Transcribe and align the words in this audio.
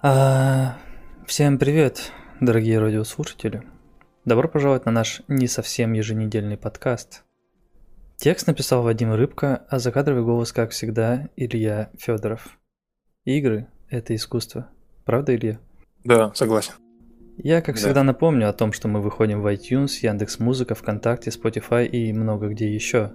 А, 0.00 0.78
всем 1.26 1.58
привет, 1.58 2.12
дорогие 2.38 2.78
радиослушатели. 2.78 3.64
Добро 4.24 4.48
пожаловать 4.48 4.86
на 4.86 4.92
наш 4.92 5.22
не 5.26 5.48
совсем 5.48 5.92
еженедельный 5.92 6.56
подкаст. 6.56 7.24
Текст 8.16 8.46
написал 8.46 8.84
Вадим 8.84 9.12
Рыбка, 9.12 9.64
а 9.68 9.80
закадровый 9.80 10.22
голос, 10.22 10.52
как 10.52 10.70
всегда, 10.70 11.28
Илья 11.34 11.90
Федоров. 11.98 12.60
Игры– 13.24 13.66
это 13.90 14.14
искусство. 14.14 14.70
Правда, 15.04 15.34
Илья? 15.34 15.58
Да, 16.04 16.32
согласен. 16.32 16.74
Я, 17.36 17.60
как 17.60 17.74
да. 17.74 17.80
всегда, 17.80 18.04
напомню 18.04 18.48
о 18.48 18.52
том, 18.52 18.72
что 18.72 18.86
мы 18.86 19.00
выходим 19.00 19.42
в 19.42 19.52
iTunes, 19.52 19.98
Яндекс 20.00 20.38
Музыка, 20.38 20.76
ВКонтакте, 20.76 21.30
Spotify 21.30 21.84
и 21.88 22.12
много 22.12 22.46
где 22.50 22.72
еще. 22.72 23.14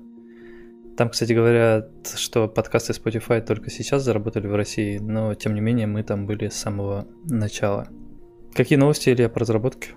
Там, 0.98 1.10
кстати, 1.10 1.34
говорят, 1.34 1.90
что 2.16 2.48
подкасты 2.48 2.94
Spotify 2.94 3.42
только 3.42 3.70
сейчас 3.70 4.04
заработали 4.04 4.48
в 4.48 4.56
России, 4.56 5.00
но 5.00 5.34
тем 5.34 5.56
не 5.56 5.62
менее 5.62 5.88
мы 5.88 6.04
там 6.04 6.28
были 6.28 6.50
с 6.50 6.56
самого 6.56 7.08
начала. 7.26 7.88
Какие 8.54 8.78
новости, 8.78 9.10
Илья, 9.10 9.30
по 9.30 9.40
разработке? 9.40 9.90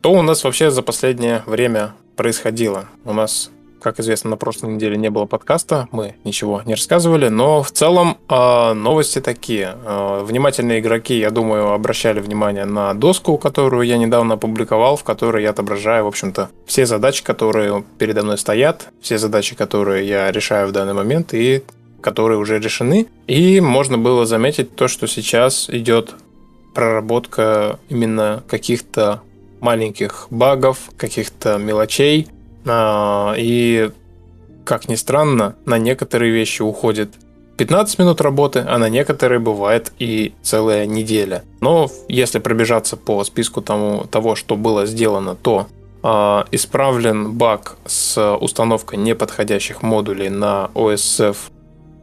Что 0.00 0.12
у 0.12 0.22
нас 0.22 0.44
вообще 0.44 0.70
за 0.70 0.82
последнее 0.82 1.42
время 1.46 1.94
происходило? 2.14 2.88
У 3.04 3.12
нас 3.12 3.50
как 3.84 4.00
известно, 4.00 4.30
на 4.30 4.36
прошлой 4.38 4.72
неделе 4.72 4.96
не 4.96 5.10
было 5.10 5.26
подкаста, 5.26 5.88
мы 5.92 6.14
ничего 6.24 6.62
не 6.64 6.72
рассказывали, 6.72 7.28
но 7.28 7.62
в 7.62 7.70
целом 7.70 8.16
э, 8.30 8.72
новости 8.72 9.20
такие. 9.20 9.76
Э, 9.84 10.24
внимательные 10.24 10.80
игроки, 10.80 11.18
я 11.18 11.30
думаю, 11.30 11.72
обращали 11.72 12.20
внимание 12.20 12.64
на 12.64 12.94
доску, 12.94 13.36
которую 13.36 13.86
я 13.86 13.98
недавно 13.98 14.34
опубликовал, 14.34 14.96
в 14.96 15.04
которой 15.04 15.42
я 15.42 15.50
отображаю, 15.50 16.04
в 16.04 16.06
общем-то, 16.06 16.48
все 16.64 16.86
задачи, 16.86 17.22
которые 17.22 17.84
передо 17.98 18.22
мной 18.22 18.38
стоят, 18.38 18.88
все 19.02 19.18
задачи, 19.18 19.54
которые 19.54 20.08
я 20.08 20.32
решаю 20.32 20.68
в 20.68 20.72
данный 20.72 20.94
момент 20.94 21.34
и 21.34 21.62
которые 22.00 22.38
уже 22.38 22.58
решены. 22.58 23.06
И 23.26 23.60
можно 23.60 23.98
было 23.98 24.24
заметить 24.24 24.74
то, 24.74 24.88
что 24.88 25.06
сейчас 25.06 25.68
идет 25.68 26.14
проработка 26.72 27.78
именно 27.90 28.42
каких-то 28.48 29.20
маленьких 29.60 30.26
багов, 30.30 30.78
каких-то 30.96 31.58
мелочей, 31.58 32.28
а, 32.28 32.34
и, 32.66 33.90
как 34.64 34.88
ни 34.88 34.94
странно, 34.94 35.56
на 35.66 35.78
некоторые 35.78 36.32
вещи 36.32 36.62
уходит 36.62 37.10
15 37.56 37.98
минут 37.98 38.20
работы, 38.20 38.64
а 38.66 38.78
на 38.78 38.88
некоторые 38.88 39.38
бывает 39.38 39.92
и 39.98 40.34
целая 40.42 40.86
неделя. 40.86 41.44
Но 41.60 41.88
если 42.08 42.38
пробежаться 42.38 42.96
по 42.96 43.22
списку 43.24 43.62
тому, 43.62 44.04
того, 44.10 44.34
что 44.34 44.56
было 44.56 44.86
сделано, 44.86 45.36
то 45.36 45.66
э, 46.02 46.44
исправлен 46.50 47.32
баг 47.32 47.76
с 47.86 48.36
установкой 48.36 48.98
неподходящих 48.98 49.82
модулей 49.82 50.30
на 50.30 50.70
OSF 50.74 51.36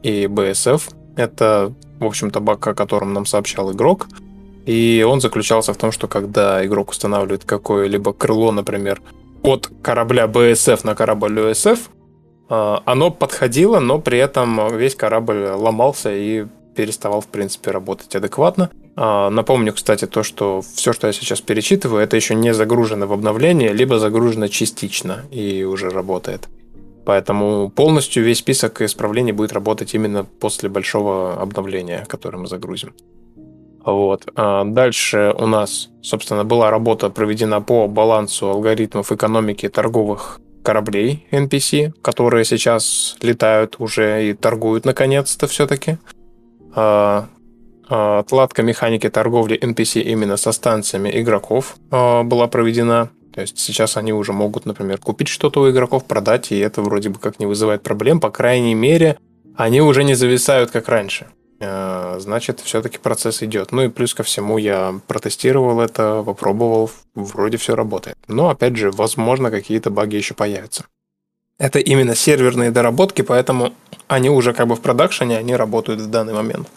и 0.04 0.26
BSF. 0.26 0.82
Это, 1.18 1.74
в 2.00 2.06
общем-то, 2.06 2.40
баг, 2.40 2.66
о 2.66 2.74
котором 2.74 3.14
нам 3.14 3.26
сообщал 3.26 3.72
игрок. 3.74 4.08
И 4.66 5.06
он 5.08 5.20
заключался 5.22 5.74
в 5.74 5.78
том, 5.78 5.92
что 5.92 6.08
когда 6.08 6.66
игрок 6.66 6.92
устанавливает 6.92 7.44
какое-либо 7.44 8.14
крыло, 8.14 8.52
например, 8.52 9.02
от 9.44 9.70
корабля 9.82 10.28
БСФ 10.28 10.84
на 10.84 10.96
корабль 10.96 11.40
УСФ, 11.40 11.90
а, 12.50 12.84
оно 12.86 13.12
подходило, 13.12 13.80
но 13.80 14.00
при 14.00 14.18
этом 14.18 14.76
весь 14.76 14.96
корабль 14.96 15.52
ломался 15.56 16.14
и 16.14 16.46
переставал, 16.76 17.22
в 17.22 17.28
принципе, 17.28 17.72
работать 17.72 18.16
адекватно. 18.16 18.70
А, 18.96 19.30
напомню, 19.30 19.74
кстати, 19.74 20.06
то, 20.06 20.24
что 20.24 20.62
все, 20.62 20.94
что 20.94 21.08
я 21.08 21.14
сейчас 21.14 21.42
перечитываю, 21.42 22.04
это 22.04 22.16
еще 22.16 22.36
не 22.36 22.54
загружено 22.54 23.08
в 23.08 23.14
обновление, 23.14 23.74
либо 23.74 24.00
загружено 24.00 24.48
частично 24.48 25.26
и 25.32 25.64
уже 25.64 25.90
работает. 25.90 26.50
Поэтому 27.06 27.70
полностью 27.70 28.24
весь 28.24 28.40
список 28.40 28.82
исправлений 28.82 29.32
будет 29.32 29.54
работать 29.54 29.94
именно 29.96 30.24
после 30.24 30.70
большого 30.70 31.42
обновления, 31.42 32.06
которое 32.08 32.38
мы 32.38 32.48
загрузим. 32.48 32.94
Вот. 33.84 34.28
А 34.36 34.64
дальше 34.64 35.34
у 35.38 35.48
нас, 35.48 35.90
собственно, 36.02 36.44
была 36.44 36.70
работа 36.70 37.10
проведена 37.10 37.62
по 37.62 37.88
балансу 37.88 38.50
алгоритмов 38.50 39.12
экономики 39.12 39.70
торговых 39.70 40.40
кораблей 40.64 41.26
NPC, 41.32 41.94
которые 42.02 42.46
сейчас 42.46 43.18
летают 43.22 43.76
уже 43.80 44.30
и 44.30 44.34
торгуют 44.34 44.86
наконец-то 44.86 45.48
все-таки. 45.48 45.98
А, 46.76 47.28
а, 47.90 48.20
отладка 48.20 48.62
механики 48.62 49.10
торговли 49.10 49.60
NPC 49.60 50.02
именно 50.02 50.38
со 50.38 50.52
станциями 50.52 51.10
игроков 51.14 51.76
была 51.90 52.48
проведена. 52.48 53.10
То 53.34 53.42
есть 53.42 53.58
сейчас 53.58 53.98
они 53.98 54.12
уже 54.14 54.34
могут, 54.34 54.66
например, 54.66 54.98
купить 54.98 55.30
что-то 55.30 55.62
у 55.62 55.70
игроков, 55.70 56.06
продать, 56.06 56.52
и 56.52 56.60
это 56.60 56.82
вроде 56.82 57.10
бы 57.10 57.18
как 57.18 57.40
не 57.40 57.46
вызывает 57.46 57.82
проблем. 57.82 58.20
По 58.20 58.30
крайней 58.30 58.76
мере, 58.76 59.18
они 59.56 59.82
уже 59.82 60.04
не 60.04 60.16
зависают, 60.16 60.70
как 60.72 60.90
раньше. 60.90 61.28
Э, 61.62 62.18
значит, 62.20 62.60
все-таки 62.60 62.98
процесс 62.98 63.44
идет. 63.44 63.72
Ну 63.72 63.84
и 63.84 63.90
плюс 63.90 64.14
ко 64.16 64.24
всему 64.24 64.58
я 64.58 65.00
протестировал 65.08 65.80
это, 65.80 66.24
попробовал, 66.26 66.90
вроде 67.14 67.58
все 67.58 67.76
работает. 67.76 68.18
Но, 68.28 68.50
опять 68.50 68.76
же, 68.76 68.92
возможно, 68.92 69.52
какие-то 69.52 69.92
баги 69.92 70.16
еще 70.16 70.34
появятся. 70.34 70.86
Это 71.60 71.78
именно 71.78 72.16
серверные 72.16 72.72
доработки, 72.72 73.22
поэтому 73.22 73.74
они 74.08 74.32
уже 74.32 74.54
как 74.54 74.68
бы 74.68 74.76
в 74.76 74.82
продакшене, 74.82 75.38
они 75.38 75.56
работают 75.56 76.02
в 76.02 76.10
данный 76.10 76.34
момент. 76.34 76.68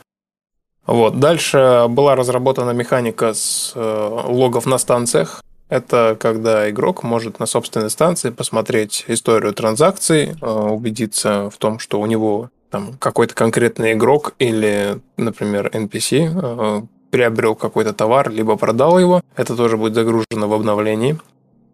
Вот. 0.86 1.18
Дальше 1.18 1.86
была 1.88 2.14
разработана 2.14 2.72
механика 2.72 3.32
с 3.32 3.72
э, 3.74 4.20
логов 4.26 4.66
на 4.66 4.76
станциях. 4.76 5.42
Это 5.70 6.14
когда 6.20 6.68
игрок 6.68 7.02
может 7.02 7.40
на 7.40 7.46
собственной 7.46 7.88
станции 7.88 8.28
посмотреть 8.28 9.06
историю 9.08 9.54
транзакций, 9.54 10.36
э, 10.38 10.46
убедиться 10.46 11.48
в 11.48 11.56
том, 11.56 11.78
что 11.78 11.98
у 12.00 12.06
него 12.06 12.50
там 12.74 12.94
какой-то 12.98 13.36
конкретный 13.36 13.92
игрок 13.92 14.34
или, 14.40 15.00
например, 15.16 15.70
NPC 15.72 16.32
э, 16.34 16.82
приобрел 17.10 17.54
какой-то 17.54 17.92
товар, 17.92 18.30
либо 18.30 18.56
продал 18.56 18.98
его. 18.98 19.20
Это 19.36 19.54
тоже 19.54 19.76
будет 19.76 19.94
загружено 19.94 20.48
в 20.48 20.52
обновлении. 20.52 21.16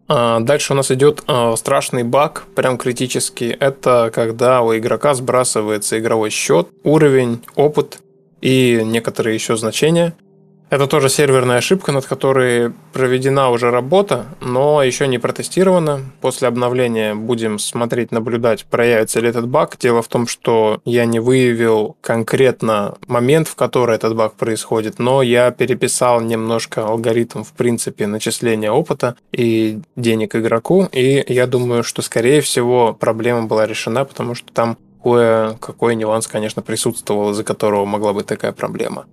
А 0.07 0.41
дальше 0.41 0.73
у 0.73 0.75
нас 0.75 0.91
идет 0.91 1.23
э, 1.27 1.55
страшный 1.57 2.03
баг, 2.03 2.43
прям 2.53 2.77
критический. 2.77 3.49
Это 3.49 4.11
когда 4.13 4.61
у 4.61 4.77
игрока 4.77 5.15
сбрасывается 5.15 5.97
игровой 5.97 6.29
счет, 6.29 6.67
уровень, 6.83 7.43
опыт 7.55 7.97
и 8.41 8.81
некоторые 8.83 9.33
еще 9.33 9.57
значения– 9.57 10.13
это 10.71 10.87
тоже 10.87 11.09
серверная 11.09 11.57
ошибка, 11.57 11.91
над 11.91 12.05
которой 12.05 12.71
проведена 12.93 13.49
уже 13.49 13.71
работа, 13.71 14.25
но 14.39 14.81
еще 14.81 15.05
не 15.05 15.19
протестирована. 15.19 15.99
После 16.21 16.47
обновления 16.47 17.13
будем 17.13 17.59
смотреть, 17.59 18.11
наблюдать, 18.11 18.63
проявится 18.65 19.19
ли 19.19 19.27
этот 19.27 19.49
баг. 19.49 19.77
Дело 19.77 20.01
в 20.01 20.07
том, 20.07 20.27
что 20.27 20.79
я 20.85 21.03
не 21.03 21.19
выявил 21.19 21.97
конкретно 21.99 22.95
момент, 23.07 23.49
в 23.49 23.55
который 23.55 23.95
этот 23.95 24.15
баг 24.15 24.35
происходит, 24.35 24.97
но 24.97 25.21
я 25.21 25.51
переписал 25.51 26.21
немножко 26.21 26.87
алгоритм, 26.87 27.43
в 27.43 27.51
принципе, 27.51 28.07
начисления 28.07 28.71
опыта 28.71 29.17
и 29.33 29.81
денег 29.97 30.37
игроку, 30.37 30.87
и 30.93 31.25
я 31.27 31.47
думаю, 31.47 31.83
что, 31.83 32.01
скорее 32.01 32.39
всего, 32.39 32.93
проблема 32.97 33.43
была 33.43 33.67
решена, 33.67 34.05
потому 34.05 34.35
что 34.35 34.53
там 34.53 34.77
кое-какой 35.03 35.95
нюанс, 35.95 36.27
конечно, 36.27 36.61
присутствовал, 36.61 37.31
из-за 37.31 37.43
которого 37.43 37.83
могла 37.83 38.13
быть 38.13 38.27
такая 38.27 38.53
проблема. 38.53 39.05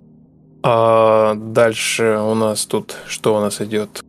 А 0.62 1.34
дальше 1.34 2.18
у 2.18 2.34
нас 2.34 2.66
тут 2.66 2.96
что 3.06 3.36
у 3.36 3.40
нас 3.40 3.60
идет? 3.60 4.02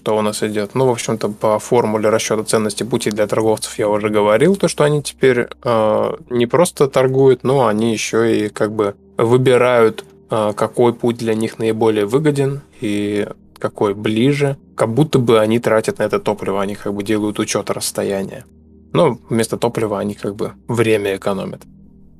Что 0.00 0.16
у 0.16 0.22
нас 0.22 0.42
идет? 0.42 0.74
Ну, 0.74 0.86
в 0.86 0.90
общем-то, 0.90 1.28
по 1.28 1.58
формуле 1.58 2.08
расчета 2.08 2.42
ценности 2.44 2.84
пути 2.84 3.10
для 3.10 3.26
торговцев 3.26 3.78
я 3.78 3.88
уже 3.88 4.08
говорил, 4.08 4.56
то, 4.56 4.66
что 4.66 4.84
они 4.84 5.02
теперь 5.02 5.48
э, 5.62 6.12
не 6.30 6.46
просто 6.46 6.88
торгуют, 6.88 7.44
но 7.44 7.66
они 7.66 7.92
еще 7.92 8.46
и 8.46 8.48
как 8.48 8.72
бы 8.72 8.94
выбирают, 9.18 10.04
э, 10.30 10.52
какой 10.56 10.94
путь 10.94 11.18
для 11.18 11.34
них 11.34 11.58
наиболее 11.58 12.06
выгоден 12.06 12.62
и 12.80 13.28
какой 13.58 13.92
ближе. 13.92 14.56
Как 14.74 14.88
будто 14.88 15.18
бы 15.18 15.38
они 15.38 15.58
тратят 15.58 15.98
на 15.98 16.04
это 16.04 16.18
топливо, 16.18 16.62
они 16.62 16.76
как 16.76 16.94
бы 16.94 17.02
делают 17.02 17.38
учет 17.38 17.70
расстояния. 17.70 18.46
Но 18.92 19.18
вместо 19.28 19.58
топлива 19.58 19.98
они 19.98 20.14
как 20.14 20.34
бы 20.34 20.52
время 20.66 21.16
экономят. 21.16 21.60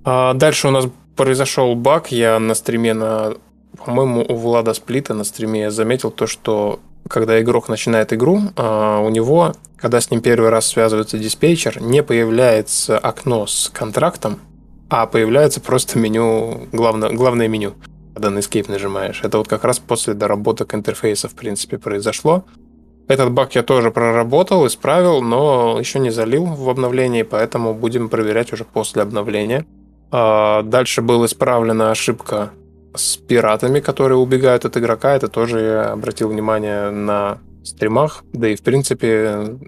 А 0.04 0.34
дальше 0.34 0.68
у 0.68 0.70
нас 0.70 0.86
произошел 1.16 1.74
баг. 1.74 2.12
Я 2.12 2.38
на 2.38 2.54
стриме 2.54 2.94
на 2.94 3.34
по-моему, 3.76 4.24
у 4.28 4.34
Влада 4.34 4.74
Сплита 4.74 5.14
на 5.14 5.24
стриме 5.24 5.62
я 5.62 5.70
заметил 5.70 6.10
то, 6.10 6.26
что 6.26 6.80
когда 7.08 7.40
игрок 7.40 7.68
начинает 7.68 8.12
игру, 8.12 8.40
а, 8.56 9.00
у 9.00 9.08
него, 9.10 9.54
когда 9.76 10.00
с 10.00 10.10
ним 10.10 10.20
первый 10.20 10.50
раз 10.50 10.66
связывается 10.66 11.18
диспетчер, 11.18 11.80
не 11.80 12.02
появляется 12.02 12.98
окно 12.98 13.46
с 13.46 13.70
контрактом, 13.72 14.38
а 14.88 15.06
появляется 15.06 15.60
просто 15.60 15.98
меню, 15.98 16.68
главное, 16.72 17.10
главное 17.10 17.48
меню, 17.48 17.74
когда 18.14 18.30
на 18.30 18.38
Escape 18.38 18.70
нажимаешь. 18.70 19.20
Это 19.22 19.38
вот 19.38 19.48
как 19.48 19.64
раз 19.64 19.78
после 19.78 20.14
доработок 20.14 20.74
интерфейса, 20.74 21.28
в 21.28 21.34
принципе, 21.34 21.78
произошло. 21.78 22.44
Этот 23.08 23.32
баг 23.32 23.54
я 23.56 23.62
тоже 23.62 23.90
проработал, 23.90 24.66
исправил, 24.66 25.20
но 25.20 25.78
еще 25.80 25.98
не 25.98 26.10
залил 26.10 26.44
в 26.44 26.68
обновлении, 26.68 27.22
поэтому 27.22 27.74
будем 27.74 28.08
проверять 28.08 28.52
уже 28.52 28.64
после 28.64 29.02
обновления. 29.02 29.66
А, 30.12 30.62
дальше 30.62 31.02
была 31.02 31.26
исправлена 31.26 31.90
ошибка 31.90 32.50
с 32.94 33.16
пиратами, 33.16 33.80
которые 33.80 34.18
убегают 34.18 34.64
от 34.64 34.76
игрока. 34.76 35.14
Это 35.14 35.28
тоже 35.28 35.60
я 35.60 35.92
обратил 35.92 36.28
внимание 36.28 36.90
на 36.90 37.38
стримах. 37.64 38.24
Да 38.32 38.48
и, 38.48 38.56
в 38.56 38.62
принципе, 38.62 39.58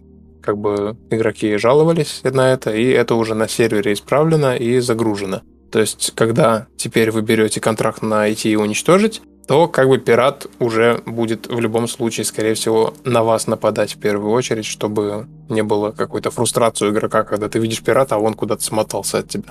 как 0.43 0.59
бы 0.59 0.97
игроки 1.11 1.57
жаловались 1.57 2.21
на 2.25 2.53
это, 2.53 2.75
и 2.75 2.87
это 2.87 3.15
уже 3.15 3.35
на 3.35 3.49
сервере 3.49 3.93
исправлено 3.93 4.57
и 4.57 4.81
загружено. 4.81 5.43
То 5.71 5.81
есть, 5.81 6.13
когда 6.15 6.67
теперь 6.77 7.11
вы 7.11 7.23
берете 7.23 7.61
контракт 7.61 8.03
на 8.03 8.29
IT 8.29 8.51
и 8.51 8.57
уничтожить, 8.57 9.23
то 9.47 9.69
как 9.69 9.89
бы 9.89 9.99
пират 9.99 10.47
уже 10.61 11.03
будет 11.07 11.47
в 11.47 11.59
любом 11.59 11.89
случае, 11.89 12.25
скорее 12.25 12.55
всего, 12.55 12.95
на 13.05 13.23
вас 13.25 13.47
нападать 13.47 13.95
в 13.95 13.99
первую 13.99 14.33
очередь, 14.33 14.67
чтобы 14.67 15.27
не 15.49 15.63
было 15.63 15.91
какой-то 15.91 16.31
фрустрации 16.31 16.87
у 16.87 16.91
игрока, 16.91 17.25
когда 17.25 17.49
ты 17.49 17.59
видишь 17.59 17.83
пирата, 17.83 18.17
а 18.17 18.19
он 18.19 18.35
куда-то 18.35 18.63
смотался 18.63 19.19
от 19.19 19.29
тебя. 19.29 19.51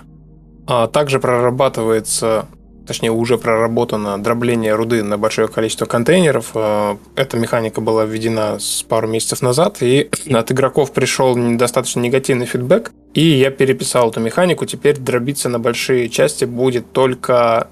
А 0.68 0.88
также 0.88 1.20
прорабатывается 1.20 2.46
точнее 2.88 3.12
уже 3.12 3.38
проработано 3.38 4.22
дробление 4.22 4.76
руды 4.76 5.04
на 5.04 5.18
большое 5.18 5.48
количество 5.48 5.86
контейнеров. 5.86 6.52
А, 6.56 6.98
эта 7.16 7.38
механика 7.38 7.82
была 7.82 8.06
введена 8.06 8.60
с 8.60 8.84
пару 8.84 9.08
месяцев 9.08 9.42
назад, 9.42 9.78
и 9.82 10.10
от 10.32 10.52
игроков 10.52 10.92
пришел 10.92 11.36
достаточно 11.58 12.00
негативный 12.00 12.46
фидбэк, 12.46 12.92
и 13.14 13.22
я 13.22 13.52
переписал 13.52 14.10
эту 14.10 14.20
механику. 14.20 14.66
Теперь 14.66 14.98
дробиться 14.98 15.50
на 15.50 15.60
большие 15.60 16.10
части 16.10 16.46
будет 16.46 16.92
только 16.92 17.68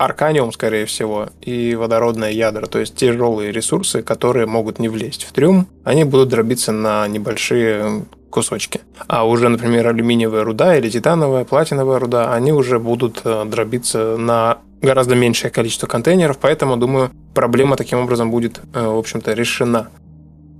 арканиум, 0.00 0.50
скорее 0.50 0.86
всего, 0.86 1.28
и 1.42 1.74
водородное 1.74 2.30
ядра, 2.30 2.66
то 2.66 2.78
есть 2.78 2.94
тяжелые 2.96 3.52
ресурсы, 3.52 4.02
которые 4.02 4.46
могут 4.46 4.78
не 4.78 4.88
влезть 4.88 5.24
в 5.24 5.32
трюм, 5.32 5.66
они 5.84 6.04
будут 6.04 6.30
дробиться 6.30 6.72
на 6.72 7.06
небольшие 7.06 8.06
кусочки. 8.30 8.80
А 9.06 9.26
уже, 9.26 9.48
например, 9.48 9.86
алюминиевая 9.88 10.44
руда 10.44 10.76
или 10.76 10.88
титановая, 10.88 11.44
платиновая 11.44 11.98
руда, 11.98 12.32
они 12.32 12.52
уже 12.52 12.78
будут 12.78 13.20
э, 13.24 13.44
дробиться 13.44 14.16
на 14.16 14.58
гораздо 14.80 15.14
меньшее 15.14 15.50
количество 15.50 15.86
контейнеров, 15.86 16.38
поэтому, 16.38 16.76
думаю, 16.76 17.10
проблема 17.34 17.76
таким 17.76 17.98
образом 17.98 18.30
будет, 18.30 18.60
э, 18.72 18.86
в 18.86 18.96
общем-то, 18.96 19.32
решена. 19.32 19.88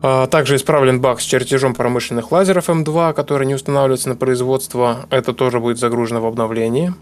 А, 0.02 0.26
также 0.26 0.56
исправлен 0.56 1.00
баг 1.00 1.20
с 1.20 1.24
чертежом 1.24 1.74
промышленных 1.74 2.32
лазеров 2.32 2.68
М2, 2.68 3.12
который 3.12 3.46
не 3.46 3.54
устанавливается 3.54 4.08
на 4.08 4.16
производство. 4.16 5.06
Это 5.10 5.32
тоже 5.32 5.60
будет 5.60 5.78
загружено 5.78 6.20
в 6.20 6.26
обновлении. 6.26 6.94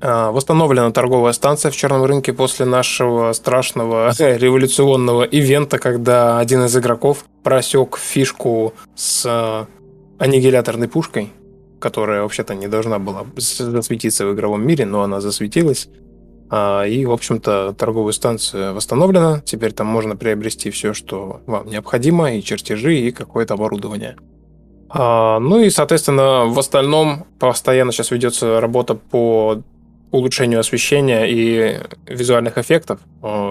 А, 0.00 0.32
восстановлена 0.32 0.90
торговая 0.90 1.32
станция 1.32 1.70
в 1.70 1.76
черном 1.76 2.04
рынке 2.04 2.32
после 2.32 2.64
нашего 2.64 3.32
страшного 3.32 4.12
революционного 4.18 5.24
ивента, 5.24 5.78
когда 5.78 6.38
один 6.38 6.64
из 6.64 6.76
игроков 6.76 7.26
просек 7.42 7.98
фишку 7.98 8.72
с 8.94 9.66
аннигиляторной 10.24 10.88
пушкой, 10.88 11.30
которая 11.80 12.22
вообще-то 12.22 12.54
не 12.54 12.66
должна 12.66 12.98
была 12.98 13.26
засветиться 13.36 14.26
в 14.26 14.32
игровом 14.32 14.66
мире, 14.66 14.86
но 14.86 15.02
она 15.02 15.20
засветилась. 15.20 15.88
А, 16.50 16.84
и, 16.84 17.04
в 17.04 17.12
общем-то, 17.12 17.74
торговая 17.76 18.12
станция 18.12 18.72
восстановлена. 18.72 19.40
Теперь 19.44 19.72
там 19.72 19.86
можно 19.86 20.16
приобрести 20.16 20.70
все, 20.70 20.94
что 20.94 21.42
вам 21.46 21.68
необходимо, 21.68 22.32
и 22.32 22.42
чертежи, 22.42 22.96
и 22.96 23.10
какое-то 23.10 23.54
оборудование. 23.54 24.16
А, 24.88 25.38
ну 25.40 25.60
и, 25.60 25.68
соответственно, 25.68 26.46
в 26.46 26.58
остальном 26.58 27.26
постоянно 27.38 27.92
сейчас 27.92 28.10
ведется 28.10 28.60
работа 28.60 28.94
по 28.94 29.62
улучшению 30.10 30.60
освещения 30.60 31.26
и 31.26 31.80
визуальных 32.06 32.56
эффектов. 32.56 33.00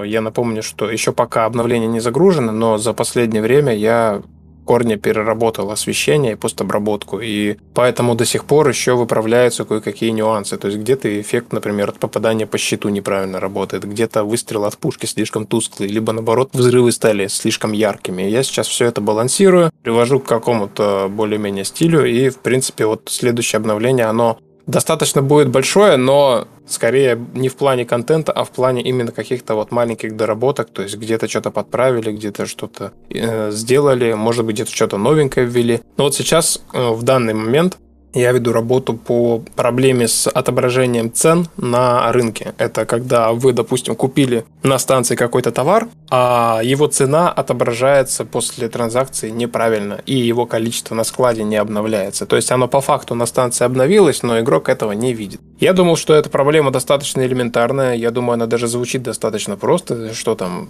Я 0.06 0.22
напомню, 0.22 0.64
что 0.64 0.90
еще 0.90 1.12
пока 1.12 1.46
обновление 1.46 1.90
не 1.90 2.00
загружено, 2.00 2.52
но 2.52 2.78
за 2.78 2.94
последнее 2.94 3.44
время 3.44 3.75
я 3.75 4.24
корне 4.65 4.98
переработал 4.98 5.71
освещение 5.71 6.33
и 6.33 6.36
постобработку, 6.36 7.19
и 7.19 7.57
поэтому 7.74 8.15
до 8.15 8.25
сих 8.25 8.45
пор 8.45 8.69
еще 8.69 8.95
выправляются 8.95 9.65
кое-какие 9.65 10.12
нюансы. 10.12 10.57
То 10.57 10.68
есть 10.68 10.80
где-то 10.80 11.21
эффект, 11.21 11.54
например, 11.54 11.89
от 11.89 12.00
попадания 12.00 12.45
по 12.45 12.57
щиту 12.57 12.89
неправильно 12.89 13.39
работает, 13.39 13.83
где-то 13.83 14.24
выстрел 14.24 14.65
от 14.65 14.77
пушки 14.77 15.06
слишком 15.06 15.45
тусклый, 15.45 15.89
либо 15.89 16.13
наоборот 16.13 16.50
взрывы 16.54 16.92
стали 16.92 17.27
слишком 17.27 17.71
яркими. 17.71 18.24
Я 18.24 18.44
сейчас 18.44 18.68
все 18.68 18.86
это 18.86 19.01
балансирую, 19.01 19.71
привожу 19.83 20.19
к 20.19 20.25
какому-то 20.25 21.07
более-менее 21.10 21.65
стилю, 21.65 22.06
и 22.06 22.30
в 22.30 22.38
принципе 22.39 22.86
вот 22.86 23.10
следующее 23.10 23.57
обновление, 23.57 24.06
оно 24.06 24.38
достаточно 24.65 25.21
будет 25.21 25.50
большое, 25.50 25.98
но 25.98 26.48
скорее 26.68 27.19
не 27.33 27.50
в 27.50 27.56
плане 27.56 27.86
контента, 27.86 28.31
а 28.31 28.44
в 28.44 28.51
плане 28.51 28.81
именно 28.81 29.12
каких-то 29.12 29.56
вот 29.56 29.71
маленьких 29.71 30.15
доработок, 30.15 30.69
то 30.69 30.81
есть 30.81 30.98
где-то 30.98 31.27
что-то 31.27 31.51
подправили, 31.51 32.12
где-то 32.12 32.45
что-то 32.45 32.94
э, 33.10 33.51
сделали, 33.51 34.13
может 34.13 34.45
быть, 34.45 34.56
где-то 34.56 34.71
что-то 34.71 34.98
новенькое 34.98 35.45
ввели. 35.45 35.81
Но 35.98 36.06
вот 36.06 36.15
сейчас, 36.15 36.62
э, 36.74 36.89
в 36.89 37.04
данный 37.04 37.33
момент, 37.33 37.77
я 38.13 38.31
веду 38.31 38.54
работу 38.54 38.94
по 38.94 39.44
проблеме 39.56 40.07
с 40.07 40.30
отображением 40.30 41.12
цен 41.12 41.48
на 41.57 42.12
рынке. 42.12 42.54
Это 42.57 42.86
когда 42.86 43.31
вы, 43.31 43.54
допустим, 43.54 43.95
купили 43.95 44.45
на 44.62 44.77
станции 44.77 45.15
какой-то 45.15 45.51
товар, 45.51 45.88
а 46.10 46.62
его 46.63 46.88
цена 46.88 47.31
отображается 47.31 48.24
после 48.24 48.69
транзакции 48.69 49.30
неправильно, 49.30 50.00
и 50.06 50.15
его 50.15 50.45
количество 50.45 50.94
на 50.95 51.04
складе 51.04 51.44
не 51.44 51.56
обновляется. 51.56 52.25
То 52.25 52.36
есть 52.36 52.51
оно 52.51 52.68
по 52.68 52.81
факту 52.81 53.15
на 53.15 53.25
станции 53.25 53.65
обновилось, 53.65 54.21
но 54.21 54.39
игрок 54.39 54.69
этого 54.69 54.92
не 54.92 55.13
видит. 55.13 55.42
Я 55.63 55.71
думал, 55.71 55.95
что 55.95 56.13
эта 56.13 56.30
проблема 56.30 56.71
достаточно 56.71 57.21
элементарная. 57.21 57.95
Я 57.95 58.12
думаю, 58.12 58.33
она 58.33 58.48
даже 58.48 58.68
звучит 58.68 59.01
достаточно 59.01 59.56
просто, 59.56 60.13
что 60.13 60.36
там 60.36 60.68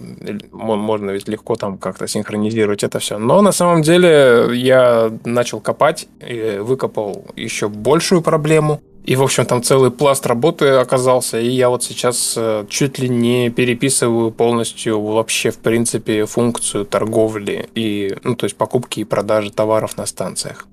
можно 0.51 1.09
ведь 1.09 1.27
легко 1.27 1.55
там 1.55 1.79
как-то 1.79 2.07
синхронизировать 2.07 2.83
это 2.83 2.99
все. 2.99 3.17
Но 3.17 3.41
на 3.41 3.51
самом 3.51 3.81
деле 3.81 4.49
я 4.53 5.11
начал 5.25 5.61
копать, 5.61 6.07
и 6.21 6.59
выкопал 6.61 7.25
еще 7.35 7.69
большую 7.69 8.21
проблему. 8.21 8.81
И, 9.03 9.15
в 9.15 9.23
общем, 9.23 9.47
там 9.47 9.63
целый 9.63 9.89
пласт 9.89 10.27
работы 10.27 10.67
оказался, 10.67 11.39
и 11.39 11.49
я 11.49 11.69
вот 11.69 11.83
сейчас 11.83 12.35
э, 12.37 12.65
чуть 12.69 12.99
ли 12.99 13.09
не 13.09 13.49
переписываю 13.49 14.29
полностью 14.29 15.01
вообще, 15.01 15.49
в 15.49 15.57
принципе, 15.57 16.27
функцию 16.27 16.85
торговли 16.85 17.67
и, 17.73 18.15
ну, 18.23 18.35
то 18.35 18.43
есть 18.43 18.55
покупки 18.55 18.99
и 18.99 19.05
продажи 19.05 19.51
товаров 19.51 19.97
на 19.97 20.05
станциях. 20.05 20.67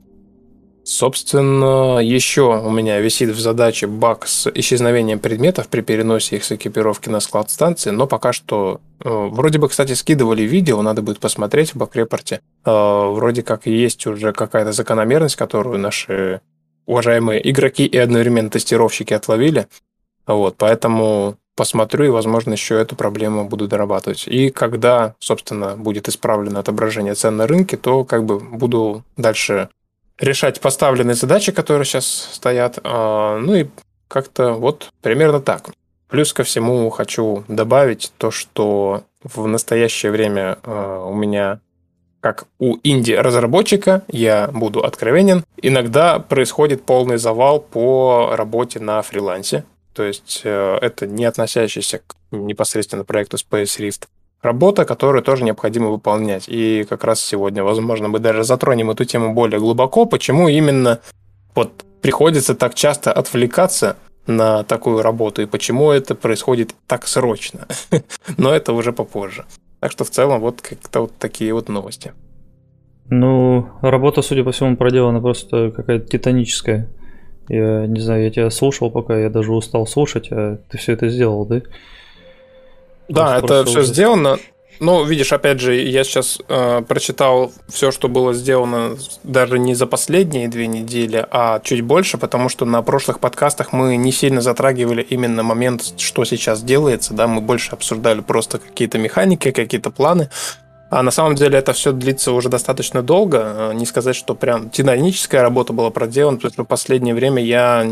Собственно, 0.91 2.01
еще 2.01 2.59
у 2.59 2.69
меня 2.69 2.99
висит 2.99 3.31
в 3.31 3.39
задаче 3.39 3.87
баг 3.87 4.27
с 4.27 4.51
исчезновением 4.53 5.21
предметов 5.21 5.69
при 5.69 5.83
переносе 5.83 6.35
их 6.35 6.43
с 6.43 6.51
экипировки 6.51 7.09
на 7.09 7.21
склад 7.21 7.49
станции, 7.49 7.91
но 7.91 8.09
пока 8.09 8.33
что... 8.33 8.81
Э, 9.05 9.29
вроде 9.31 9.61
бы, 9.61 9.69
кстати, 9.69 9.93
скидывали 9.93 10.43
видео, 10.43 10.83
надо 10.83 11.01
будет 11.01 11.21
посмотреть 11.21 11.75
в 11.75 11.77
баг-репорте. 11.77 12.41
Э, 12.65 13.09
вроде 13.09 13.45
как 13.45 13.67
есть 13.67 14.05
уже 14.09 14.33
какая-то 14.33 14.73
закономерность, 14.73 15.37
которую 15.37 15.79
наши 15.79 16.41
уважаемые 16.87 17.49
игроки 17.49 17.87
и 17.87 17.97
одновременно 17.97 18.51
тестировщики 18.51 19.15
отловили. 19.15 19.69
Вот, 20.27 20.57
поэтому 20.59 21.37
посмотрю 21.55 22.07
и, 22.07 22.09
возможно, 22.09 22.55
еще 22.55 22.75
эту 22.75 22.97
проблему 22.97 23.49
буду 23.49 23.69
дорабатывать. 23.69 24.27
И 24.27 24.51
когда, 24.51 25.15
собственно, 25.21 25.77
будет 25.77 26.09
исправлено 26.09 26.59
отображение 26.59 27.15
цен 27.15 27.37
на 27.37 27.47
рынке, 27.47 27.77
то 27.77 28.03
как 28.03 28.25
бы 28.25 28.41
буду 28.41 29.05
дальше 29.17 29.69
решать 30.21 30.61
поставленные 30.61 31.15
задачи, 31.15 31.53
которые 31.53 31.85
сейчас 31.85 32.07
стоят. 32.33 32.79
А, 32.85 33.39
ну 33.39 33.55
и 33.55 33.67
как-то 34.09 34.53
вот 34.53 34.91
примерно 35.03 35.41
так. 35.41 35.71
Плюс 36.09 36.33
ко 36.33 36.43
всему 36.45 36.91
хочу 36.91 37.45
добавить 37.49 38.13
то, 38.19 38.31
что 38.31 39.05
в 39.23 39.47
настоящее 39.47 40.13
время 40.13 40.59
а, 40.63 41.05
у 41.05 41.15
меня 41.15 41.61
как 42.21 42.45
у 42.59 42.77
инди-разработчика, 42.83 44.03
я 44.09 44.49
буду 44.53 44.85
откровенен, 44.85 45.43
иногда 45.57 46.19
происходит 46.19 46.85
полный 46.85 47.17
завал 47.17 47.61
по 47.61 48.33
работе 48.37 48.79
на 48.79 49.01
фрилансе. 49.01 49.65
То 49.95 50.03
есть 50.05 50.43
э, 50.45 50.79
это 50.83 51.07
не 51.07 51.25
относящийся 51.25 52.01
к 52.07 52.15
непосредственно 52.31 53.05
проекту 53.05 53.39
Space 53.39 53.79
Rift 53.79 54.07
работа, 54.43 54.85
которую 54.85 55.23
тоже 55.23 55.45
необходимо 55.45 55.89
выполнять. 55.89 56.45
И 56.49 56.85
как 56.89 57.05
раз 57.05 57.21
сегодня, 57.21 57.63
возможно, 57.63 58.09
мы 58.09 58.19
даже 58.19 58.45
затронем 58.45 58.91
эту 58.91 59.05
тему 59.05 59.35
более 59.35 59.61
глубоко, 59.61 60.07
почему 60.07 60.49
именно 60.49 61.01
вот 61.55 61.85
приходится 62.01 62.55
так 62.55 62.75
часто 62.75 63.13
отвлекаться 63.13 63.97
на 64.27 64.63
такую 64.63 65.03
работу 65.03 65.43
и 65.43 65.47
почему 65.47 65.91
это 65.91 66.15
происходит 66.15 66.75
так 66.87 67.07
срочно. 67.07 67.67
Но 68.39 68.55
это 68.55 68.73
уже 68.73 68.93
попозже. 68.93 69.45
Так 69.81 69.91
что 69.93 70.05
в 70.05 70.11
целом 70.11 70.41
вот 70.41 70.61
как-то 70.61 71.01
вот 71.03 71.13
такие 71.19 71.53
вот 71.53 71.69
новости. 71.69 72.13
Ну, 73.09 73.69
работа, 73.83 74.23
судя 74.23 74.45
по 74.45 74.53
всему, 74.53 74.77
проделана 74.77 75.21
просто 75.21 75.73
какая-то 75.73 76.07
титаническая. 76.07 76.89
Я 77.49 77.87
не 77.87 77.99
знаю, 77.99 78.23
я 78.23 78.31
тебя 78.31 78.51
слушал, 78.51 78.91
пока 78.91 79.19
я 79.19 79.29
даже 79.31 79.53
устал 79.53 79.87
слушать, 79.87 80.29
а 80.31 80.59
ты 80.71 80.79
все 80.79 80.93
это 80.93 81.09
сделал, 81.09 81.45
да? 81.45 81.63
Да, 83.11 83.39
это 83.39 83.65
все 83.65 83.83
сделано. 83.83 84.39
Ну, 84.81 85.05
видишь, 85.05 85.31
опять 85.35 85.61
же, 85.61 85.75
я 85.75 86.05
сейчас 86.05 86.39
э, 86.49 86.83
прочитал 86.89 87.53
все, 87.69 87.91
что 87.91 88.09
было 88.09 88.33
сделано 88.33 88.97
даже 89.25 89.59
не 89.59 89.75
за 89.75 89.87
последние 89.87 90.49
две 90.49 90.67
недели, 90.69 91.27
а 91.31 91.61
чуть 91.61 91.83
больше, 91.83 92.17
потому 92.17 92.49
что 92.49 92.65
на 92.65 92.81
прошлых 92.81 93.21
подкастах 93.21 93.75
мы 93.75 93.97
не 93.97 94.11
сильно 94.11 94.41
затрагивали 94.41 95.03
именно 95.03 95.43
момент, 95.43 95.93
что 95.99 96.25
сейчас 96.25 96.63
делается, 96.63 97.13
да, 97.13 97.27
мы 97.27 97.43
больше 97.43 97.73
обсуждали 97.73 98.21
просто 98.21 98.59
какие-то 98.59 98.97
механики, 98.97 99.51
какие-то 99.51 99.91
планы. 99.91 100.31
А 100.89 101.03
на 101.03 101.11
самом 101.11 101.35
деле 101.35 101.59
это 101.59 101.75
все 101.75 101.93
длится 101.93 102.33
уже 102.33 102.49
достаточно 102.49 103.03
долго. 103.03 103.73
Не 103.75 103.85
сказать, 103.85 104.17
что 104.17 104.35
прям 104.35 104.71
титаническая 104.71 105.43
работа 105.43 105.73
была 105.75 105.91
проделана, 105.91 106.39
потому 106.39 106.53
что 106.53 106.65
в 106.65 106.67
последнее 106.67 107.15
время 107.15 107.45
я 107.45 107.87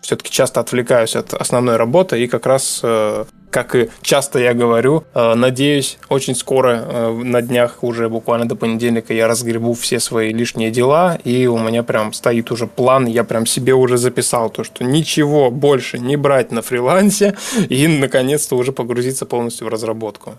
все-таки 0.00 0.30
часто 0.30 0.60
отвлекаюсь 0.60 1.16
от 1.16 1.34
основной 1.34 1.76
работы 1.76 2.22
и 2.22 2.26
как 2.26 2.46
раз 2.46 2.80
э, 2.82 3.24
как 3.50 3.74
и 3.74 3.90
часто 4.02 4.38
я 4.38 4.54
говорю, 4.54 5.04
э, 5.12 5.34
надеюсь, 5.34 5.98
очень 6.08 6.34
скоро, 6.34 6.84
э, 6.86 7.22
на 7.24 7.42
днях 7.42 7.82
уже 7.82 8.08
буквально 8.08 8.48
до 8.48 8.54
понедельника 8.54 9.12
я 9.12 9.26
разгребу 9.26 9.74
все 9.74 10.00
свои 10.00 10.32
лишние 10.32 10.70
дела, 10.70 11.18
и 11.24 11.46
у 11.46 11.58
меня 11.58 11.82
прям 11.82 12.12
стоит 12.12 12.50
уже 12.52 12.66
план, 12.66 13.06
я 13.06 13.24
прям 13.24 13.46
себе 13.46 13.74
уже 13.74 13.98
записал 13.98 14.50
то, 14.50 14.64
что 14.64 14.84
ничего 14.84 15.50
больше 15.50 15.98
не 15.98 16.16
брать 16.16 16.52
на 16.52 16.62
фрилансе, 16.62 17.36
и 17.68 17.86
наконец-то 17.88 18.56
уже 18.56 18.72
погрузиться 18.72 19.26
полностью 19.26 19.66
в 19.66 19.70
разработку. 19.70 20.34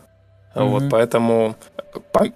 Mm-hmm. 0.56 0.68
Вот, 0.68 0.84
поэтому 0.89 1.56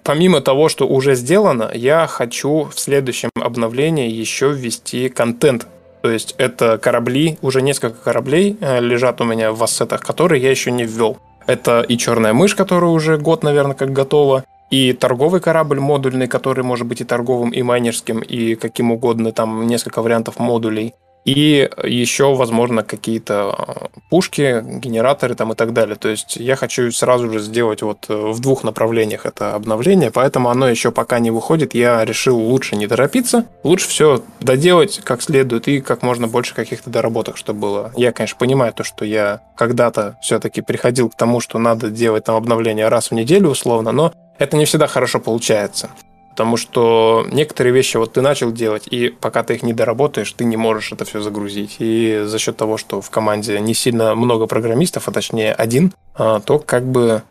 помимо 0.02 0.40
того, 0.40 0.68
что 0.68 0.86
уже 0.86 1.14
сделано, 1.14 1.70
я 1.74 2.06
хочу 2.06 2.64
в 2.64 2.78
следующем 2.78 3.30
обновлении 3.34 4.10
еще 4.10 4.52
ввести 4.52 5.08
контент 5.08 5.66
то 6.02 6.10
есть 6.10 6.34
это 6.38 6.78
корабли, 6.78 7.38
уже 7.42 7.62
несколько 7.62 7.96
кораблей 7.98 8.56
э, 8.60 8.80
лежат 8.80 9.20
у 9.20 9.24
меня 9.24 9.52
в 9.52 9.62
ассетах, 9.62 10.00
которые 10.00 10.42
я 10.42 10.50
еще 10.50 10.70
не 10.70 10.84
ввел. 10.84 11.18
Это 11.46 11.82
и 11.82 11.96
черная 11.96 12.32
мышь, 12.32 12.54
которая 12.54 12.90
уже 12.90 13.18
год, 13.18 13.42
наверное, 13.42 13.74
как 13.74 13.92
готова, 13.92 14.44
и 14.70 14.92
торговый 14.92 15.40
корабль 15.40 15.78
модульный, 15.78 16.26
который 16.26 16.64
может 16.64 16.86
быть 16.86 17.00
и 17.00 17.04
торговым, 17.04 17.50
и 17.50 17.62
майнерским, 17.62 18.20
и 18.20 18.56
каким 18.56 18.90
угодно, 18.90 19.32
там 19.32 19.66
несколько 19.66 20.02
вариантов 20.02 20.38
модулей– 20.38 20.94
и 21.26 21.68
еще, 21.82 22.36
возможно, 22.36 22.84
какие-то 22.84 23.50
а, 23.50 23.88
пушки, 24.10 24.62
генераторы 24.64 25.34
там 25.34 25.52
и 25.52 25.56
так 25.56 25.72
далее. 25.72 25.96
То 25.96 26.08
есть 26.08 26.36
я 26.36 26.54
хочу 26.54 26.92
сразу 26.92 27.32
же 27.32 27.40
сделать 27.40 27.82
вот 27.82 28.06
э, 28.08 28.14
в 28.14 28.38
двух 28.38 28.62
направлениях 28.62 29.26
это 29.26 29.54
обновление, 29.54 30.12
поэтому 30.12 30.50
оно 30.50 30.68
еще 30.68 30.92
пока 30.92 31.18
не 31.18 31.32
выходит. 31.32 31.74
Я 31.74 32.04
решил 32.04 32.38
лучше 32.38 32.76
не 32.76 32.86
торопиться, 32.86 33.44
лучше 33.64 33.88
все 33.88 34.22
доделать 34.40 35.00
как 35.02 35.20
следует 35.20 35.66
и 35.66 35.80
как 35.80 36.02
можно 36.02 36.28
больше 36.28 36.54
каких-то 36.54 36.90
доработок, 36.90 37.36
чтобы 37.36 37.60
было. 37.60 37.92
Я, 37.96 38.12
конечно, 38.12 38.38
понимаю 38.38 38.72
то, 38.72 38.84
что 38.84 39.04
я 39.04 39.40
когда-то 39.56 40.16
все-таки 40.22 40.60
приходил 40.60 41.10
к 41.10 41.16
тому, 41.16 41.40
что 41.40 41.58
надо 41.58 41.90
делать 41.90 42.22
там 42.22 42.36
обновление 42.36 42.86
раз 42.86 43.10
в 43.10 43.14
неделю 43.14 43.48
условно, 43.48 43.90
но 43.90 44.12
это 44.38 44.56
не 44.56 44.64
всегда 44.64 44.86
хорошо 44.86 45.18
получается. 45.18 45.90
Потому 46.36 46.58
что 46.58 47.26
некоторые 47.32 47.72
вещи 47.72 47.96
вот 47.96 48.12
ты 48.12 48.20
начал 48.20 48.52
делать, 48.52 48.86
и 48.90 49.08
пока 49.08 49.42
ты 49.42 49.54
их 49.54 49.62
не 49.62 49.72
доработаешь, 49.72 50.30
ты 50.32 50.44
не 50.44 50.58
можешь 50.58 50.92
это 50.92 51.06
все 51.06 51.22
загрузить. 51.22 51.76
И 51.78 52.24
за 52.26 52.38
счет 52.38 52.58
того, 52.58 52.76
что 52.76 53.00
в 53.00 53.08
команде 53.08 53.58
не 53.58 53.72
сильно 53.72 54.14
много 54.14 54.46
программистов, 54.46 55.08
а 55.08 55.12
точнее 55.12 55.54
один, 55.54 55.94
а, 56.14 56.40
то 56.40 56.58
как 56.58 56.84
бы 56.84 57.22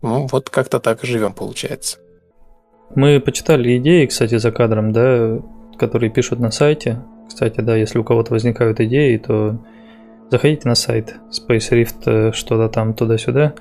ну, 0.00 0.28
вот 0.30 0.48
как-то 0.48 0.78
так 0.78 1.02
и 1.02 1.08
живем, 1.08 1.32
получается. 1.32 1.98
Мы 2.94 3.18
почитали 3.18 3.76
идеи, 3.78 4.06
кстати, 4.06 4.38
за 4.38 4.52
кадром, 4.52 4.92
да, 4.92 5.40
которые 5.76 6.10
пишут 6.10 6.38
на 6.38 6.52
сайте. 6.52 7.02
Кстати, 7.26 7.60
да, 7.60 7.74
если 7.74 7.98
у 7.98 8.04
кого-то 8.04 8.32
возникают 8.32 8.78
идеи, 8.78 9.16
то 9.16 9.58
заходите 10.30 10.68
на 10.68 10.76
сайт 10.76 11.16
Space 11.32 11.72
Rift, 11.72 12.02
э, 12.06 12.32
что-то 12.32 12.68
там 12.68 12.94
туда-сюда. 12.94 13.54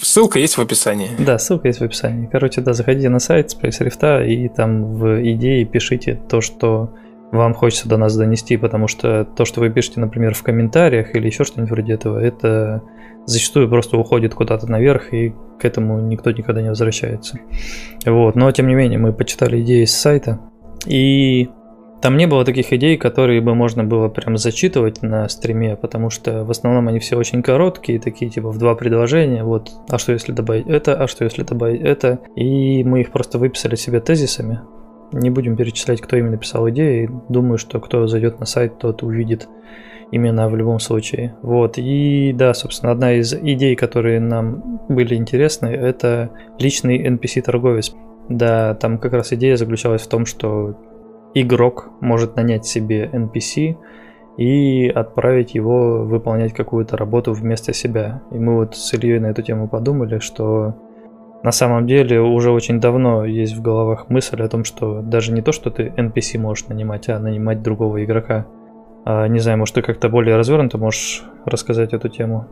Ссылка 0.00 0.38
есть 0.38 0.56
в 0.56 0.60
описании. 0.60 1.10
Да, 1.18 1.38
ссылка 1.38 1.68
есть 1.68 1.80
в 1.80 1.84
описании. 1.84 2.28
Короче, 2.30 2.60
да, 2.60 2.72
заходите 2.72 3.08
на 3.08 3.18
сайт 3.18 3.52
Space 3.52 3.80
Rift 3.80 4.26
и 4.26 4.48
там 4.48 4.94
в 4.94 5.20
идее 5.32 5.64
пишите 5.64 6.20
то, 6.28 6.40
что 6.40 6.94
вам 7.32 7.54
хочется 7.54 7.88
до 7.88 7.96
нас 7.96 8.16
донести, 8.16 8.56
потому 8.56 8.86
что 8.86 9.24
то, 9.24 9.44
что 9.44 9.60
вы 9.60 9.70
пишете, 9.70 10.00
например, 10.00 10.34
в 10.34 10.42
комментариях 10.42 11.14
или 11.16 11.26
еще 11.26 11.44
что-нибудь 11.44 11.70
вроде 11.70 11.94
этого, 11.94 12.18
это 12.18 12.82
зачастую 13.26 13.68
просто 13.68 13.96
уходит 13.96 14.34
куда-то 14.34 14.70
наверх, 14.70 15.12
и 15.12 15.34
к 15.58 15.64
этому 15.64 16.00
никто 16.00 16.30
никогда 16.30 16.62
не 16.62 16.68
возвращается. 16.68 17.40
Вот, 18.04 18.36
но 18.36 18.50
тем 18.52 18.68
не 18.68 18.74
менее, 18.74 19.00
мы 19.00 19.12
почитали 19.12 19.60
идеи 19.62 19.84
с 19.84 19.96
сайта, 19.96 20.40
и 20.86 21.48
там 22.00 22.16
не 22.16 22.26
было 22.26 22.44
таких 22.44 22.72
идей, 22.72 22.96
которые 22.96 23.40
бы 23.40 23.54
можно 23.54 23.82
было 23.82 24.08
прям 24.08 24.36
зачитывать 24.36 25.02
на 25.02 25.28
стриме, 25.28 25.76
потому 25.76 26.10
что 26.10 26.44
в 26.44 26.50
основном 26.50 26.88
они 26.88 26.98
все 26.98 27.16
очень 27.16 27.42
короткие, 27.42 27.98
такие 27.98 28.30
типа 28.30 28.50
в 28.50 28.58
два 28.58 28.74
предложения, 28.74 29.42
вот, 29.44 29.70
а 29.88 29.98
что 29.98 30.12
если 30.12 30.32
добавить 30.32 30.66
это, 30.66 30.94
а 30.94 31.08
что 31.08 31.24
если 31.24 31.42
добавить 31.42 31.80
это, 31.80 32.20
и 32.36 32.84
мы 32.84 33.00
их 33.00 33.12
просто 33.12 33.38
выписали 33.38 33.76
себе 33.76 34.00
тезисами. 34.00 34.60
Не 35.12 35.30
будем 35.30 35.56
перечислять, 35.56 36.00
кто 36.00 36.16
именно 36.16 36.36
писал 36.36 36.68
идеи, 36.68 37.08
думаю, 37.28 37.58
что 37.58 37.80
кто 37.80 38.06
зайдет 38.06 38.40
на 38.40 38.46
сайт, 38.46 38.78
тот 38.78 39.02
увидит 39.02 39.48
именно 40.10 40.48
в 40.48 40.56
любом 40.56 40.80
случае. 40.80 41.36
Вот, 41.42 41.78
и 41.78 42.32
да, 42.32 42.54
собственно, 42.54 42.92
одна 42.92 43.14
из 43.14 43.32
идей, 43.34 43.74
которые 43.76 44.20
нам 44.20 44.80
были 44.88 45.14
интересны, 45.14 45.68
это 45.68 46.30
личный 46.58 47.06
NPC-торговец. 47.08 47.94
Да, 48.28 48.74
там 48.74 48.98
как 48.98 49.12
раз 49.12 49.32
идея 49.32 49.56
заключалась 49.56 50.02
в 50.02 50.08
том, 50.08 50.26
что 50.26 50.76
игрок 51.40 51.90
может 52.00 52.36
нанять 52.36 52.66
себе 52.66 53.10
NPC 53.12 53.76
и 54.38 54.88
отправить 54.88 55.54
его 55.54 56.04
выполнять 56.04 56.52
какую-то 56.52 56.96
работу 56.96 57.32
вместо 57.32 57.72
себя. 57.72 58.22
И 58.30 58.38
мы 58.38 58.56
вот 58.56 58.76
с 58.76 58.94
Ильей 58.94 59.18
на 59.18 59.26
эту 59.26 59.42
тему 59.42 59.68
подумали, 59.68 60.18
что 60.18 60.74
на 61.42 61.52
самом 61.52 61.86
деле 61.86 62.20
уже 62.20 62.50
очень 62.50 62.80
давно 62.80 63.24
есть 63.24 63.54
в 63.54 63.62
головах 63.62 64.08
мысль 64.08 64.42
о 64.42 64.48
том, 64.48 64.64
что 64.64 65.02
даже 65.02 65.32
не 65.32 65.42
то, 65.42 65.52
что 65.52 65.70
ты 65.70 65.92
NPC 65.96 66.38
можешь 66.38 66.66
нанимать, 66.68 67.08
а 67.08 67.18
нанимать 67.18 67.62
другого 67.62 68.02
игрока. 68.04 68.46
А, 69.04 69.28
не 69.28 69.38
знаю, 69.38 69.58
может, 69.58 69.74
ты 69.74 69.82
как-то 69.82 70.08
более 70.08 70.36
развернуто 70.36 70.78
можешь 70.78 71.22
рассказать 71.44 71.92
эту 71.92 72.08
тему? 72.08 72.46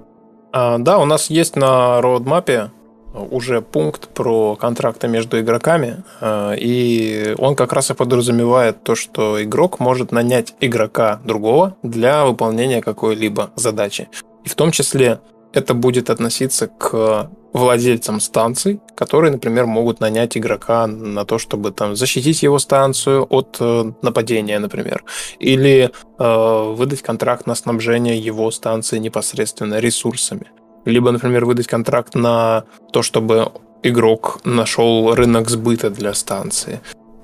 А, 0.52 0.78
да, 0.78 0.98
у 0.98 1.06
нас 1.06 1.30
есть 1.30 1.56
на 1.56 2.00
роудмапе 2.00 2.70
уже 3.14 3.62
пункт 3.62 4.08
про 4.08 4.56
контракты 4.56 5.08
между 5.08 5.40
игроками, 5.40 6.02
э, 6.20 6.56
и 6.58 7.34
он 7.38 7.54
как 7.56 7.72
раз 7.72 7.90
и 7.90 7.94
подразумевает 7.94 8.82
то, 8.82 8.94
что 8.94 9.42
игрок 9.42 9.80
может 9.80 10.12
нанять 10.12 10.54
игрока 10.60 11.20
другого 11.24 11.76
для 11.82 12.24
выполнения 12.24 12.82
какой-либо 12.82 13.50
задачи. 13.56 14.08
И 14.44 14.48
в 14.48 14.54
том 14.54 14.70
числе 14.70 15.20
это 15.52 15.74
будет 15.74 16.10
относиться 16.10 16.66
к 16.66 17.30
владельцам 17.52 18.18
станций, 18.18 18.80
которые, 18.96 19.30
например, 19.30 19.66
могут 19.66 20.00
нанять 20.00 20.36
игрока 20.36 20.88
на 20.88 21.24
то, 21.24 21.38
чтобы 21.38 21.70
там 21.70 21.94
защитить 21.94 22.42
его 22.42 22.58
станцию 22.58 23.24
от 23.30 23.56
э, 23.60 23.92
нападения, 24.02 24.58
например, 24.58 25.04
или 25.38 25.92
э, 26.18 26.74
выдать 26.74 27.02
контракт 27.02 27.46
на 27.46 27.54
снабжение 27.54 28.18
его 28.18 28.50
станции 28.50 28.98
непосредственно 28.98 29.78
ресурсами 29.78 30.50
либо, 30.84 31.10
например, 31.10 31.44
выдать 31.44 31.66
контракт 31.66 32.14
на 32.14 32.64
то, 32.92 33.02
чтобы 33.02 33.52
игрок 33.82 34.40
нашел 34.44 35.14
рынок 35.14 35.50
сбыта 35.50 35.90
для 35.90 36.14
станции. 36.14 36.80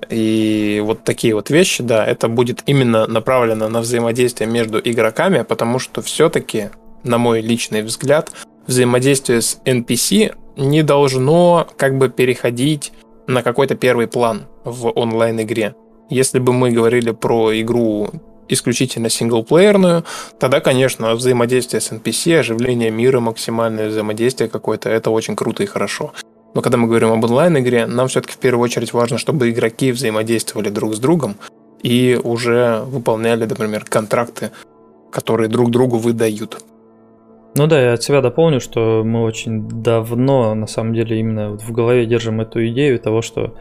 И 0.09 0.83
вот 0.85 1.05
такие 1.05 1.35
вот 1.35 1.50
вещи, 1.50 1.83
да, 1.83 2.05
это 2.05 2.29
будет 2.29 2.62
именно 2.67 3.07
направлено 3.07 3.69
на 3.69 3.81
взаимодействие 3.81 4.49
между 4.49 4.81
игроками, 4.83 5.43
потому 5.43 5.79
что 5.79 6.02
все-таки, 6.02 6.71
на 7.05 7.19
мой 7.19 7.40
личный 7.40 7.83
взгляд, 7.83 8.31
взаимодействие 8.67 9.40
с 9.40 9.61
NPC 9.64 10.35
не 10.57 10.83
должно 10.83 11.69
как 11.76 11.97
бы 11.97 12.09
переходить 12.09 12.93
на 13.26 13.43
какой-то 13.43 13.76
первый 13.76 14.09
план 14.09 14.47
в 14.64 14.90
онлайн-игре. 14.90 15.75
Если 16.09 16.40
бы 16.40 16.52
мы 16.52 16.73
говорили 16.73 17.12
про 17.12 17.59
игру 17.61 18.11
исключительно 18.50 19.09
синглплеерную, 19.09 20.04
тогда, 20.38 20.61
конечно, 20.61 21.14
взаимодействие 21.14 21.80
с 21.80 21.92
NPC, 21.92 22.40
оживление 22.40 22.90
мира, 22.90 23.21
максимальное 23.21 23.88
взаимодействие 23.88 24.50
какое-то, 24.50 24.90
это 24.90 25.11
очень 25.11 25.37
круто 25.37 25.62
и 25.62 25.66
хорошо. 25.66 26.12
Но 26.54 26.62
когда 26.62 26.76
мы 26.76 26.88
говорим 26.88 27.12
об 27.12 27.25
онлайн-игре, 27.25 27.87
нам 27.87 28.09
все-таки 28.09 28.35
в 28.35 28.38
первую 28.38 28.64
очередь 28.64 28.92
важно, 28.92 29.19
чтобы 29.19 29.50
игроки 29.50 29.92
взаимодействовали 29.92 30.69
друг 30.69 30.95
с 30.95 30.99
другом 30.99 31.37
и 31.83 32.21
уже 32.23 32.83
выполняли, 32.87 33.47
например, 33.47 33.85
контракты, 33.88 34.50
которые 35.12 35.49
друг 35.49 35.71
другу 35.71 35.99
выдают. 35.99 36.62
Ну 37.57 37.66
да, 37.66 37.80
я 37.80 37.92
от 37.95 38.02
себя 38.02 38.21
дополню, 38.21 38.61
что 38.61 39.02
мы 39.04 39.25
очень 39.25 39.69
давно, 39.69 40.54
на 40.54 40.66
самом 40.66 40.95
деле, 40.95 41.19
именно 41.19 41.57
в 41.57 41.73
голове 41.73 42.07
держим 42.07 42.40
эту 42.40 42.64
идею 42.69 43.00
того, 43.00 43.23
что 43.23 43.54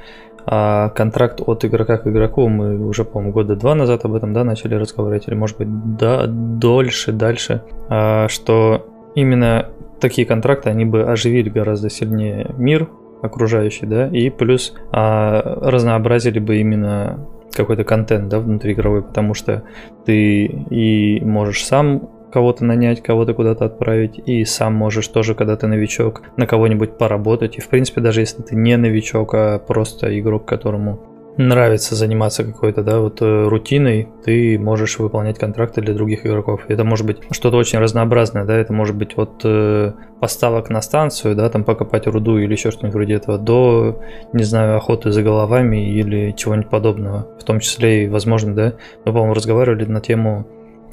а 0.45 0.89
контракт 0.89 1.41
от 1.45 1.65
игрока 1.65 1.97
к 1.97 2.07
игроку 2.07 2.47
мы 2.47 2.79
уже, 2.85 3.03
по-моему, 3.03 3.33
года 3.33 3.55
два 3.55 3.75
назад 3.75 4.05
об 4.05 4.13
этом, 4.13 4.33
да, 4.33 4.43
начали 4.43 4.75
разговаривать, 4.75 5.27
или, 5.27 5.35
может 5.35 5.57
быть, 5.57 5.97
да, 5.97 6.25
дольше, 6.27 7.11
дальше, 7.11 7.63
а, 7.89 8.27
что 8.27 8.87
именно 9.15 9.69
такие 9.99 10.25
контракты, 10.25 10.69
они 10.69 10.85
бы 10.85 11.03
оживили 11.03 11.49
гораздо 11.49 11.89
сильнее 11.89 12.53
мир 12.57 12.89
окружающий, 13.21 13.85
да, 13.85 14.07
и 14.07 14.29
плюс 14.29 14.73
а, 14.91 15.59
разнообразили 15.61 16.39
бы 16.39 16.57
именно 16.57 17.27
какой-то 17.53 17.83
контент, 17.83 18.29
да, 18.29 18.39
внутриигровой, 18.39 19.01
потому 19.01 19.33
что 19.33 19.63
ты 20.05 20.45
и 20.45 21.19
можешь 21.21 21.65
сам 21.65 22.09
кого-то 22.31 22.65
нанять, 22.65 23.01
кого-то 23.01 23.33
куда-то 23.33 23.65
отправить, 23.65 24.19
и 24.25 24.45
сам 24.45 24.73
можешь 24.73 25.07
тоже, 25.07 25.35
когда 25.35 25.55
ты 25.55 25.67
новичок, 25.67 26.21
на 26.37 26.47
кого-нибудь 26.47 26.97
поработать. 26.97 27.57
И, 27.57 27.61
в 27.61 27.67
принципе, 27.67 28.01
даже 28.01 28.21
если 28.21 28.41
ты 28.41 28.55
не 28.55 28.77
новичок, 28.77 29.33
а 29.33 29.59
просто 29.59 30.17
игрок, 30.19 30.45
которому 30.45 31.09
нравится 31.39 31.95
заниматься 31.95 32.43
какой-то, 32.43 32.83
да, 32.83 32.99
вот 32.99 33.21
э, 33.21 33.47
рутиной, 33.47 34.09
ты 34.25 34.59
можешь 34.59 34.99
выполнять 34.99 35.39
контракты 35.39 35.81
для 35.81 35.93
других 35.93 36.25
игроков. 36.25 36.65
Это 36.67 36.83
может 36.83 37.05
быть 37.05 37.19
что-то 37.31 37.55
очень 37.55 37.79
разнообразное, 37.79 38.43
да, 38.43 38.57
это 38.57 38.73
может 38.73 38.97
быть 38.97 39.17
от 39.17 39.41
э, 39.45 39.93
поставок 40.19 40.69
на 40.69 40.81
станцию, 40.81 41.35
да, 41.35 41.49
там 41.49 41.63
покопать 41.63 42.07
руду 42.07 42.37
или 42.37 42.51
еще 42.51 42.71
что-нибудь 42.71 42.93
вроде 42.93 43.13
этого, 43.13 43.37
до, 43.37 44.01
не 44.33 44.43
знаю, 44.43 44.75
охоты 44.75 45.11
за 45.11 45.23
головами 45.23 45.97
или 45.97 46.33
чего-нибудь 46.35 46.69
подобного. 46.69 47.29
В 47.39 47.45
том 47.45 47.61
числе 47.61 48.03
и, 48.03 48.09
возможно, 48.09 48.53
да, 48.53 48.73
мы, 49.05 49.13
по-моему, 49.13 49.33
разговаривали 49.33 49.85
на 49.85 50.01
тему 50.01 50.45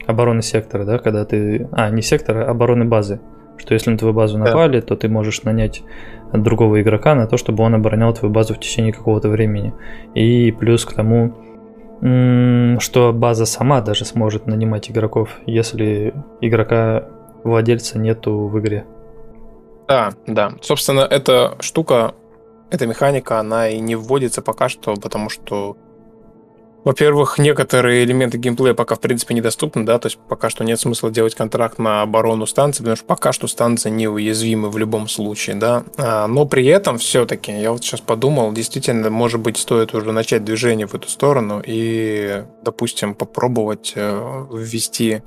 обороны 0.07 0.43
сектора, 0.43 0.85
да, 0.85 0.99
когда 0.99 1.25
ты... 1.25 1.69
А, 1.73 1.91
не 1.91 2.03
сектора, 2.03 2.47
а 2.47 2.51
обороны 2.51 2.85
базы. 2.85 3.21
Что 3.59 3.75
если 3.75 3.91
на 3.91 3.99
твою 3.99 4.13
базу 4.13 4.39
напали, 4.39 4.81
да. 4.81 4.87
то 4.87 4.97
ты 4.97 5.09
можешь 5.09 5.43
нанять 5.43 5.83
другого 6.33 6.83
игрока 6.83 7.15
на 7.15 7.27
то, 7.27 7.37
чтобы 7.37 7.65
он 7.65 7.75
оборонял 7.75 8.13
твою 8.13 8.33
базу 8.33 8.55
в 8.55 8.61
течение 8.61 8.93
какого-то 8.93 9.29
времени. 9.29 9.73
И 10.15 10.53
плюс 10.53 10.85
к 10.85 10.93
тому, 10.93 11.35
что 12.01 13.13
база 13.15 13.47
сама 13.47 13.81
даже 13.81 14.05
сможет 14.05 14.47
нанимать 14.47 14.91
игроков, 14.91 15.31
если 15.47 16.13
игрока 16.41 17.09
владельца 17.43 17.99
нету 17.99 18.49
в 18.49 18.59
игре. 18.61 18.85
Да, 19.89 20.13
да. 20.27 20.53
Собственно, 20.61 21.01
эта 21.01 21.57
штука, 21.61 22.15
эта 22.71 22.87
механика, 22.87 23.39
она 23.39 23.69
и 23.69 23.79
не 23.81 23.95
вводится 23.95 24.43
пока 24.43 24.69
что, 24.69 24.95
потому 24.95 25.31
что 25.31 25.77
во-первых, 26.87 27.39
некоторые 27.39 28.05
элементы 28.05 28.39
геймплея 28.39 28.73
пока, 28.73 28.95
в 28.95 29.01
принципе, 29.01 29.35
недоступны, 29.35 29.85
да, 29.85 29.99
то 29.99 30.07
есть 30.07 30.19
пока 30.29 30.49
что 30.51 30.63
нет 30.63 30.79
смысла 30.79 31.11
делать 31.11 31.35
контракт 31.35 31.81
на 31.81 32.03
оборону 32.03 32.47
станции, 32.47 32.79
потому 32.79 32.95
что 32.97 33.05
пока 33.07 33.33
что 33.33 33.49
станции 33.49 33.91
неуязвимы 33.91 34.71
в 34.71 34.79
любом 34.79 35.09
случае, 35.09 35.57
да. 35.57 35.83
А, 35.99 36.29
но 36.29 36.47
при 36.47 36.65
этом 36.67 36.99
все-таки, 36.99 37.51
я 37.51 37.73
вот 37.73 37.83
сейчас 37.83 38.01
подумал, 38.01 38.53
действительно, 38.53 39.11
может 39.11 39.41
быть, 39.41 39.57
стоит 39.57 39.95
уже 39.97 40.13
начать 40.13 40.45
движение 40.45 40.87
в 40.87 40.95
эту 40.95 41.09
сторону 41.09 41.61
и, 41.67 42.45
допустим, 42.63 43.17
попробовать 43.17 43.95
э, 43.97 44.47
ввести 44.53 45.23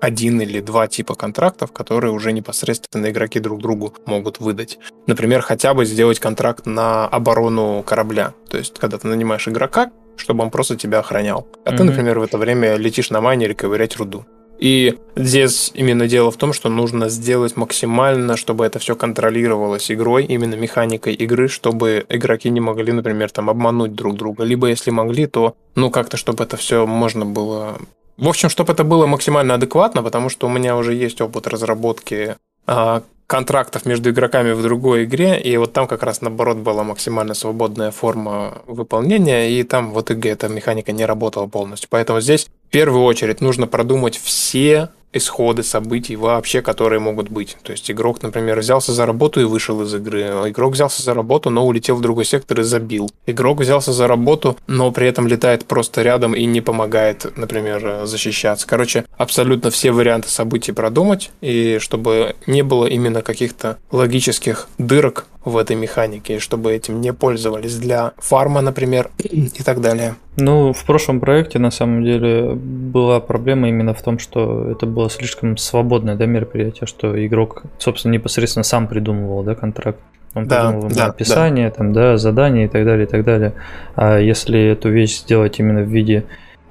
один 0.00 0.40
или 0.40 0.60
два 0.60 0.88
типа 0.88 1.14
контрактов, 1.14 1.70
которые 1.70 2.12
уже 2.12 2.32
непосредственно 2.32 3.10
игроки 3.10 3.38
друг 3.38 3.60
другу 3.60 3.94
могут 4.06 4.40
выдать. 4.40 4.80
Например, 5.06 5.40
хотя 5.40 5.72
бы 5.72 5.84
сделать 5.84 6.18
контракт 6.18 6.66
на 6.66 7.06
оборону 7.06 7.84
корабля. 7.86 8.34
То 8.48 8.58
есть, 8.58 8.76
когда 8.78 8.98
ты 8.98 9.06
нанимаешь 9.06 9.46
игрока, 9.46 9.92
чтобы 10.20 10.44
он 10.44 10.50
просто 10.50 10.76
тебя 10.76 11.00
охранял. 11.00 11.46
А 11.64 11.70
mm-hmm. 11.70 11.76
ты, 11.76 11.84
например, 11.84 12.18
в 12.18 12.22
это 12.22 12.38
время 12.38 12.76
летишь 12.76 13.10
на 13.10 13.20
майнере 13.20 13.54
ковырять 13.54 13.96
руду. 13.96 14.24
И 14.60 14.98
здесь 15.16 15.72
именно 15.74 16.06
дело 16.06 16.30
в 16.30 16.36
том, 16.36 16.52
что 16.52 16.68
нужно 16.68 17.08
сделать 17.08 17.56
максимально, 17.56 18.36
чтобы 18.36 18.66
это 18.66 18.78
все 18.78 18.94
контролировалось 18.94 19.90
игрой, 19.90 20.26
именно 20.26 20.54
механикой 20.54 21.14
игры, 21.14 21.48
чтобы 21.48 22.04
игроки 22.10 22.50
не 22.50 22.60
могли, 22.60 22.92
например, 22.92 23.30
там 23.30 23.48
обмануть 23.48 23.94
друг 23.94 24.16
друга. 24.16 24.44
Либо 24.44 24.66
если 24.68 24.90
могли, 24.90 25.26
то, 25.26 25.54
ну, 25.76 25.90
как-то, 25.90 26.18
чтобы 26.18 26.44
это 26.44 26.58
все 26.58 26.86
можно 26.86 27.24
было... 27.24 27.78
В 28.18 28.28
общем, 28.28 28.50
чтобы 28.50 28.74
это 28.74 28.84
было 28.84 29.06
максимально 29.06 29.54
адекватно, 29.54 30.02
потому 30.02 30.28
что 30.28 30.46
у 30.46 30.50
меня 30.50 30.76
уже 30.76 30.92
есть 30.92 31.22
опыт 31.22 31.46
разработки 31.46 32.36
а, 32.66 33.02
контрактов 33.30 33.86
между 33.86 34.10
игроками 34.10 34.50
в 34.50 34.60
другой 34.60 35.04
игре, 35.04 35.40
и 35.40 35.56
вот 35.56 35.72
там 35.72 35.86
как 35.86 36.02
раз 36.02 36.20
наоборот 36.20 36.56
была 36.56 36.82
максимально 36.82 37.34
свободная 37.34 37.92
форма 37.92 38.62
выполнения, 38.66 39.52
и 39.52 39.62
там 39.62 39.92
в 39.92 40.00
итоге 40.00 40.30
эта 40.30 40.48
механика 40.48 40.90
не 40.90 41.06
работала 41.06 41.46
полностью. 41.46 41.88
Поэтому 41.92 42.20
здесь 42.20 42.46
в 42.46 42.70
первую 42.72 43.04
очередь 43.04 43.40
нужно 43.40 43.68
продумать 43.68 44.16
все 44.16 44.88
исходы 45.12 45.62
событий 45.62 46.16
вообще, 46.16 46.62
которые 46.62 47.00
могут 47.00 47.28
быть. 47.28 47.56
То 47.62 47.72
есть 47.72 47.90
игрок, 47.90 48.22
например, 48.22 48.58
взялся 48.60 48.92
за 48.92 49.06
работу 49.06 49.40
и 49.40 49.44
вышел 49.44 49.82
из 49.82 49.94
игры. 49.94 50.22
Игрок 50.46 50.74
взялся 50.74 51.02
за 51.02 51.14
работу, 51.14 51.50
но 51.50 51.66
улетел 51.66 51.96
в 51.96 52.00
другой 52.00 52.24
сектор 52.24 52.60
и 52.60 52.62
забил. 52.62 53.10
Игрок 53.26 53.60
взялся 53.60 53.92
за 53.92 54.06
работу, 54.06 54.56
но 54.66 54.90
при 54.92 55.06
этом 55.06 55.26
летает 55.26 55.66
просто 55.66 56.02
рядом 56.02 56.34
и 56.34 56.44
не 56.44 56.60
помогает, 56.60 57.26
например, 57.36 58.02
защищаться. 58.04 58.66
Короче, 58.66 59.04
абсолютно 59.16 59.70
все 59.70 59.92
варианты 59.92 60.28
событий 60.28 60.72
продумать, 60.72 61.30
и 61.40 61.78
чтобы 61.80 62.36
не 62.46 62.62
было 62.62 62.86
именно 62.86 63.22
каких-то 63.22 63.78
логических 63.90 64.68
дырок 64.78 65.26
в 65.44 65.56
этой 65.56 65.76
механике, 65.76 66.38
чтобы 66.38 66.72
этим 66.72 67.00
не 67.00 67.12
пользовались 67.12 67.76
для 67.76 68.12
фарма, 68.18 68.60
например, 68.60 69.10
и 69.18 69.62
так 69.64 69.80
далее. 69.80 70.16
Ну, 70.36 70.72
в 70.72 70.84
прошлом 70.84 71.20
проекте 71.20 71.58
на 71.58 71.70
самом 71.70 72.04
деле 72.04 72.54
была 72.54 73.20
проблема 73.20 73.68
именно 73.68 73.94
в 73.94 74.02
том, 74.02 74.18
что 74.18 74.70
это 74.70 74.86
было 75.00 75.08
слишком 75.08 75.56
свободное 75.56 76.14
да, 76.14 76.26
мероприятие, 76.26 76.86
что 76.86 77.26
игрок, 77.26 77.62
собственно, 77.78 78.12
непосредственно 78.12 78.64
сам 78.64 78.86
придумывал 78.86 79.42
да, 79.42 79.54
контракт. 79.54 79.98
Он 80.34 80.46
да, 80.46 80.66
придумывал 80.66 80.94
да, 80.94 81.06
описание, 81.06 81.70
да. 81.70 81.74
Там, 81.74 81.92
да, 81.92 82.16
задания 82.18 82.66
и 82.66 82.68
так 82.68 82.84
далее, 82.84 83.06
и 83.06 83.08
так 83.08 83.24
далее. 83.24 83.54
А 83.96 84.18
если 84.18 84.60
эту 84.60 84.90
вещь 84.90 85.20
сделать 85.20 85.58
именно 85.58 85.80
в 85.80 85.88
виде 85.88 86.24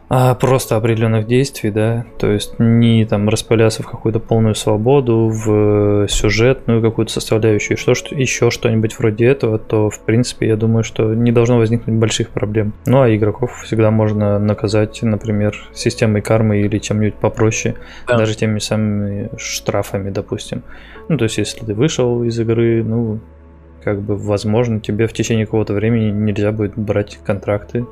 а 0.10 0.34
просто 0.34 0.76
определенных 0.76 1.28
действий, 1.28 1.70
да, 1.70 2.06
то 2.18 2.32
есть 2.32 2.56
не 2.58 3.06
там 3.06 3.30
распыляться 3.30 3.84
в 3.84 3.88
какую-то 3.88 4.20
полную 4.20 4.56
свободу, 4.56 5.30
в 5.30 6.08
сюжетную 6.08 6.82
какую-то 6.82 7.14
составляющую, 7.14 7.78
что, 7.78 7.94
что 7.94 8.16
еще 8.16 8.50
что-нибудь 8.50 8.98
вроде 8.98 9.28
этого, 9.28 9.60
то 9.60 9.92
в 9.92 10.00
принципе 10.00 10.48
я 10.48 10.56
думаю, 10.56 10.84
что 10.84 11.14
не 11.14 11.32
должно 11.32 11.60
возникнуть 11.60 11.96
больших 11.96 12.30
проблем. 12.30 12.74
Ну 12.88 13.02
а 13.02 13.16
игроков 13.16 13.62
всегда 13.64 13.92
можно 13.92 14.40
наказать, 14.40 15.00
например, 15.04 15.56
системой 15.74 16.24
кармы 16.24 16.62
или 16.62 16.80
чем-нибудь 16.80 17.16
попроще, 17.16 17.76
да. 18.08 18.18
даже 18.18 18.36
теми 18.36 18.58
самыми 18.58 19.30
штрафами, 19.38 20.10
допустим. 20.10 20.64
Ну 21.08 21.18
то 21.18 21.26
есть 21.26 21.38
если 21.38 21.64
ты 21.64 21.76
вышел 21.76 22.24
из 22.24 22.40
игры, 22.40 22.84
ну 22.84 23.20
как 23.84 24.02
бы 24.02 24.18
возможно 24.18 24.80
тебе 24.80 25.06
в 25.06 25.14
течение 25.14 25.46
какого-то 25.46 25.74
времени 25.74 26.10
нельзя 26.10 26.52
будет 26.52 26.76
брать 26.76 27.20
контракты 27.24 27.86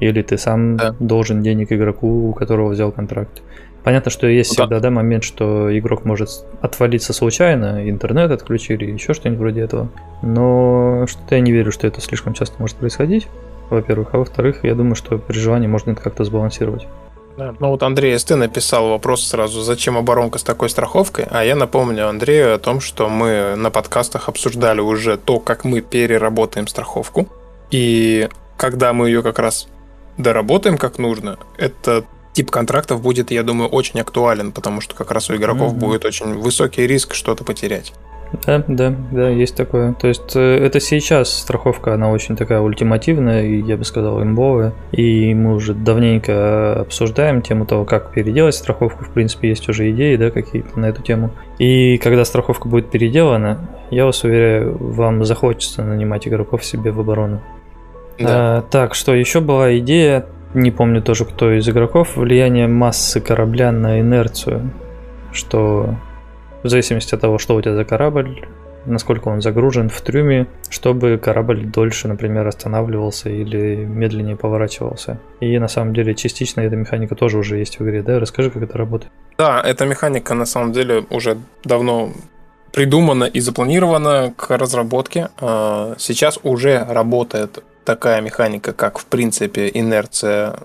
или 0.00 0.22
ты 0.22 0.38
сам 0.38 0.76
да. 0.76 0.94
должен 1.00 1.42
денег 1.42 1.72
игроку, 1.72 2.30
у 2.30 2.32
которого 2.32 2.68
взял 2.70 2.92
контракт. 2.92 3.42
Понятно, 3.86 4.10
что 4.10 4.26
есть 4.26 4.50
ну, 4.50 4.64
всегда 4.64 4.76
да. 4.76 4.88
Да, 4.88 4.90
момент, 4.90 5.22
что 5.22 5.76
игрок 5.78 6.04
может 6.04 6.28
отвалиться 6.60 7.12
случайно, 7.12 7.88
интернет 7.88 8.32
отключили, 8.32 8.84
еще 8.84 9.14
что-нибудь 9.14 9.38
вроде 9.38 9.60
этого. 9.60 9.88
Но 10.22 11.06
что-то 11.06 11.36
я 11.36 11.40
не 11.40 11.52
верю, 11.52 11.70
что 11.70 11.86
это 11.86 12.00
слишком 12.00 12.34
часто 12.34 12.56
может 12.58 12.76
происходить, 12.76 13.28
во-первых. 13.70 14.08
А 14.12 14.18
во-вторых, 14.18 14.64
я 14.64 14.74
думаю, 14.74 14.96
что 14.96 15.18
при 15.18 15.38
желании 15.38 15.68
можно 15.68 15.92
это 15.92 16.02
как-то 16.02 16.24
сбалансировать. 16.24 16.88
Да. 17.36 17.54
Ну 17.60 17.68
вот 17.68 17.82
Андрей 17.82 18.18
СТ 18.18 18.30
написал 18.30 18.88
вопрос 18.88 19.24
сразу, 19.24 19.60
зачем 19.60 19.96
оборонка 19.96 20.38
с 20.38 20.42
такой 20.42 20.68
страховкой? 20.68 21.26
А 21.30 21.44
я 21.44 21.54
напомню 21.54 22.08
Андрею 22.08 22.54
о 22.54 22.58
том, 22.58 22.80
что 22.80 23.08
мы 23.08 23.54
на 23.56 23.70
подкастах 23.70 24.28
обсуждали 24.28 24.80
уже 24.80 25.16
то, 25.16 25.38
как 25.38 25.64
мы 25.64 25.80
переработаем 25.80 26.66
страховку. 26.66 27.28
И 27.70 28.28
когда 28.56 28.92
мы 28.92 29.08
ее 29.08 29.22
как 29.22 29.38
раз 29.38 29.68
доработаем 30.18 30.78
как 30.78 30.98
нужно, 30.98 31.38
этот 31.56 32.06
тип 32.32 32.50
контрактов 32.50 33.00
будет, 33.00 33.30
я 33.30 33.42
думаю, 33.42 33.70
очень 33.70 34.00
актуален, 34.00 34.52
потому 34.52 34.80
что 34.80 34.94
как 34.94 35.10
раз 35.10 35.30
у 35.30 35.36
игроков 35.36 35.72
mm-hmm. 35.72 35.78
будет 35.78 36.04
очень 36.04 36.34
высокий 36.34 36.86
риск 36.86 37.14
что-то 37.14 37.44
потерять. 37.44 37.92
Да, 38.44 38.64
да, 38.66 38.94
да, 39.12 39.28
есть 39.28 39.54
такое. 39.54 39.94
То 39.94 40.08
есть 40.08 40.34
э, 40.34 40.40
это 40.40 40.80
сейчас 40.80 41.32
страховка, 41.32 41.94
она 41.94 42.10
очень 42.10 42.36
такая 42.36 42.60
ультимативная 42.60 43.44
и, 43.46 43.62
я 43.62 43.76
бы 43.76 43.84
сказал, 43.84 44.22
имбовая. 44.22 44.74
И 44.92 45.34
мы 45.34 45.54
уже 45.54 45.74
давненько 45.74 46.80
обсуждаем 46.80 47.42
тему 47.42 47.66
того, 47.66 47.84
как 47.84 48.12
переделать 48.12 48.54
страховку. 48.54 49.04
В 49.04 49.10
принципе, 49.10 49.48
есть 49.48 49.68
уже 49.68 49.90
идеи, 49.90 50.16
да, 50.16 50.30
какие-то 50.30 50.78
на 50.78 50.86
эту 50.86 51.02
тему. 51.02 51.30
И 51.58 51.98
когда 51.98 52.24
страховка 52.24 52.68
будет 52.68 52.90
переделана, 52.90 53.70
я 53.90 54.04
вас 54.04 54.24
уверяю, 54.24 54.76
вам 54.78 55.24
захочется 55.24 55.82
нанимать 55.82 56.26
игроков 56.26 56.64
себе 56.64 56.90
в 56.90 57.00
оборону. 57.00 57.40
Да. 58.18 58.58
А, 58.58 58.62
так, 58.62 58.94
что 58.94 59.14
еще 59.14 59.40
была 59.40 59.78
идея, 59.78 60.26
не 60.54 60.70
помню 60.70 61.02
тоже 61.02 61.24
кто 61.24 61.52
из 61.52 61.68
игроков, 61.68 62.16
влияние 62.16 62.66
массы 62.66 63.20
корабля 63.20 63.72
на 63.72 64.00
инерцию, 64.00 64.70
что 65.32 65.94
в 66.62 66.68
зависимости 66.68 67.14
от 67.14 67.20
того, 67.20 67.38
что 67.38 67.54
у 67.54 67.60
тебя 67.60 67.74
за 67.74 67.84
корабль, 67.84 68.46
насколько 68.86 69.28
он 69.28 69.40
загружен 69.40 69.88
в 69.88 70.00
трюме, 70.00 70.46
чтобы 70.70 71.18
корабль 71.18 71.64
дольше, 71.64 72.08
например, 72.08 72.46
останавливался 72.46 73.28
или 73.28 73.84
медленнее 73.84 74.36
поворачивался. 74.36 75.18
И 75.40 75.58
на 75.58 75.68
самом 75.68 75.94
деле 75.94 76.14
частично 76.14 76.60
эта 76.60 76.76
механика 76.76 77.14
тоже 77.14 77.38
уже 77.38 77.58
есть 77.58 77.78
в 77.78 77.84
игре, 77.84 78.02
да? 78.02 78.18
Расскажи, 78.18 78.50
как 78.50 78.62
это 78.62 78.78
работает. 78.78 79.12
Да, 79.38 79.60
эта 79.60 79.84
механика 79.86 80.34
на 80.34 80.46
самом 80.46 80.72
деле 80.72 81.04
уже 81.10 81.36
давно 81.64 82.12
придумана 82.72 83.24
и 83.24 83.40
запланирована 83.40 84.32
к 84.36 84.56
разработке. 84.56 85.28
А, 85.40 85.94
сейчас 85.98 86.38
уже 86.42 86.84
работает 86.88 87.62
такая 87.86 88.20
механика, 88.20 88.74
как, 88.74 88.98
в 88.98 89.06
принципе, 89.06 89.70
инерция 89.72 90.56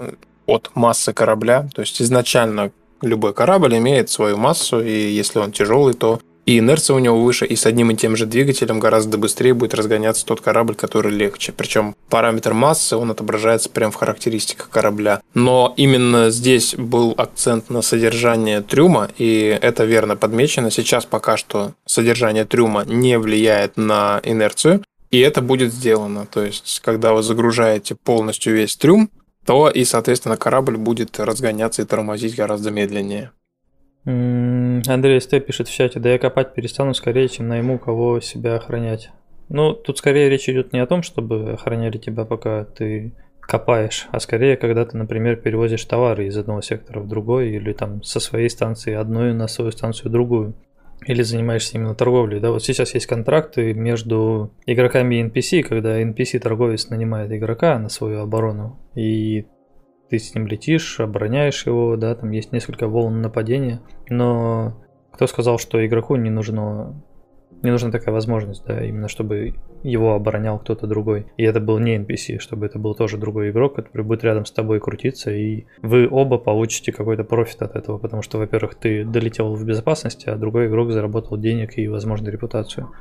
от 0.46 0.72
массы 0.76 1.14
корабля. 1.14 1.70
То 1.74 1.82
есть 1.82 2.02
изначально 2.02 2.72
любой 3.02 3.34
корабль 3.34 3.78
имеет 3.78 4.10
свою 4.10 4.36
массу, 4.38 4.82
и 4.84 4.92
если 4.92 5.40
он 5.40 5.54
тяжелый, 5.54 5.94
то 5.94 6.20
и 6.46 6.58
инерция 6.58 6.96
у 6.96 7.00
него 7.00 7.22
выше, 7.22 7.46
и 7.46 7.56
с 7.56 7.68
одним 7.68 7.92
и 7.92 7.96
тем 7.96 8.16
же 8.16 8.26
двигателем 8.26 8.80
гораздо 8.80 9.18
быстрее 9.18 9.54
будет 9.54 9.76
разгоняться 9.76 10.26
тот 10.26 10.42
корабль, 10.42 10.74
который 10.74 11.12
легче. 11.12 11.52
Причем 11.52 11.96
параметр 12.10 12.54
массы, 12.54 12.96
он 12.96 13.12
отображается 13.12 13.70
прямо 13.70 13.92
в 13.92 13.96
характеристиках 13.96 14.70
корабля. 14.70 15.22
Но 15.36 15.74
именно 15.78 16.32
здесь 16.32 16.74
был 16.76 17.14
акцент 17.16 17.70
на 17.70 17.84
содержание 17.84 18.62
трюма, 18.62 19.10
и 19.18 19.58
это 19.62 19.86
верно 19.86 20.16
подмечено. 20.16 20.72
Сейчас 20.72 21.06
пока 21.06 21.38
что 21.38 21.74
содержание 21.86 22.46
трюма 22.46 22.84
не 22.86 23.20
влияет 23.20 23.78
на 23.78 24.20
инерцию, 24.24 24.84
и 25.12 25.20
это 25.20 25.42
будет 25.42 25.74
сделано. 25.74 26.26
То 26.26 26.44
есть, 26.44 26.80
когда 26.84 27.14
вы 27.14 27.22
загружаете 27.22 27.96
полностью 27.96 28.56
весь 28.56 28.76
трюм, 28.78 29.10
то 29.46 29.70
и, 29.70 29.84
соответственно, 29.84 30.38
корабль 30.38 30.78
будет 30.78 31.20
разгоняться 31.20 31.82
и 31.82 31.86
тормозить 31.86 32.36
гораздо 32.36 32.72
медленнее. 32.72 33.32
Андрей 34.06 35.22
СТ 35.22 35.46
пишет 35.46 35.68
в 35.68 35.74
чате, 35.74 36.00
да 36.00 36.10
я 36.10 36.18
копать 36.18 36.56
перестану 36.56 36.94
скорее, 36.94 37.30
чем 37.30 37.48
найму 37.48 37.78
кого 37.78 38.20
себя 38.20 38.56
охранять. 38.56 39.12
Ну, 39.50 39.74
тут 39.74 39.98
скорее 39.98 40.30
речь 40.30 40.50
идет 40.50 40.74
не 40.74 40.80
о 40.80 40.88
том, 40.88 41.04
чтобы 41.04 41.52
охраняли 41.52 41.98
тебя, 41.98 42.26
пока 42.26 42.64
ты 42.64 43.14
копаешь, 43.42 44.08
а 44.12 44.20
скорее, 44.20 44.56
когда 44.56 44.86
ты, 44.86 44.96
например, 44.96 45.36
перевозишь 45.36 45.84
товары 45.84 46.28
из 46.28 46.38
одного 46.38 46.62
сектора 46.62 47.02
в 47.02 47.08
другой, 47.08 47.50
или 47.50 47.74
там 47.74 48.02
со 48.02 48.20
своей 48.20 48.50
станции 48.50 48.94
одной 48.94 49.34
на 49.34 49.48
свою 49.48 49.72
станцию 49.72 50.10
другую. 50.10 50.54
Или 51.06 51.24
занимаешься 51.24 51.78
именно 51.78 51.96
торговлей, 51.96 52.40
да? 52.40 52.52
Вот 52.52 52.64
сейчас 52.64 52.94
есть 52.94 53.08
контракты 53.08 53.74
между 53.74 54.54
игроками 54.68 55.16
и 55.16 55.24
NPC, 55.24 55.64
когда 55.64 56.02
NPC-торговец 56.02 56.90
нанимает 56.90 57.32
игрока 57.32 57.80
на 57.80 57.90
свою 57.90 58.20
оборону, 58.20 58.80
и 58.96 59.48
ты 60.10 60.20
с 60.20 60.36
ним 60.36 60.46
летишь, 60.46 61.00
обороняешь 61.00 61.66
его, 61.66 61.96
да, 61.96 62.14
там 62.14 62.32
есть 62.32 62.52
несколько 62.52 62.88
волн 62.88 63.22
нападения, 63.22 63.82
но 64.10 64.84
кто 65.12 65.26
сказал, 65.26 65.58
что 65.58 65.84
игроку 65.86 66.18
не 66.18 66.30
нужно 66.30 67.02
не 67.64 67.72
нужна 67.72 67.92
такая 67.92 68.14
возможность, 68.14 68.64
да, 68.66 68.84
именно 68.84 69.08
чтобы 69.08 69.54
его 69.84 70.14
оборонял 70.14 70.60
кто-то 70.60 70.88
другой. 70.88 71.28
И 71.38 71.44
это 71.44 71.60
был 71.60 71.80
не 71.80 71.98
NPC, 71.98 72.40
чтобы 72.40 72.66
это 72.66 72.80
был 72.80 72.96
тоже 72.96 73.18
другой 73.18 73.52
игрок, 73.52 73.76
который 73.76 74.04
будет 74.04 74.24
рядом 74.24 74.46
с 74.46 74.52
тобой 74.52 74.80
крутиться, 74.80 75.32
и 75.32 75.66
вы 75.82 76.08
оба 76.10 76.38
получите 76.38 76.92
какой-то 76.92 77.24
профит 77.24 77.62
от 77.62 77.76
этого, 77.76 77.98
потому 77.98 78.22
что, 78.22 78.38
во-первых, 78.38 78.76
ты 78.76 79.04
долетел 79.04 79.54
в 79.54 79.66
безопасности, 79.66 80.30
а 80.30 80.36
другой 80.36 80.68
игрок 80.68 80.92
заработал 80.92 81.38
денег 81.38 81.78
и, 81.78 81.88
возможно, 81.88 82.30
репутацию. 82.30 82.92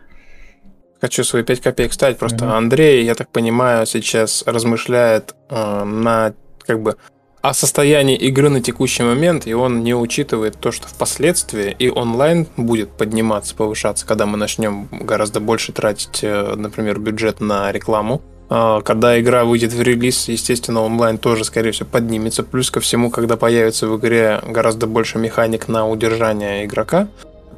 Хочу 1.01 1.25
свои 1.25 1.42
5 1.42 1.61
копеек 1.61 1.92
ставить. 1.94 2.18
Просто 2.18 2.44
mm-hmm. 2.44 2.57
Андрей, 2.59 3.05
я 3.05 3.14
так 3.14 3.31
понимаю, 3.31 3.87
сейчас 3.87 4.44
размышляет 4.46 5.35
э, 5.49 5.85
на 5.85 6.35
как 6.66 6.83
бы 6.83 6.96
о 7.42 7.55
состоянии 7.55 8.16
игры 8.16 8.50
на 8.50 8.61
текущий 8.61 9.03
момент, 9.03 9.46
и 9.46 9.55
он 9.55 9.83
не 9.83 9.94
учитывает 9.94 10.59
то, 10.59 10.72
что 10.72 10.88
впоследствии 10.88 11.74
и 11.79 11.88
онлайн 11.88 12.46
будет 12.57 12.90
подниматься, 12.90 13.55
повышаться, 13.55 14.07
когда 14.07 14.26
мы 14.26 14.37
начнем 14.37 14.88
гораздо 14.90 15.40
больше 15.40 15.72
тратить, 15.72 16.20
э, 16.22 16.55
например, 16.57 16.98
бюджет 16.98 17.40
на 17.40 17.72
рекламу. 17.72 18.20
А, 18.53 18.81
когда 18.83 19.18
игра 19.20 19.44
выйдет 19.44 19.72
в 19.72 19.81
релиз, 19.81 20.29
естественно, 20.29 20.83
онлайн 20.83 21.18
тоже, 21.18 21.44
скорее 21.44 21.70
всего, 21.70 21.88
поднимется. 21.90 22.42
Плюс 22.42 22.70
ко 22.70 22.81
всему, 22.81 23.11
когда 23.11 23.37
появится 23.37 23.87
в 23.87 23.96
игре 23.98 24.40
гораздо 24.46 24.87
больше 24.87 25.18
механик 25.18 25.68
на 25.68 25.88
удержание 25.88 26.66
игрока, 26.66 27.09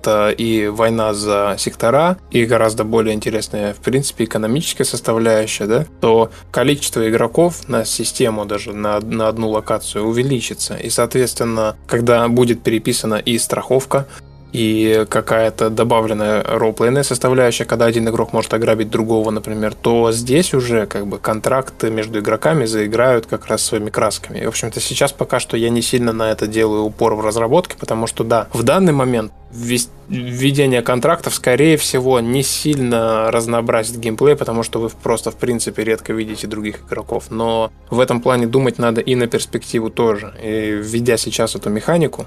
это 0.02 0.30
и 0.30 0.66
война 0.66 1.14
за 1.14 1.54
сектора, 1.58 2.18
и 2.32 2.44
гораздо 2.44 2.82
более 2.84 3.14
интересная, 3.14 3.72
в 3.72 3.78
принципе, 3.78 4.24
экономическая 4.24 4.84
составляющая, 4.84 5.66
да, 5.66 5.86
то 6.00 6.30
количество 6.50 7.08
игроков 7.08 7.68
на 7.68 7.84
систему 7.84 8.44
даже 8.44 8.72
на, 8.72 8.98
на 9.00 9.28
одну 9.28 9.50
локацию 9.50 10.04
увеличится. 10.04 10.74
И, 10.74 10.90
соответственно, 10.90 11.76
когда 11.86 12.26
будет 12.28 12.62
переписана 12.62 13.14
и 13.14 13.38
страховка, 13.38 14.06
и 14.52 15.06
какая-то 15.08 15.70
добавленная 15.70 16.42
ролплейная 16.42 17.02
составляющая, 17.02 17.64
когда 17.64 17.86
один 17.86 18.08
игрок 18.08 18.32
может 18.32 18.52
ограбить 18.52 18.90
другого, 18.90 19.30
например, 19.30 19.74
то 19.74 20.12
здесь 20.12 20.52
уже 20.52 20.86
как 20.86 21.06
бы 21.06 21.18
контракты 21.18 21.90
между 21.90 22.18
игроками 22.18 22.66
заиграют 22.66 23.26
как 23.26 23.46
раз 23.46 23.62
своими 23.62 23.88
красками. 23.88 24.40
И, 24.40 24.44
в 24.44 24.48
общем-то, 24.48 24.78
сейчас 24.80 25.12
пока 25.12 25.40
что 25.40 25.56
я 25.56 25.70
не 25.70 25.80
сильно 25.80 26.12
на 26.12 26.30
это 26.30 26.46
делаю 26.46 26.82
упор 26.82 27.14
в 27.14 27.24
разработке, 27.24 27.76
потому 27.78 28.06
что, 28.06 28.24
да, 28.24 28.48
в 28.52 28.62
данный 28.62 28.92
момент 28.92 29.32
введение 30.08 30.82
контрактов, 30.82 31.34
скорее 31.34 31.76
всего, 31.76 32.20
не 32.20 32.42
сильно 32.42 33.30
разнообразит 33.30 33.96
геймплей, 33.98 34.36
потому 34.36 34.62
что 34.62 34.80
вы 34.80 34.88
просто, 34.88 35.30
в 35.30 35.36
принципе, 35.36 35.84
редко 35.84 36.12
видите 36.12 36.46
других 36.46 36.80
игроков. 36.86 37.24
Но 37.30 37.70
в 37.90 38.00
этом 38.00 38.20
плане 38.20 38.46
думать 38.46 38.78
надо 38.78 39.00
и 39.00 39.14
на 39.14 39.26
перспективу 39.26 39.90
тоже. 39.90 40.34
И 40.42 40.70
введя 40.70 41.16
сейчас 41.16 41.54
эту 41.54 41.70
механику, 41.70 42.26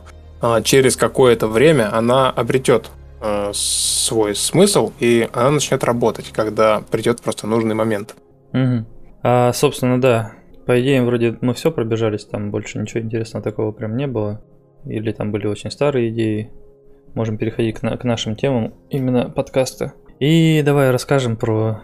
через 0.63 0.95
какое-то 0.95 1.47
время 1.47 1.95
она 1.95 2.29
обретет 2.29 2.91
а, 3.21 3.51
свой 3.53 4.35
смысл, 4.35 4.91
и 4.99 5.27
она 5.33 5.51
начнет 5.51 5.83
работать, 5.83 6.31
когда 6.31 6.81
придет 6.91 7.21
просто 7.21 7.47
нужный 7.47 7.75
момент. 7.75 8.15
Угу. 8.53 8.85
А, 9.23 9.53
собственно, 9.53 9.99
да. 9.99 10.33
По 10.65 10.79
идее, 10.81 11.03
вроде 11.03 11.37
мы 11.41 11.53
все 11.53 11.71
пробежались, 11.71 12.25
там 12.25 12.51
больше 12.51 12.79
ничего 12.79 13.01
интересного 13.01 13.43
такого 13.43 13.71
прям 13.71 13.97
не 13.97 14.07
было. 14.07 14.41
Или 14.85 15.11
там 15.11 15.31
были 15.31 15.47
очень 15.47 15.71
старые 15.71 16.09
идеи. 16.09 16.51
Можем 17.15 17.37
переходить 17.37 17.79
к, 17.79 17.81
на, 17.81 17.97
к 17.97 18.03
нашим 18.03 18.35
темам, 18.35 18.73
именно 18.89 19.29
подкаста. 19.29 19.93
И 20.19 20.61
давай 20.63 20.91
расскажем 20.91 21.37
про 21.37 21.81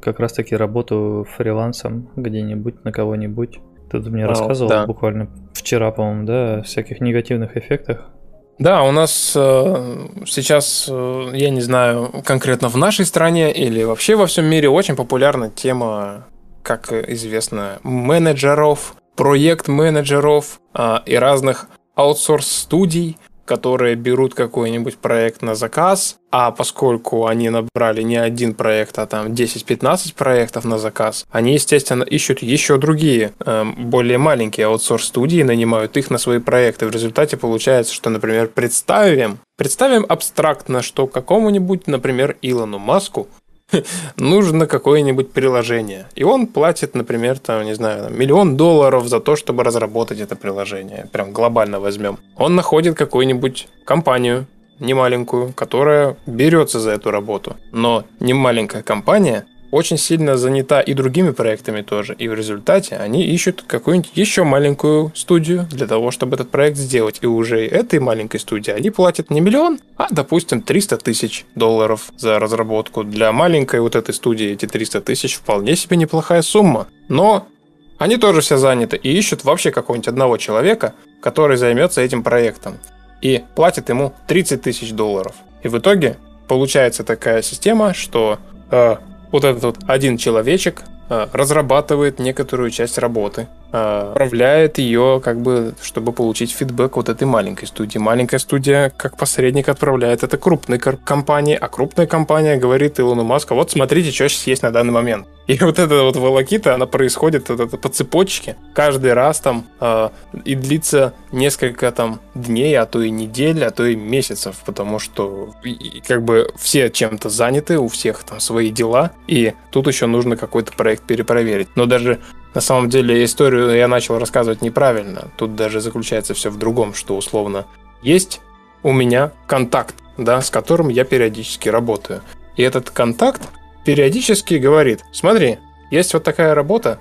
как 0.00 0.18
раз 0.18 0.32
таки 0.32 0.56
работу 0.56 1.26
фрилансом 1.36 2.10
где-нибудь 2.16 2.84
на 2.84 2.92
кого-нибудь. 2.92 3.60
Ты 4.00 4.10
мне 4.10 4.26
рассказывал 4.26 4.68
да. 4.68 4.86
буквально 4.86 5.28
вчера, 5.54 5.90
по-моему, 5.90 6.24
да, 6.26 6.54
о 6.58 6.62
всяких 6.62 7.00
негативных 7.00 7.56
эффектах. 7.56 8.10
Да, 8.58 8.82
у 8.82 8.92
нас 8.92 9.32
э, 9.34 10.08
сейчас, 10.26 10.86
э, 10.88 11.30
я 11.34 11.50
не 11.50 11.60
знаю, 11.60 12.22
конкретно 12.24 12.68
в 12.68 12.76
нашей 12.76 13.06
стране 13.06 13.52
или 13.52 13.82
вообще 13.82 14.14
во 14.14 14.26
всем 14.26 14.44
мире 14.44 14.68
очень 14.68 14.94
популярна 14.94 15.50
тема, 15.50 16.26
как 16.62 16.92
известно, 16.92 17.78
менеджеров, 17.82 18.94
проект-менеджеров 19.16 20.60
э, 20.74 20.98
и 21.06 21.16
разных 21.16 21.68
аутсорс-студий, 21.96 23.16
которые 23.44 23.94
берут 23.96 24.34
какой-нибудь 24.34 24.98
проект 24.98 25.42
на 25.42 25.54
заказ, 25.54 26.16
а 26.30 26.50
поскольку 26.50 27.26
они 27.26 27.50
набрали 27.50 28.02
не 28.02 28.16
один 28.16 28.54
проект, 28.54 28.98
а 28.98 29.06
там 29.06 29.28
10-15 29.28 30.14
проектов 30.14 30.64
на 30.64 30.78
заказ, 30.78 31.26
они, 31.30 31.54
естественно, 31.54 32.02
ищут 32.02 32.42
еще 32.42 32.78
другие, 32.78 33.32
эм, 33.44 33.74
более 33.90 34.18
маленькие 34.18 34.66
аутсорс-студии, 34.66 35.42
нанимают 35.42 35.96
их 35.96 36.10
на 36.10 36.18
свои 36.18 36.38
проекты. 36.38 36.86
В 36.86 36.90
результате 36.90 37.36
получается, 37.36 37.92
что, 37.92 38.10
например, 38.10 38.48
представим, 38.48 39.38
представим 39.56 40.06
абстрактно, 40.08 40.80
что 40.80 41.06
какому-нибудь, 41.06 41.86
например, 41.86 42.36
Илону 42.40 42.78
Маску 42.78 43.28
нужно 44.16 44.66
какое-нибудь 44.66 45.32
приложение. 45.32 46.06
И 46.14 46.24
он 46.24 46.46
платит, 46.46 46.94
например, 46.94 47.38
там, 47.38 47.64
не 47.64 47.74
знаю, 47.74 48.10
миллион 48.10 48.56
долларов 48.56 49.06
за 49.06 49.20
то, 49.20 49.36
чтобы 49.36 49.64
разработать 49.64 50.20
это 50.20 50.36
приложение. 50.36 51.08
Прям 51.12 51.32
глобально 51.32 51.80
возьмем. 51.80 52.18
Он 52.36 52.54
находит 52.54 52.96
какую-нибудь 52.96 53.68
компанию, 53.84 54.46
немаленькую, 54.80 55.52
которая 55.52 56.16
берется 56.26 56.80
за 56.80 56.90
эту 56.90 57.10
работу. 57.10 57.56
Но 57.72 58.04
не 58.20 58.34
маленькая 58.34 58.82
компания 58.82 59.46
очень 59.72 59.96
сильно 59.96 60.36
занята 60.36 60.82
и 60.82 60.92
другими 60.92 61.30
проектами 61.30 61.80
тоже. 61.80 62.14
И 62.14 62.28
в 62.28 62.34
результате 62.34 62.96
они 62.96 63.24
ищут 63.24 63.64
какую-нибудь 63.66 64.12
еще 64.14 64.44
маленькую 64.44 65.12
студию 65.14 65.66
для 65.70 65.86
того, 65.86 66.10
чтобы 66.10 66.36
этот 66.36 66.50
проект 66.50 66.76
сделать. 66.76 67.18
И 67.22 67.26
уже 67.26 67.66
этой 67.66 67.98
маленькой 67.98 68.38
студии 68.38 68.70
они 68.70 68.90
платят 68.90 69.30
не 69.30 69.40
миллион, 69.40 69.80
а, 69.96 70.08
допустим, 70.10 70.60
300 70.60 70.98
тысяч 70.98 71.46
долларов 71.54 72.12
за 72.18 72.38
разработку. 72.38 73.02
Для 73.02 73.32
маленькой 73.32 73.80
вот 73.80 73.96
этой 73.96 74.12
студии 74.14 74.50
эти 74.50 74.66
300 74.66 75.00
тысяч 75.00 75.36
вполне 75.36 75.74
себе 75.74 75.96
неплохая 75.96 76.42
сумма. 76.42 76.86
Но 77.08 77.48
они 77.96 78.18
тоже 78.18 78.42
все 78.42 78.58
заняты 78.58 78.98
и 78.98 79.10
ищут 79.10 79.42
вообще 79.42 79.70
какого-нибудь 79.70 80.08
одного 80.08 80.36
человека, 80.36 80.94
который 81.22 81.56
займется 81.56 82.02
этим 82.02 82.22
проектом. 82.22 82.78
И 83.22 83.42
платят 83.56 83.88
ему 83.88 84.12
30 84.26 84.60
тысяч 84.60 84.92
долларов. 84.92 85.34
И 85.62 85.68
в 85.68 85.78
итоге 85.78 86.18
получается 86.46 87.04
такая 87.04 87.40
система, 87.40 87.94
что 87.94 88.38
э, 88.70 88.96
вот 89.32 89.44
этот 89.44 89.62
вот 89.64 89.78
один 89.88 90.18
человечек 90.18 90.82
э, 91.08 91.26
разрабатывает 91.32 92.18
некоторую 92.20 92.70
часть 92.70 92.98
работы, 92.98 93.48
управляет 93.72 94.78
ее, 94.78 95.20
как 95.24 95.40
бы, 95.40 95.74
чтобы 95.80 96.12
получить 96.12 96.52
фидбэк 96.52 96.96
вот 96.96 97.08
этой 97.08 97.24
маленькой 97.24 97.66
студии. 97.66 97.98
Маленькая 97.98 98.38
студия, 98.38 98.92
как 98.96 99.16
посредник, 99.16 99.68
отправляет 99.68 100.22
это 100.22 100.36
крупной 100.36 100.78
компании, 100.78 101.56
а 101.58 101.68
крупная 101.68 102.06
компания 102.06 102.56
говорит 102.56 103.00
Илону 103.00 103.24
Маску, 103.24 103.54
вот 103.54 103.70
смотрите, 103.70 104.10
что 104.10 104.28
сейчас 104.28 104.46
есть 104.46 104.62
на 104.62 104.70
данный 104.70 104.92
момент. 104.92 105.26
И 105.46 105.58
вот 105.58 105.78
эта 105.78 106.02
вот 106.02 106.16
волокита, 106.16 106.74
она 106.74 106.86
происходит 106.86 107.48
вот 107.48 107.60
это, 107.60 107.76
по 107.76 107.88
цепочке 107.88 108.56
каждый 108.74 109.12
раз 109.12 109.40
там 109.40 109.66
э, 109.80 110.10
и 110.44 110.54
длится 110.54 111.14
несколько 111.32 111.90
там 111.90 112.20
дней, 112.34 112.78
а 112.78 112.86
то 112.86 113.02
и 113.02 113.10
недель, 113.10 113.64
а 113.64 113.70
то 113.70 113.84
и 113.84 113.96
месяцев, 113.96 114.62
потому 114.64 115.00
что 115.00 115.52
и, 115.64 116.00
как 116.06 116.22
бы 116.22 116.52
все 116.56 116.90
чем-то 116.90 117.28
заняты, 117.28 117.78
у 117.78 117.88
всех 117.88 118.22
там 118.22 118.38
свои 118.38 118.70
дела, 118.70 119.10
и 119.26 119.54
тут 119.72 119.88
еще 119.88 120.06
нужно 120.06 120.36
какой-то 120.36 120.72
проект 120.72 121.02
перепроверить. 121.04 121.68
Но 121.74 121.86
даже 121.86 122.20
на 122.54 122.60
самом 122.60 122.88
деле 122.88 123.24
историю 123.24 123.74
я 123.74 123.88
начал 123.88 124.18
рассказывать 124.18 124.62
неправильно. 124.62 125.30
Тут 125.36 125.56
даже 125.56 125.80
заключается 125.80 126.34
все 126.34 126.50
в 126.50 126.58
другом, 126.58 126.94
что 126.94 127.16
условно 127.16 127.66
есть 128.02 128.40
у 128.82 128.92
меня 128.92 129.32
контакт, 129.46 129.94
да, 130.18 130.40
с 130.40 130.50
которым 130.50 130.88
я 130.88 131.04
периодически 131.04 131.68
работаю. 131.68 132.20
И 132.56 132.62
этот 132.62 132.90
контакт 132.90 133.42
периодически 133.84 134.54
говорит, 134.54 135.04
смотри, 135.12 135.58
есть 135.90 136.12
вот 136.14 136.24
такая 136.24 136.54
работа, 136.54 136.98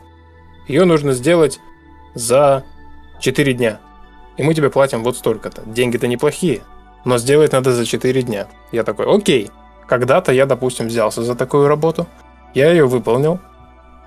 ее 0.67 0.85
нужно 0.85 1.13
сделать 1.13 1.59
за 2.13 2.63
4 3.19 3.53
дня. 3.53 3.79
И 4.37 4.43
мы 4.43 4.53
тебе 4.53 4.69
платим 4.69 5.03
вот 5.03 5.17
столько-то. 5.17 5.63
Деньги-то 5.65 6.07
неплохие, 6.07 6.61
но 7.03 7.17
сделать 7.17 7.51
надо 7.51 7.73
за 7.73 7.85
4 7.85 8.21
дня. 8.21 8.47
Я 8.71 8.83
такой, 8.83 9.05
окей. 9.13 9.49
Когда-то 9.87 10.31
я, 10.31 10.45
допустим, 10.45 10.87
взялся 10.87 11.21
за 11.23 11.35
такую 11.35 11.67
работу, 11.67 12.07
я 12.53 12.71
ее 12.71 12.85
выполнил, 12.85 13.39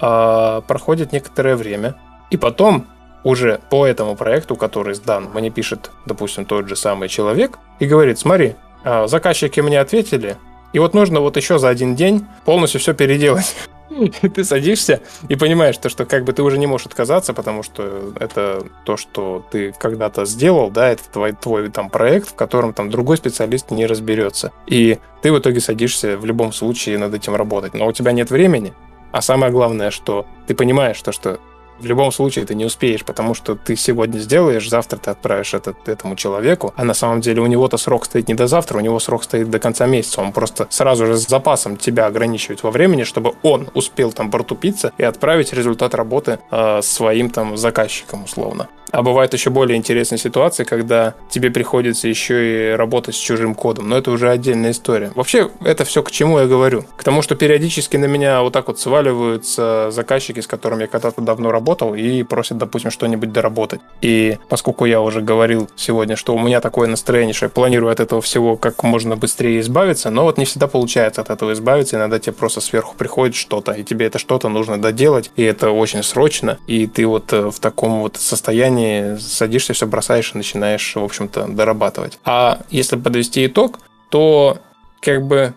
а 0.01 0.61
проходит 0.63 1.13
некоторое 1.13 1.57
время, 1.57 1.97
и 2.31 2.37
потом 2.37 2.87
уже 3.23 3.61
по 3.71 3.87
этому 3.87 4.17
проекту, 4.17 4.57
который 4.57 4.95
сдан, 4.95 5.31
мне 5.33 5.51
пишет, 5.51 5.91
допустим, 6.05 6.45
тот 6.45 6.69
же 6.69 6.77
самый 6.77 7.09
человек 7.09 7.59
и 7.79 7.87
говорит, 7.87 8.19
смотри, 8.19 8.55
а, 8.85 9.07
заказчики 9.07 9.61
мне 9.61 9.81
ответили, 9.81 10.37
и 10.73 10.79
вот 10.79 10.95
нужно 10.95 11.21
вот 11.21 11.37
еще 11.37 11.59
за 11.59 11.69
один 11.69 11.95
день 11.95 12.27
полностью 12.45 12.81
все 12.81 12.95
переделать. 12.95 13.55
ты 14.35 14.45
садишься 14.45 15.01
и 15.29 15.37
понимаешь, 15.37 15.77
то, 15.79 15.89
что 15.89 16.05
как 16.05 16.25
бы 16.25 16.33
ты 16.33 16.43
уже 16.43 16.59
не 16.59 16.67
можешь 16.67 16.87
отказаться, 16.87 17.33
потому 17.33 17.63
что 17.63 18.13
это 18.19 18.65
то, 18.85 18.97
что 18.97 19.45
ты 19.51 19.73
когда-то 19.79 20.25
сделал, 20.25 20.71
да, 20.71 20.89
это 20.89 21.03
твой, 21.13 21.33
твой 21.33 21.71
там 21.71 21.91
проект, 21.91 22.31
в 22.31 22.35
котором 22.35 22.73
там 22.73 22.91
другой 22.91 23.17
специалист 23.17 23.71
не 23.71 23.87
разберется. 23.87 24.53
И 24.67 24.99
ты 25.23 25.33
в 25.33 25.39
итоге 25.39 25.61
садишься 25.61 26.17
в 26.17 26.25
любом 26.25 26.53
случае 26.53 26.99
над 26.99 27.15
этим 27.15 27.35
работать. 27.35 27.75
Но 27.75 27.87
у 27.87 27.93
тебя 27.93 28.13
нет 28.13 28.31
времени, 28.31 28.73
а 29.15 29.23
самое 29.23 29.53
главное, 29.53 29.93
что 29.93 30.27
ты 30.49 30.57
понимаешь 30.57 31.01
то, 31.01 31.13
что 31.13 31.39
в 31.79 31.87
любом 31.87 32.11
случае 32.11 32.47
ты 32.47 32.57
не 32.57 32.65
успеешь, 32.65 33.05
потому 33.05 33.35
что 33.35 33.55
ты 33.55 33.77
сегодня 33.77 34.19
сделаешь, 34.19 34.69
завтра 34.69 34.97
ты 34.97 35.11
отправишь 35.11 35.55
это 35.55 35.73
этому 35.87 36.17
человеку, 36.17 36.75
а 36.77 36.85
на 36.85 36.95
самом 36.95 37.21
деле 37.21 37.41
у 37.41 37.47
него-то 37.47 37.77
срок 37.77 38.07
стоит 38.07 38.27
не 38.27 38.35
до 38.35 38.49
завтра, 38.49 38.79
у 38.79 38.81
него 38.81 38.99
срок 38.99 39.23
стоит 39.23 39.51
до 39.51 39.61
конца 39.61 39.87
месяца. 39.87 40.21
Он 40.21 40.33
просто 40.33 40.67
сразу 40.71 41.07
же 41.07 41.17
с 41.17 41.29
запасом 41.29 41.77
тебя 41.77 42.07
ограничивает 42.07 42.65
во 42.65 42.73
времени, 42.73 43.05
чтобы 43.05 43.35
он 43.45 43.69
успел 43.75 44.11
там 44.11 44.33
протупиться 44.33 44.93
и 44.99 45.05
отправить 45.05 45.53
результат 45.53 45.95
работы 45.95 46.41
э, 46.51 46.83
своим 46.83 47.31
там 47.31 47.57
заказчикам 47.57 48.25
условно. 48.25 48.69
А 48.95 49.03
бывает 49.03 49.33
еще 49.33 49.51
более 49.51 49.77
интересная 49.77 50.21
ситуация, 50.21 50.65
когда 50.65 51.15
тебе 51.29 51.51
приходится 51.51 52.07
еще 52.07 52.73
и 52.73 52.77
работать 52.77 53.17
с 53.17 53.19
чужим 53.19 53.57
кодом. 53.57 53.89
Но 53.89 53.99
это 53.99 54.13
уже 54.13 54.31
отдельная 54.31 54.71
история. 54.71 55.11
Вообще, 55.17 55.51
это 55.65 55.85
все 55.85 56.01
к 56.05 56.13
чему 56.13 56.39
я 56.39 56.47
говорю? 56.47 56.85
К 56.97 57.03
тому, 57.03 57.21
что 57.21 57.35
периодически 57.35 57.97
на 57.97 58.05
меня 58.05 58.41
вот 58.43 58.53
так 58.53 58.69
вот 58.69 58.79
сваливаются 58.79 59.89
заказчики, 59.91 60.39
с 60.39 60.47
которыми 60.47 60.83
я 60.83 60.87
когда-то 60.87 61.21
давно 61.23 61.51
работал, 61.51 61.97
и 61.97 62.23
просят, 62.23 62.59
допустим, 62.59 62.93
что-нибудь 62.93 63.33
доработать. 63.33 63.81
И 64.01 64.39
поскольку 64.49 64.85
я 64.85 65.01
уже 65.01 65.23
говорил 65.23 65.69
сегодня, 65.75 66.15
что 66.15 66.33
у 66.33 66.39
меня 66.39 66.61
такое 66.61 66.87
настроение, 66.87 67.35
что 67.35 67.47
я 67.47 67.51
планирую 67.51 67.91
от 67.91 67.99
этого 67.99 68.23
всего 68.23 68.57
как 68.57 68.85
можно 68.85 69.17
быстрее 69.17 69.59
избавиться, 69.59 70.11
но 70.11 70.23
вот 70.23 70.39
не 70.39 70.45
всегда 70.45 70.69
получается 70.69 71.21
от 71.21 71.31
этого 71.31 71.53
избавиться. 71.53 71.97
Иногда 71.97 72.21
тебе 72.21 72.33
просто 72.33 72.61
сверху 72.61 72.95
приходит 72.97 73.35
что-то, 73.35 73.73
и 73.73 73.83
тебе 73.83 74.07
это 74.07 74.21
что-то 74.21 74.49
нужно 74.49 74.81
доделать, 74.81 75.33
и 75.35 75.43
это 75.43 75.73
очень 75.73 76.05
срочно, 76.05 76.59
и 76.69 76.87
ты 76.87 77.07
вот 77.07 77.33
э, 77.33 77.51
в 77.51 77.59
таком 77.59 78.03
вот 78.03 78.19
состоянии 78.19 78.84
времени 78.85 79.19
садишься, 79.19 79.73
все 79.73 79.87
бросаешь 79.87 80.33
и 80.35 80.39
начинаешь, 80.39 80.95
в 80.95 81.03
общем-то, 81.03 81.49
дорабатывать. 81.49 82.19
А 82.25 82.61
если 82.71 82.97
подвести 82.97 83.47
итог, 83.47 83.79
то 84.11 84.59
как 85.01 85.27
бы 85.27 85.55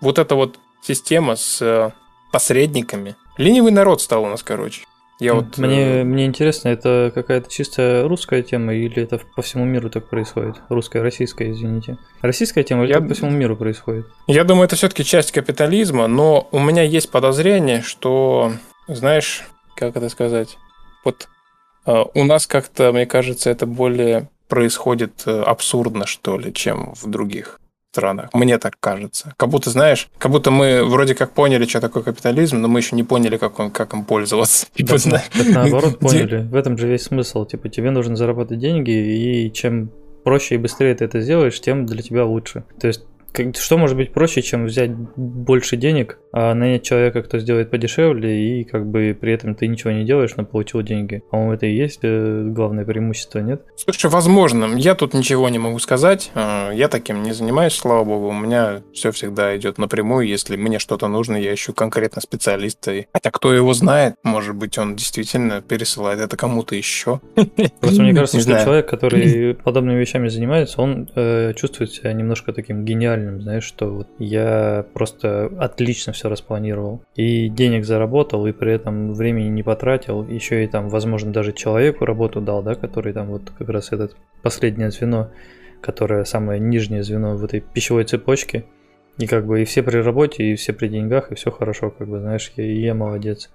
вот 0.00 0.18
эта 0.18 0.34
вот 0.34 0.58
система 0.82 1.36
с 1.36 1.60
э, 1.62 1.90
посредниками, 2.32 3.16
ленивый 3.38 3.72
народ 3.72 4.02
стал 4.02 4.24
у 4.24 4.28
нас, 4.28 4.42
короче. 4.42 4.82
Я 5.20 5.34
вот, 5.34 5.58
мне, 5.58 6.00
э... 6.00 6.04
мне 6.04 6.26
интересно, 6.26 6.68
это 6.68 7.12
какая-то 7.14 7.48
чисто 7.48 8.04
русская 8.06 8.42
тема 8.42 8.74
или 8.74 9.00
это 9.00 9.20
по 9.36 9.42
всему 9.42 9.64
миру 9.64 9.88
так 9.88 10.08
происходит? 10.08 10.56
Русская, 10.68 11.02
российская, 11.02 11.52
извините. 11.52 11.98
Российская 12.20 12.64
тема 12.64 12.84
или 12.84 12.90
Я... 12.90 13.00
по 13.00 13.14
всему 13.14 13.30
миру 13.30 13.56
происходит? 13.56 14.06
Я 14.26 14.42
думаю, 14.42 14.66
это 14.66 14.74
все-таки 14.74 15.04
часть 15.04 15.30
капитализма, 15.30 16.08
но 16.08 16.48
у 16.50 16.58
меня 16.58 16.82
есть 16.82 17.10
подозрение, 17.10 17.80
что, 17.80 18.52
знаешь, 18.88 19.44
как 19.76 19.96
это 19.96 20.08
сказать, 20.08 20.58
вот 21.04 21.28
у 21.86 22.24
нас 22.24 22.46
как-то, 22.46 22.92
мне 22.92 23.06
кажется, 23.06 23.50
это 23.50 23.66
более 23.66 24.28
происходит 24.48 25.22
э, 25.26 25.42
абсурдно, 25.42 26.06
что 26.06 26.38
ли, 26.38 26.52
чем 26.52 26.94
в 26.94 27.08
других 27.08 27.60
странах. 27.92 28.30
Мне 28.34 28.58
так 28.58 28.76
кажется. 28.80 29.34
Как 29.36 29.48
будто, 29.48 29.70
знаешь, 29.70 30.08
как 30.18 30.32
будто 30.32 30.50
мы 30.50 30.84
вроде 30.84 31.14
как 31.14 31.32
поняли, 31.32 31.64
что 31.64 31.80
такое 31.80 32.02
капитализм, 32.02 32.58
но 32.58 32.68
мы 32.68 32.80
еще 32.80 32.96
не 32.96 33.04
поняли, 33.04 33.36
как, 33.36 33.58
он, 33.58 33.70
как 33.70 33.94
им 33.94 34.04
пользоваться. 34.04 34.66
Типа, 34.74 34.98
так, 34.98 35.22
так 35.28 35.46
наоборот 35.48 35.98
поняли. 36.00 36.42
В 36.42 36.54
этом 36.56 36.76
же 36.76 36.88
весь 36.88 37.02
смысл. 37.02 37.44
Типа, 37.46 37.68
тебе 37.68 37.90
нужно 37.90 38.16
заработать 38.16 38.58
деньги, 38.58 38.90
и 38.90 39.52
чем 39.52 39.90
проще 40.24 40.56
и 40.56 40.58
быстрее 40.58 40.94
ты 40.94 41.04
это 41.04 41.20
сделаешь, 41.20 41.60
тем 41.60 41.86
для 41.86 42.02
тебя 42.02 42.24
лучше. 42.24 42.64
То 42.80 42.88
есть 42.88 43.04
что 43.56 43.78
может 43.78 43.96
быть 43.96 44.12
проще, 44.12 44.42
чем 44.42 44.66
взять 44.66 44.90
больше 45.16 45.76
денег, 45.76 46.18
а 46.32 46.54
нанять 46.54 46.82
человека, 46.82 47.22
кто 47.22 47.38
сделает 47.38 47.70
подешевле, 47.70 48.60
и 48.60 48.64
как 48.64 48.86
бы 48.86 49.16
при 49.18 49.32
этом 49.32 49.54
ты 49.54 49.66
ничего 49.66 49.90
не 49.90 50.04
делаешь, 50.04 50.32
но 50.36 50.44
получил 50.44 50.82
деньги. 50.82 51.22
По-моему, 51.30 51.52
это 51.52 51.66
и 51.66 51.74
есть 51.74 52.00
э, 52.02 52.44
главное 52.48 52.84
преимущество, 52.84 53.40
нет? 53.40 53.62
Слушай, 53.76 54.10
возможно. 54.10 54.76
Я 54.76 54.94
тут 54.94 55.14
ничего 55.14 55.48
не 55.48 55.58
могу 55.58 55.78
сказать. 55.78 56.30
А, 56.34 56.70
я 56.72 56.88
таким 56.88 57.22
не 57.22 57.32
занимаюсь, 57.32 57.74
слава 57.74 58.04
богу. 58.04 58.28
У 58.28 58.32
меня 58.32 58.82
все 58.92 59.10
всегда 59.12 59.56
идет 59.56 59.78
напрямую. 59.78 60.26
Если 60.26 60.56
мне 60.56 60.78
что-то 60.78 61.08
нужно, 61.08 61.36
я 61.36 61.54
ищу 61.54 61.72
конкретно 61.72 62.20
специалиста. 62.20 63.04
Хотя 63.12 63.30
кто 63.30 63.52
его 63.52 63.72
знает, 63.74 64.14
может 64.22 64.54
быть, 64.54 64.78
он 64.78 64.96
действительно 64.96 65.60
пересылает 65.60 66.20
это 66.20 66.36
кому-то 66.36 66.74
еще. 66.74 67.20
Просто 67.80 68.02
мне 68.02 68.14
кажется, 68.14 68.40
что 68.40 68.62
человек, 68.62 68.88
который 68.88 69.54
подобными 69.64 69.98
вещами 69.98 70.28
занимается, 70.28 70.80
он 70.80 71.08
э, 71.14 71.52
чувствует 71.54 71.92
себя 71.92 72.12
немножко 72.12 72.52
таким 72.52 72.84
гениальным 72.84 73.23
правильным, 73.24 73.42
знаешь, 73.42 73.64
что 73.64 73.86
вот 73.86 74.08
я 74.18 74.84
просто 74.92 75.50
отлично 75.58 76.12
все 76.12 76.28
распланировал. 76.28 77.02
И 77.16 77.48
денег 77.48 77.84
заработал, 77.84 78.46
и 78.46 78.52
при 78.52 78.72
этом 78.72 79.14
времени 79.14 79.48
не 79.48 79.62
потратил. 79.62 80.26
Еще 80.26 80.64
и 80.64 80.68
там, 80.68 80.88
возможно, 80.88 81.32
даже 81.32 81.52
человеку 81.52 82.04
работу 82.04 82.40
дал, 82.40 82.62
да, 82.62 82.74
который 82.74 83.12
там 83.12 83.28
вот 83.28 83.50
как 83.58 83.68
раз 83.68 83.92
этот 83.92 84.16
последнее 84.42 84.90
звено, 84.90 85.30
которое 85.80 86.24
самое 86.24 86.60
нижнее 86.60 87.02
звено 87.02 87.36
в 87.36 87.44
этой 87.44 87.60
пищевой 87.60 88.04
цепочке. 88.04 88.64
И 89.18 89.26
как 89.26 89.46
бы 89.46 89.62
и 89.62 89.64
все 89.64 89.82
при 89.82 89.98
работе, 89.98 90.42
и 90.42 90.54
все 90.56 90.72
при 90.72 90.88
деньгах, 90.88 91.30
и 91.30 91.34
все 91.36 91.50
хорошо, 91.50 91.90
как 91.90 92.08
бы, 92.08 92.18
знаешь, 92.18 92.52
я, 92.56 92.64
я 92.64 92.94
молодец. 92.94 93.50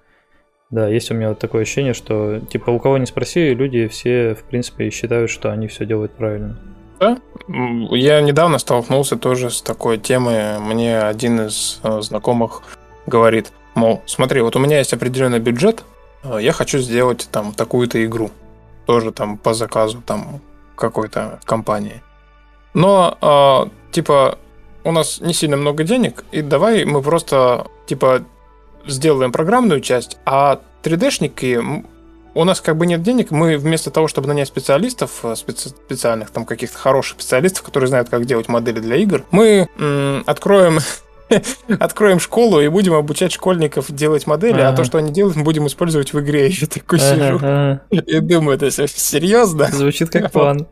Да, 0.70 0.88
есть 0.88 1.10
у 1.10 1.14
меня 1.14 1.30
вот 1.30 1.38
такое 1.38 1.62
ощущение, 1.62 1.94
что 1.94 2.40
типа 2.48 2.70
у 2.70 2.78
кого 2.78 2.96
не 2.96 3.06
спроси, 3.06 3.54
люди 3.54 3.88
все, 3.88 4.34
в 4.34 4.44
принципе, 4.44 4.88
считают, 4.90 5.28
что 5.28 5.50
они 5.50 5.66
все 5.66 5.84
делают 5.84 6.12
правильно. 6.12 6.58
Да. 7.00 7.16
Я 7.48 8.20
недавно 8.20 8.58
столкнулся 8.58 9.16
тоже 9.16 9.50
с 9.50 9.62
такой 9.62 9.98
темой. 9.98 10.58
Мне 10.58 11.00
один 11.00 11.40
из 11.46 11.80
э, 11.82 12.02
знакомых 12.02 12.62
говорит, 13.06 13.52
мол, 13.74 14.02
смотри, 14.06 14.42
вот 14.42 14.54
у 14.54 14.58
меня 14.58 14.78
есть 14.78 14.92
определенный 14.92 15.38
бюджет, 15.38 15.82
э, 16.22 16.38
я 16.40 16.52
хочу 16.52 16.78
сделать 16.78 17.28
там 17.32 17.52
такую-то 17.52 18.04
игру. 18.04 18.30
Тоже 18.86 19.12
там 19.12 19.38
по 19.38 19.54
заказу 19.54 20.02
там 20.04 20.40
какой-то 20.76 21.40
компании. 21.44 22.02
Но, 22.74 23.16
э, 23.20 23.92
типа, 23.92 24.38
у 24.84 24.92
нас 24.92 25.20
не 25.20 25.32
сильно 25.32 25.56
много 25.56 25.84
денег, 25.84 26.24
и 26.32 26.42
давай 26.42 26.84
мы 26.84 27.02
просто, 27.02 27.66
типа, 27.86 28.24
сделаем 28.86 29.32
программную 29.32 29.80
часть, 29.80 30.18
а 30.26 30.60
3D-шники 30.82 31.84
у 32.34 32.44
нас 32.44 32.60
как 32.60 32.76
бы 32.76 32.86
нет 32.86 33.02
денег, 33.02 33.30
мы 33.30 33.56
вместо 33.56 33.90
того, 33.90 34.08
чтобы 34.08 34.28
нанять 34.28 34.48
специалистов, 34.48 35.20
э, 35.22 35.32
специ- 35.32 35.68
специальных, 35.68 36.30
там 36.30 36.44
каких-то 36.44 36.78
хороших 36.78 37.20
специалистов, 37.20 37.62
которые 37.62 37.88
знают, 37.88 38.08
как 38.08 38.24
делать 38.24 38.48
модели 38.48 38.80
для 38.80 38.96
игр, 38.96 39.24
мы 39.30 39.68
м- 39.78 40.22
откроем 40.26 40.78
откроем 41.78 42.20
школу 42.20 42.60
и 42.60 42.68
будем 42.68 42.94
обучать 42.94 43.32
школьников 43.32 43.90
делать 43.90 44.26
модели, 44.26 44.60
ага. 44.60 44.68
а 44.70 44.72
то, 44.72 44.84
что 44.84 44.98
они 44.98 45.12
делают, 45.12 45.36
мы 45.36 45.44
будем 45.44 45.66
использовать 45.66 46.12
в 46.12 46.20
игре. 46.20 46.48
Я 46.50 46.66
такой 46.66 46.98
ага, 47.00 47.80
сижу 47.90 48.00
и 48.00 48.20
думаю, 48.20 48.56
это 48.56 48.70
серьезно? 48.70 49.68
Звучит 49.70 50.10
как 50.10 50.30
план. 50.32 50.66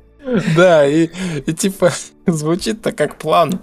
Да, 0.56 0.86
и, 0.86 1.08
и 1.46 1.52
типа 1.54 1.92
звучит-то 2.26 2.92
как 2.92 3.16
план. 3.16 3.60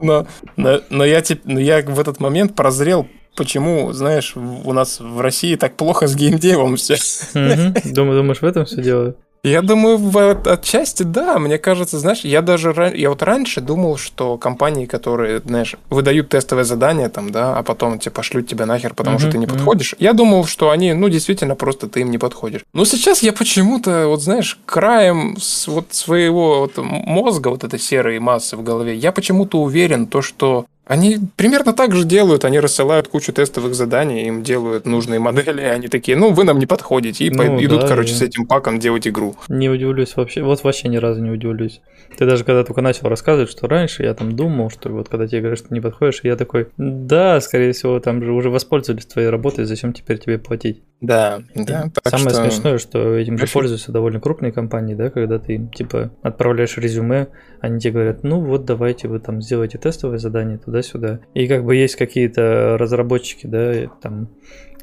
Но, 0.00 0.26
но, 0.56 0.80
но, 0.90 1.04
я, 1.04 1.22
но 1.44 1.60
я 1.60 1.82
в 1.82 1.98
этот 1.98 2.20
момент 2.20 2.54
прозрел 2.54 3.08
почему, 3.38 3.92
знаешь, 3.92 4.34
у 4.36 4.72
нас 4.72 4.98
в 5.00 5.20
России 5.20 5.54
так 5.54 5.76
плохо 5.76 6.08
с 6.08 6.16
геймдевом 6.16 6.76
все. 6.76 6.96
Думаю, 7.32 8.18
думаешь, 8.18 8.42
в 8.42 8.44
этом 8.44 8.66
все 8.66 8.82
дело? 8.82 9.14
Я 9.44 9.62
думаю, 9.62 9.96
в, 9.96 10.42
отчасти 10.46 11.04
да. 11.04 11.38
Мне 11.38 11.58
кажется, 11.58 11.98
знаешь, 11.98 12.20
я 12.20 12.42
даже 12.42 12.92
я 12.96 13.08
вот 13.08 13.22
раньше 13.22 13.60
думал, 13.60 13.96
что 13.96 14.36
компании, 14.36 14.86
которые, 14.86 15.40
знаешь, 15.40 15.76
выдают 15.90 16.28
тестовое 16.28 16.64
задание 16.64 17.08
там, 17.08 17.30
да, 17.30 17.56
а 17.56 17.62
потом 17.62 18.00
типа 18.00 18.24
шлют 18.24 18.48
тебя 18.48 18.66
нахер, 18.66 18.94
потому 18.94 19.16
uh-huh, 19.16 19.20
что 19.20 19.30
ты 19.30 19.38
не 19.38 19.46
подходишь. 19.46 19.94
Я 20.00 20.12
думал, 20.12 20.44
что 20.44 20.70
они, 20.70 20.92
ну, 20.92 21.08
действительно, 21.08 21.54
просто 21.54 21.88
ты 21.88 22.00
им 22.00 22.10
не 22.10 22.18
подходишь. 22.18 22.62
Но 22.72 22.84
сейчас 22.84 23.22
я 23.22 23.32
почему-то, 23.32 24.08
вот 24.08 24.22
знаешь, 24.22 24.58
краем 24.66 25.36
с, 25.40 25.68
вот 25.68 25.94
своего 25.94 26.60
вот 26.60 26.76
мозга, 26.76 27.48
вот 27.48 27.62
этой 27.62 27.78
серой 27.78 28.18
массы 28.18 28.56
в 28.56 28.64
голове, 28.64 28.96
я 28.96 29.12
почему-то 29.12 29.62
уверен, 29.62 30.06
то, 30.06 30.20
что 30.20 30.66
они 30.88 31.18
примерно 31.36 31.74
так 31.74 31.94
же 31.94 32.04
делают, 32.04 32.44
они 32.46 32.58
рассылают 32.58 33.08
кучу 33.08 33.32
тестовых 33.32 33.74
заданий, 33.74 34.26
им 34.26 34.42
делают 34.42 34.86
нужные 34.86 35.20
модели, 35.20 35.60
и 35.60 35.66
они 35.66 35.88
такие, 35.88 36.16
ну, 36.16 36.32
вы 36.32 36.44
нам 36.44 36.58
не 36.58 36.66
подходите, 36.66 37.24
и 37.24 37.30
ну, 37.30 37.62
идут, 37.62 37.82
да, 37.82 37.88
короче, 37.88 38.12
я... 38.12 38.16
с 38.16 38.22
этим 38.22 38.46
паком 38.46 38.80
делать 38.80 39.06
игру. 39.06 39.36
Не 39.48 39.68
удивлюсь 39.68 40.16
вообще, 40.16 40.42
вот 40.42 40.64
вообще 40.64 40.88
ни 40.88 40.96
разу 40.96 41.22
не 41.22 41.30
удивлюсь. 41.30 41.82
Ты 42.16 42.24
даже 42.24 42.42
когда 42.44 42.64
только 42.64 42.80
начал 42.80 43.08
рассказывать, 43.08 43.50
что 43.50 43.68
раньше 43.68 44.02
я 44.02 44.14
там 44.14 44.34
думал, 44.34 44.70
что 44.70 44.88
вот 44.88 45.10
когда 45.10 45.26
тебе 45.26 45.40
говорят, 45.40 45.58
что 45.58 45.74
не 45.74 45.80
подходишь, 45.80 46.20
я 46.22 46.36
такой, 46.36 46.68
да, 46.78 47.40
скорее 47.42 47.72
всего, 47.72 48.00
там 48.00 48.24
же 48.24 48.32
уже 48.32 48.48
воспользовались 48.48 49.04
твоей 49.04 49.28
работой, 49.28 49.66
зачем 49.66 49.92
теперь 49.92 50.18
тебе 50.18 50.38
платить? 50.38 50.82
Да, 51.00 51.42
да. 51.54 51.90
Самое 52.04 52.30
что... 52.30 52.50
смешное, 52.50 52.78
что 52.78 53.14
этим 53.14 53.38
же 53.38 53.46
пользуются 53.46 53.92
довольно 53.92 54.20
крупные 54.20 54.52
компании, 54.52 54.94
да, 54.94 55.10
когда 55.10 55.38
ты 55.38 55.68
типа 55.72 56.10
отправляешь 56.22 56.76
резюме, 56.76 57.28
они 57.60 57.78
тебе 57.78 57.92
говорят, 57.92 58.24
ну 58.24 58.40
вот 58.40 58.64
давайте 58.64 59.06
вы 59.06 59.20
там 59.20 59.40
сделайте 59.40 59.78
тестовое 59.78 60.18
задание 60.18 60.58
туда 60.58 60.77
туда-сюда. 60.78 61.20
И 61.34 61.46
как 61.46 61.64
бы 61.64 61.76
есть 61.76 61.96
какие-то 61.96 62.76
разработчики, 62.78 63.46
да, 63.46 63.88
там, 64.00 64.28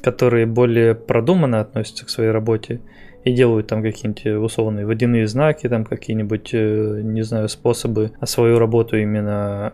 которые 0.02 0.46
более 0.46 0.94
продуманно 0.94 1.60
относятся 1.60 2.06
к 2.06 2.10
своей 2.10 2.30
работе, 2.30 2.80
и 3.24 3.32
делают 3.32 3.66
там 3.66 3.82
какие-нибудь 3.82 4.44
условные 4.44 4.86
водяные 4.86 5.26
знаки, 5.26 5.68
там 5.68 5.84
какие-нибудь, 5.84 6.50
э, 6.52 7.00
не 7.02 7.22
знаю, 7.22 7.48
способы 7.48 8.12
свою 8.24 8.60
работу 8.60 8.96
именно, 8.96 9.72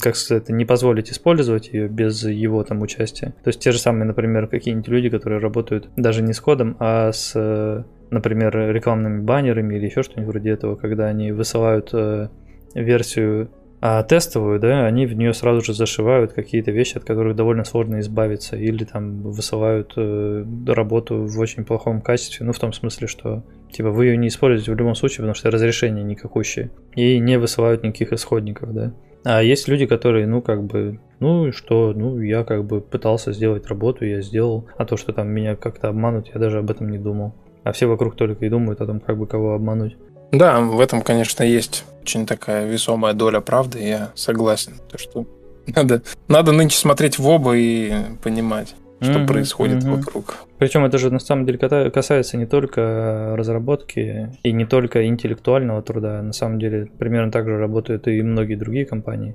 как 0.00 0.14
сказать, 0.14 0.48
не 0.50 0.64
позволить 0.64 1.10
использовать 1.10 1.72
ее 1.72 1.88
без 1.88 2.22
его 2.22 2.62
там 2.62 2.80
участия. 2.80 3.34
То 3.42 3.48
есть 3.48 3.58
те 3.58 3.72
же 3.72 3.80
самые, 3.80 4.04
например, 4.04 4.46
какие-нибудь 4.46 4.86
люди, 4.86 5.08
которые 5.08 5.40
работают 5.40 5.88
даже 5.96 6.22
не 6.22 6.32
с 6.32 6.40
кодом, 6.40 6.76
а 6.78 7.10
с 7.10 7.84
например, 8.10 8.54
рекламными 8.72 9.22
баннерами 9.22 9.74
или 9.74 9.86
еще 9.86 10.02
что-нибудь 10.02 10.34
вроде 10.34 10.50
этого, 10.50 10.76
когда 10.76 11.06
они 11.06 11.32
высылают 11.32 11.88
э, 11.94 12.28
версию 12.74 13.48
а 13.84 14.04
тестовую, 14.04 14.60
да, 14.60 14.86
они 14.86 15.06
в 15.06 15.14
нее 15.14 15.34
сразу 15.34 15.60
же 15.60 15.74
зашивают 15.74 16.32
какие-то 16.32 16.70
вещи, 16.70 16.96
от 16.96 17.04
которых 17.04 17.34
довольно 17.34 17.64
сложно 17.64 17.98
избавиться, 17.98 18.56
или 18.56 18.84
там 18.84 19.22
высылают 19.22 19.94
э, 19.96 20.44
работу 20.68 21.26
в 21.26 21.36
очень 21.40 21.64
плохом 21.64 22.00
качестве, 22.00 22.46
ну 22.46 22.52
в 22.52 22.60
том 22.60 22.72
смысле, 22.72 23.08
что 23.08 23.42
типа 23.72 23.90
вы 23.90 24.06
ее 24.06 24.16
не 24.16 24.28
используете 24.28 24.70
в 24.70 24.76
любом 24.76 24.94
случае, 24.94 25.16
потому 25.16 25.34
что 25.34 25.50
разрешение 25.50 26.04
никакущее, 26.04 26.70
и 26.94 27.18
не 27.18 27.40
высылают 27.40 27.82
никаких 27.82 28.12
исходников, 28.12 28.72
да. 28.72 28.94
А 29.24 29.42
есть 29.42 29.66
люди, 29.66 29.86
которые, 29.86 30.28
ну, 30.28 30.42
как 30.42 30.62
бы, 30.62 31.00
ну 31.18 31.50
что, 31.50 31.92
ну, 31.92 32.20
я 32.20 32.44
как 32.44 32.64
бы 32.64 32.80
пытался 32.80 33.32
сделать 33.32 33.66
работу, 33.66 34.04
я 34.04 34.20
сделал, 34.20 34.68
а 34.78 34.84
то, 34.84 34.96
что 34.96 35.12
там 35.12 35.28
меня 35.28 35.56
как-то 35.56 35.88
обманут, 35.88 36.28
я 36.32 36.38
даже 36.38 36.58
об 36.58 36.70
этом 36.70 36.88
не 36.88 36.98
думал. 36.98 37.34
А 37.64 37.72
все 37.72 37.86
вокруг 37.86 38.14
только 38.14 38.44
и 38.44 38.48
думают 38.48 38.80
о 38.80 38.86
том, 38.86 39.00
как 39.00 39.18
бы 39.18 39.26
кого 39.26 39.54
обмануть. 39.54 39.96
Да, 40.32 40.60
в 40.60 40.80
этом, 40.80 41.02
конечно, 41.02 41.42
есть 41.42 41.84
очень 42.02 42.26
такая 42.26 42.66
весомая 42.66 43.12
доля 43.12 43.40
правды, 43.40 43.86
я 43.86 44.10
согласен. 44.14 44.72
То, 44.90 44.98
что 44.98 45.26
надо, 45.66 46.02
надо 46.28 46.52
нынче 46.52 46.76
смотреть 46.76 47.18
в 47.18 47.28
оба 47.28 47.56
и 47.56 47.92
понимать, 48.22 48.74
что 49.00 49.12
mm-hmm, 49.12 49.26
происходит 49.26 49.84
mm-hmm. 49.84 49.96
вокруг. 49.96 50.36
Причем 50.58 50.84
это 50.84 50.98
же 50.98 51.10
на 51.10 51.18
самом 51.18 51.44
деле 51.46 51.58
касается 51.90 52.36
не 52.36 52.46
только 52.46 53.34
разработки 53.36 54.30
и 54.42 54.52
не 54.52 54.64
только 54.64 55.06
интеллектуального 55.06 55.82
труда. 55.82 56.22
На 56.22 56.32
самом 56.32 56.58
деле 56.58 56.86
примерно 56.98 57.30
так 57.30 57.46
же 57.46 57.58
работают 57.58 58.08
и 58.08 58.22
многие 58.22 58.56
другие 58.56 58.86
компании. 58.86 59.34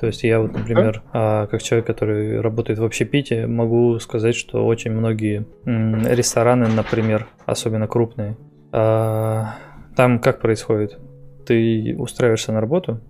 То 0.00 0.06
есть 0.06 0.22
я 0.22 0.40
вот, 0.40 0.52
например, 0.52 1.02
а, 1.12 1.48
как 1.48 1.60
человек, 1.62 1.86
который 1.86 2.40
работает 2.40 2.78
в 2.78 2.84
общепите, 2.84 3.48
могу 3.48 3.98
сказать, 3.98 4.36
что 4.36 4.64
очень 4.64 4.92
многие 4.92 5.44
рестораны, 5.64 6.68
например, 6.68 7.26
особенно 7.46 7.88
крупные, 7.88 8.36
а, 8.70 9.56
там 9.98 10.20
как 10.20 10.38
происходит? 10.38 10.96
Ты 11.44 11.96
устраиваешься 11.98 12.52
на 12.52 12.60
работу, 12.60 13.00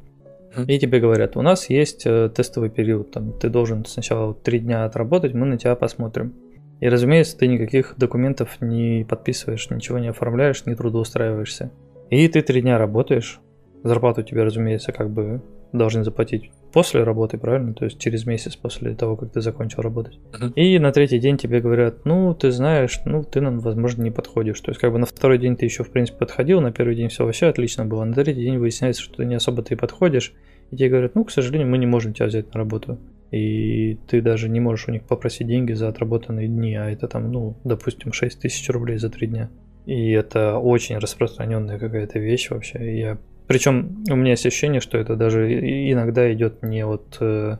и 0.66 0.78
тебе 0.78 1.00
говорят, 1.00 1.36
у 1.36 1.42
нас 1.42 1.68
есть 1.68 2.06
э, 2.06 2.30
тестовый 2.34 2.70
период, 2.70 3.10
там, 3.10 3.38
ты 3.38 3.50
должен 3.50 3.84
сначала 3.84 4.32
три 4.32 4.58
дня 4.58 4.86
отработать, 4.86 5.34
мы 5.34 5.44
на 5.44 5.58
тебя 5.58 5.76
посмотрим. 5.76 6.32
И, 6.80 6.88
разумеется, 6.88 7.36
ты 7.36 7.46
никаких 7.46 7.92
документов 7.98 8.56
не 8.62 9.04
подписываешь, 9.06 9.68
ничего 9.68 9.98
не 9.98 10.08
оформляешь, 10.08 10.64
не 10.64 10.74
трудоустраиваешься. 10.74 11.70
И 12.08 12.26
ты 12.26 12.40
три 12.40 12.62
дня 12.62 12.78
работаешь, 12.78 13.38
зарплату 13.84 14.22
тебе, 14.22 14.42
разумеется, 14.42 14.90
как 14.90 15.10
бы 15.10 15.42
должны 15.74 16.04
заплатить 16.04 16.50
после 16.72 17.02
работы, 17.02 17.38
правильно? 17.38 17.74
То 17.74 17.84
есть 17.84 17.98
через 17.98 18.26
месяц 18.26 18.56
после 18.56 18.94
того, 18.94 19.16
как 19.16 19.32
ты 19.32 19.40
закончил 19.40 19.82
работать. 19.82 20.18
Uh-huh. 20.32 20.52
И 20.54 20.78
на 20.78 20.92
третий 20.92 21.18
день 21.18 21.36
тебе 21.36 21.60
говорят, 21.60 22.04
ну, 22.04 22.34
ты 22.34 22.50
знаешь, 22.50 23.00
ну, 23.04 23.22
ты 23.22 23.40
нам, 23.40 23.60
возможно, 23.60 24.02
не 24.02 24.10
подходишь. 24.10 24.60
То 24.60 24.70
есть 24.70 24.80
как 24.80 24.92
бы 24.92 24.98
на 24.98 25.06
второй 25.06 25.38
день 25.38 25.56
ты 25.56 25.64
еще, 25.64 25.84
в 25.84 25.90
принципе, 25.90 26.18
подходил, 26.18 26.60
на 26.60 26.72
первый 26.72 26.94
день 26.96 27.08
все 27.08 27.24
вообще 27.24 27.46
отлично 27.46 27.84
было, 27.84 28.04
на 28.04 28.14
третий 28.14 28.42
день 28.42 28.58
выясняется, 28.58 29.02
что 29.02 29.16
ты 29.16 29.24
не 29.24 29.34
особо 29.34 29.62
ты 29.62 29.76
подходишь, 29.76 30.34
и 30.70 30.76
тебе 30.76 30.90
говорят, 30.90 31.14
ну, 31.14 31.24
к 31.24 31.30
сожалению, 31.30 31.68
мы 31.68 31.78
не 31.78 31.86
можем 31.86 32.12
тебя 32.12 32.26
взять 32.26 32.52
на 32.52 32.58
работу. 32.58 32.98
И 33.30 33.98
ты 34.08 34.22
даже 34.22 34.48
не 34.48 34.60
можешь 34.60 34.88
у 34.88 34.92
них 34.92 35.02
попросить 35.02 35.46
деньги 35.46 35.72
за 35.72 35.88
отработанные 35.88 36.48
дни, 36.48 36.74
а 36.74 36.90
это 36.90 37.08
там, 37.08 37.30
ну, 37.30 37.56
допустим, 37.64 38.12
6 38.12 38.40
тысяч 38.40 38.68
рублей 38.70 38.98
за 38.98 39.10
три 39.10 39.26
дня. 39.26 39.50
И 39.84 40.10
это 40.10 40.58
очень 40.58 40.98
распространенная 40.98 41.78
какая-то 41.78 42.18
вещь 42.18 42.50
вообще. 42.50 42.98
Я 42.98 43.18
причем 43.48 44.04
у 44.10 44.14
меня 44.14 44.32
есть 44.32 44.46
ощущение, 44.46 44.80
что 44.80 44.98
это 44.98 45.16
даже 45.16 45.50
иногда 45.90 46.32
идет 46.32 46.62
не 46.62 46.84
от 46.84 47.16
э, 47.20 47.56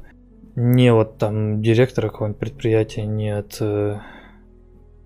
не 0.55 0.93
от 0.93 1.19
там 1.19 1.63
директора 1.63 2.11
какого-нибудь 2.11 2.39
предприятия, 2.39 3.07
не 3.07 3.31
от 3.31 3.57
э, 3.61 3.99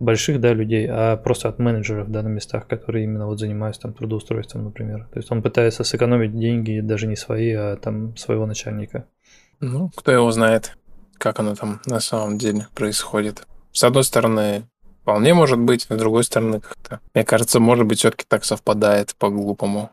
больших 0.01 0.41
да, 0.41 0.53
людей, 0.53 0.89
а 0.91 1.17
просто 1.17 1.49
от 1.49 1.59
менеджеров 1.59 2.11
да, 2.11 2.23
на 2.23 2.29
местах, 2.29 2.67
которые 2.67 3.05
именно 3.05 3.27
вот 3.27 3.39
занимаются 3.39 3.83
там 3.83 3.93
трудоустройством, 3.93 4.65
например. 4.65 5.07
То 5.13 5.19
есть 5.21 5.31
он 5.31 5.41
пытается 5.43 5.85
сэкономить 5.85 6.37
деньги 6.37 6.81
даже 6.81 7.07
не 7.07 7.17
свои, 7.17 7.53
а 7.53 7.77
там 7.77 8.17
своего 8.17 8.47
начальника. 8.47 9.07
Ну, 9.61 9.91
кто 9.95 10.11
его 10.11 10.31
знает, 10.33 10.77
как 11.17 11.39
оно 11.39 11.55
там 11.55 11.81
на 11.87 12.01
самом 12.01 12.39
деле 12.39 12.67
происходит. 12.75 13.47
С 13.71 13.85
одной 13.85 14.03
стороны, 14.03 14.65
вполне 15.03 15.35
может 15.35 15.61
быть, 15.61 15.83
с 15.89 15.97
другой 15.97 16.25
стороны, 16.25 16.61
как-то, 16.61 17.01
мне 17.15 17.25
кажется, 17.25 17.61
может 17.61 17.87
быть, 17.87 18.01
все-таки 18.01 18.25
так 18.27 18.45
совпадает 18.45 19.15
по-глупому 19.17 19.91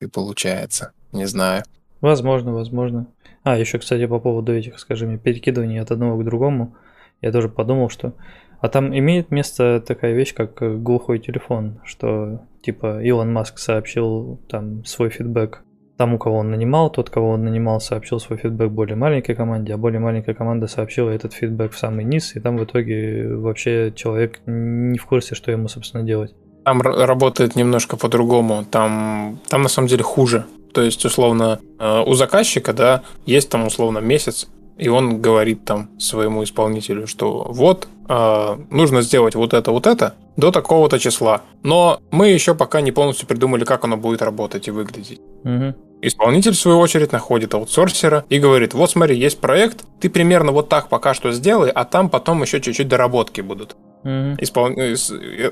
и 0.00 0.06
получается. 0.06 0.92
Не 1.12 1.26
знаю. 1.26 1.64
Возможно, 2.00 2.52
возможно. 2.52 3.06
А, 3.42 3.58
еще, 3.58 3.78
кстати, 3.78 4.06
по 4.06 4.20
поводу 4.20 4.54
этих, 4.54 4.78
скажи 4.78 5.06
мне, 5.06 5.18
перекидываний 5.18 5.80
от 5.80 5.90
одного 5.90 6.18
к 6.18 6.24
другому, 6.24 6.76
я 7.20 7.32
тоже 7.32 7.48
подумал, 7.48 7.88
что... 7.88 8.14
А 8.60 8.68
там 8.68 8.96
имеет 8.96 9.30
место 9.30 9.80
такая 9.86 10.14
вещь, 10.14 10.34
как 10.34 10.82
глухой 10.82 11.20
телефон, 11.20 11.80
что 11.84 12.42
типа 12.60 13.00
Илон 13.02 13.32
Маск 13.32 13.58
сообщил 13.58 14.40
там 14.48 14.84
свой 14.84 15.10
фидбэк 15.10 15.62
тому, 15.96 16.18
кого 16.18 16.38
он 16.38 16.50
нанимал, 16.50 16.90
тот, 16.90 17.08
кого 17.08 17.30
он 17.30 17.44
нанимал, 17.44 17.80
сообщил 17.80 18.18
свой 18.18 18.36
фидбэк 18.36 18.70
более 18.70 18.96
маленькой 18.96 19.36
команде, 19.36 19.74
а 19.74 19.76
более 19.76 20.00
маленькая 20.00 20.34
команда 20.34 20.66
сообщила 20.66 21.10
этот 21.10 21.34
фидбэк 21.34 21.72
в 21.72 21.78
самый 21.78 22.04
низ, 22.04 22.34
и 22.34 22.40
там 22.40 22.56
в 22.56 22.64
итоге 22.64 23.28
вообще 23.36 23.92
человек 23.94 24.40
не 24.46 24.98
в 24.98 25.06
курсе, 25.06 25.36
что 25.36 25.52
ему, 25.52 25.68
собственно, 25.68 26.02
делать. 26.02 26.34
Там 26.68 26.82
работает 26.82 27.56
немножко 27.56 27.96
по-другому. 27.96 28.66
Там, 28.70 29.38
там 29.48 29.62
на 29.62 29.70
самом 29.70 29.88
деле 29.88 30.02
хуже. 30.02 30.44
То 30.74 30.82
есть, 30.82 31.02
условно, 31.06 31.60
э, 31.78 32.02
у 32.06 32.12
заказчика, 32.12 32.74
да, 32.74 33.02
есть 33.24 33.48
там 33.48 33.66
условно 33.66 34.00
месяц, 34.00 34.48
и 34.76 34.90
он 34.90 35.22
говорит 35.22 35.64
там 35.64 35.88
своему 35.98 36.44
исполнителю, 36.44 37.06
что 37.06 37.46
вот, 37.48 37.88
э, 38.10 38.56
нужно 38.68 39.00
сделать 39.00 39.34
вот 39.34 39.54
это, 39.54 39.70
вот 39.70 39.86
это 39.86 40.12
до 40.36 40.52
такого-то 40.52 40.98
числа. 40.98 41.40
Но 41.62 42.00
мы 42.10 42.28
еще 42.28 42.54
пока 42.54 42.82
не 42.82 42.92
полностью 42.92 43.26
придумали, 43.26 43.64
как 43.64 43.84
оно 43.84 43.96
будет 43.96 44.20
работать 44.20 44.68
и 44.68 44.70
выглядеть. 44.70 45.22
Угу. 45.44 45.74
Исполнитель, 46.02 46.52
в 46.52 46.58
свою 46.58 46.80
очередь, 46.80 47.12
находит 47.12 47.54
аутсорсера 47.54 48.26
и 48.28 48.38
говорит, 48.38 48.74
вот 48.74 48.90
смотри, 48.90 49.16
есть 49.16 49.40
проект, 49.40 49.86
ты 50.00 50.10
примерно 50.10 50.52
вот 50.52 50.68
так 50.68 50.90
пока 50.90 51.14
что 51.14 51.32
сделай, 51.32 51.70
а 51.70 51.86
там 51.86 52.10
потом 52.10 52.42
еще 52.42 52.60
чуть-чуть 52.60 52.88
доработки 52.88 53.40
будут. 53.40 53.74
Mm-hmm. 54.04 54.36
Испол... 54.38 54.70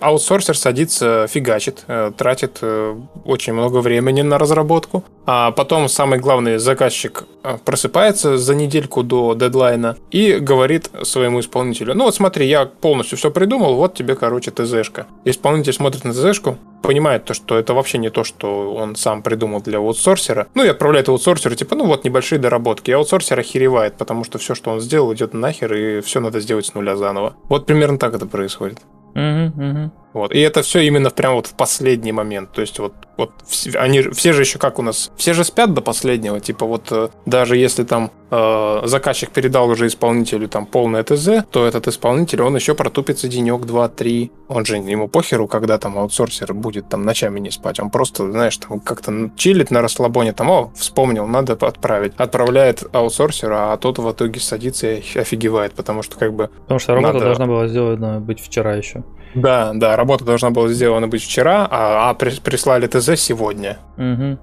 Аутсорсер 0.00 0.56
садится, 0.56 1.26
фигачит, 1.28 1.84
э, 1.88 2.12
тратит 2.16 2.58
э, 2.62 2.96
очень 3.24 3.52
много 3.52 3.78
времени 3.78 4.22
на 4.22 4.38
разработку. 4.38 5.04
А 5.26 5.50
потом 5.50 5.88
самый 5.88 6.18
главный 6.18 6.58
заказчик 6.58 7.24
э, 7.42 7.58
просыпается 7.64 8.38
за 8.38 8.54
недельку 8.54 9.02
до 9.02 9.34
дедлайна 9.34 9.96
и 10.10 10.34
говорит 10.34 10.90
своему 11.02 11.40
исполнителю, 11.40 11.94
ну 11.94 12.04
вот 12.04 12.14
смотри, 12.14 12.46
я 12.46 12.66
полностью 12.66 13.18
все 13.18 13.30
придумал, 13.30 13.74
вот 13.74 13.94
тебе, 13.94 14.14
короче, 14.14 14.50
ТЗшка. 14.50 15.06
Исполнитель 15.24 15.72
смотрит 15.72 16.04
на 16.04 16.12
ТЗшку, 16.12 16.58
понимает 16.86 17.24
то, 17.24 17.34
что 17.34 17.58
это 17.58 17.74
вообще 17.74 17.98
не 17.98 18.10
то, 18.10 18.22
что 18.22 18.72
он 18.72 18.94
сам 18.94 19.22
придумал 19.22 19.60
для 19.60 19.78
аутсорсера. 19.78 20.46
Ну 20.54 20.64
и 20.64 20.68
отправляет 20.68 21.08
аутсорсеру, 21.08 21.56
типа, 21.56 21.74
ну 21.74 21.86
вот 21.86 22.04
небольшие 22.04 22.38
доработки. 22.38 22.90
И 22.90 22.94
аутсорсер 22.94 23.40
охеревает, 23.40 23.96
потому 23.96 24.22
что 24.22 24.38
все, 24.38 24.54
что 24.54 24.70
он 24.70 24.80
сделал, 24.80 25.12
идет 25.12 25.34
нахер, 25.34 25.74
и 25.74 26.00
все 26.00 26.20
надо 26.20 26.38
сделать 26.38 26.66
с 26.66 26.74
нуля 26.74 26.96
заново. 26.96 27.34
Вот 27.48 27.66
примерно 27.66 27.98
так 27.98 28.14
это 28.14 28.26
происходит. 28.36 28.80
Угу, 29.14 29.64
угу. 29.64 29.90
Вот. 30.16 30.32
И 30.32 30.40
это 30.40 30.62
все 30.62 30.80
именно 30.80 31.10
прям 31.10 31.34
вот 31.34 31.46
в 31.46 31.52
последний 31.52 32.10
момент. 32.10 32.50
То 32.50 32.62
есть 32.62 32.78
вот, 32.78 32.94
вот 33.18 33.32
они 33.74 34.00
все 34.00 34.32
же 34.32 34.40
еще 34.40 34.58
как 34.58 34.78
у 34.78 34.82
нас, 34.82 35.10
все 35.18 35.34
же 35.34 35.44
спят 35.44 35.74
до 35.74 35.82
последнего. 35.82 36.40
Типа 36.40 36.64
вот 36.64 36.90
э, 36.90 37.08
даже 37.26 37.58
если 37.58 37.84
там 37.84 38.10
э, 38.30 38.80
заказчик 38.84 39.28
передал 39.28 39.68
уже 39.68 39.88
исполнителю 39.88 40.48
там 40.48 40.64
полное 40.64 41.02
ТЗ, 41.02 41.44
то 41.50 41.66
этот 41.66 41.86
исполнитель, 41.88 42.40
он 42.40 42.56
еще 42.56 42.74
протупится 42.74 43.28
денек, 43.28 43.66
два, 43.66 43.90
три. 43.90 44.32
Он 44.48 44.64
же 44.64 44.78
ему 44.78 45.06
похеру, 45.06 45.48
когда 45.48 45.76
там 45.76 45.98
аутсорсер 45.98 46.54
будет 46.54 46.88
там 46.88 47.04
ночами 47.04 47.38
не 47.38 47.50
спать. 47.50 47.78
Он 47.78 47.90
просто, 47.90 48.32
знаешь, 48.32 48.56
там 48.56 48.80
как-то 48.80 49.30
чилит 49.36 49.70
на 49.70 49.82
расслабоне, 49.82 50.32
там, 50.32 50.48
о, 50.48 50.72
вспомнил, 50.74 51.26
надо 51.26 51.52
отправить. 51.52 52.14
Отправляет 52.16 52.84
аутсорсера, 52.90 53.74
а 53.74 53.76
тот 53.76 53.98
в 53.98 54.10
итоге 54.10 54.40
садится 54.40 54.94
и 54.94 55.18
офигевает, 55.18 55.74
потому 55.74 56.02
что 56.02 56.16
как 56.16 56.32
бы... 56.32 56.48
Потому 56.62 56.80
что 56.80 56.94
работа 56.94 57.12
надо... 57.12 57.24
должна 57.26 57.46
была 57.46 57.68
сделана 57.68 58.18
быть 58.18 58.40
вчера 58.40 58.76
еще. 58.76 59.04
Да, 59.36 59.72
да, 59.74 59.96
работа 60.06 60.24
должна 60.24 60.50
была 60.50 60.68
сделана 60.68 61.08
быть 61.08 61.24
вчера, 61.24 61.66
а, 61.68 62.10
а 62.10 62.14
прислали 62.14 62.86
ТЗ 62.86 63.20
сегодня. 63.20 63.78
Угу. 63.96 64.38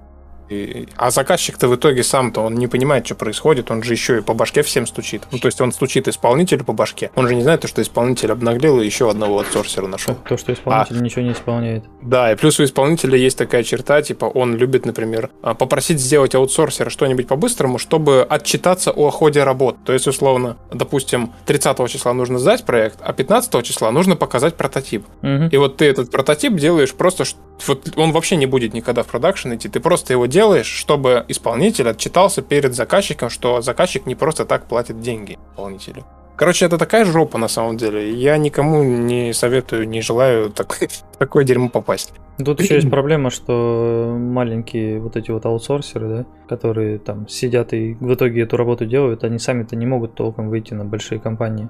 И, 0.48 0.88
а 0.96 1.10
заказчик-то 1.10 1.68
в 1.68 1.76
итоге 1.76 2.02
сам-то, 2.02 2.42
он 2.42 2.54
не 2.54 2.66
понимает, 2.66 3.06
что 3.06 3.14
происходит, 3.14 3.70
он 3.70 3.82
же 3.82 3.92
еще 3.92 4.18
и 4.18 4.20
по 4.20 4.34
башке 4.34 4.62
всем 4.62 4.86
стучит. 4.86 5.22
Ну, 5.30 5.38
то 5.38 5.46
есть 5.46 5.60
он 5.60 5.72
стучит 5.72 6.08
исполнителю 6.08 6.64
по 6.64 6.72
башке. 6.72 7.10
Он 7.14 7.28
же 7.28 7.34
не 7.34 7.42
знает, 7.42 7.66
что 7.68 7.82
исполнитель 7.82 8.32
обнаглел 8.32 8.80
и 8.80 8.84
еще 8.84 9.10
одного 9.10 9.38
аутсорсера 9.38 9.86
нашел. 9.86 10.16
То, 10.28 10.36
что 10.36 10.52
исполнитель 10.52 10.98
а, 10.98 11.00
ничего 11.00 11.22
не 11.22 11.32
исполняет. 11.32 11.84
Да, 12.02 12.32
и 12.32 12.36
плюс 12.36 12.60
у 12.60 12.64
исполнителя 12.64 13.16
есть 13.16 13.38
такая 13.38 13.62
черта, 13.62 14.02
типа 14.02 14.26
он 14.26 14.56
любит, 14.56 14.86
например, 14.86 15.30
а, 15.42 15.54
попросить 15.54 16.00
сделать 16.00 16.34
аутсорсера 16.34 16.90
что-нибудь 16.90 17.26
по-быстрому, 17.26 17.78
чтобы 17.78 18.26
отчитаться 18.28 18.90
о 18.90 19.10
ходе 19.10 19.42
работ. 19.44 19.76
То 19.84 19.92
есть, 19.92 20.06
условно, 20.06 20.56
допустим, 20.72 21.32
30 21.46 21.88
числа 21.88 22.12
нужно 22.12 22.38
сдать 22.38 22.64
проект, 22.64 22.98
а 23.00 23.12
15 23.12 23.62
числа 23.64 23.90
нужно 23.90 24.16
показать 24.16 24.54
прототип. 24.54 25.06
Угу. 25.22 25.48
И 25.50 25.56
вот 25.56 25.78
ты 25.78 25.86
этот 25.86 26.10
прототип 26.10 26.54
делаешь 26.54 26.92
просто, 26.92 27.24
вот 27.66 27.88
он 27.96 28.12
вообще 28.12 28.36
не 28.36 28.46
будет 28.46 28.74
никогда 28.74 29.02
в 29.02 29.06
продакшн 29.06 29.54
идти, 29.54 29.68
ты 29.68 29.80
просто 29.80 30.12
его 30.12 30.26
делаешь, 30.34 30.66
чтобы 30.66 31.24
исполнитель 31.28 31.88
отчитался 31.88 32.42
перед 32.42 32.74
заказчиком, 32.74 33.30
что 33.30 33.60
заказчик 33.60 34.04
не 34.06 34.16
просто 34.16 34.44
так 34.44 34.66
платит 34.66 35.00
деньги 35.00 35.38
исполнителю. 35.52 36.04
Короче, 36.36 36.66
это 36.66 36.76
такая 36.76 37.04
жопа 37.04 37.38
на 37.38 37.46
самом 37.48 37.76
деле. 37.76 38.12
Я 38.12 38.36
никому 38.36 38.82
не 38.82 39.32
советую, 39.32 39.88
не 39.88 40.00
желаю 40.02 40.50
так, 40.50 40.80
такое 41.18 41.44
дерьмо 41.44 41.68
попасть. 41.68 42.12
Тут 42.44 42.60
еще 42.60 42.74
есть 42.74 42.90
проблема, 42.90 43.30
что 43.30 44.16
маленькие 44.18 44.98
вот 44.98 45.16
эти 45.16 45.30
вот 45.30 45.46
аутсорсеры, 45.46 46.08
да, 46.08 46.24
которые 46.48 46.98
там 46.98 47.28
сидят 47.28 47.72
и 47.72 47.94
в 48.00 48.12
итоге 48.14 48.42
эту 48.42 48.56
работу 48.56 48.86
делают, 48.86 49.22
они 49.22 49.38
сами-то 49.38 49.76
не 49.76 49.86
могут 49.86 50.14
толком 50.14 50.48
выйти 50.48 50.74
на 50.74 50.84
большие 50.84 51.20
компании. 51.20 51.68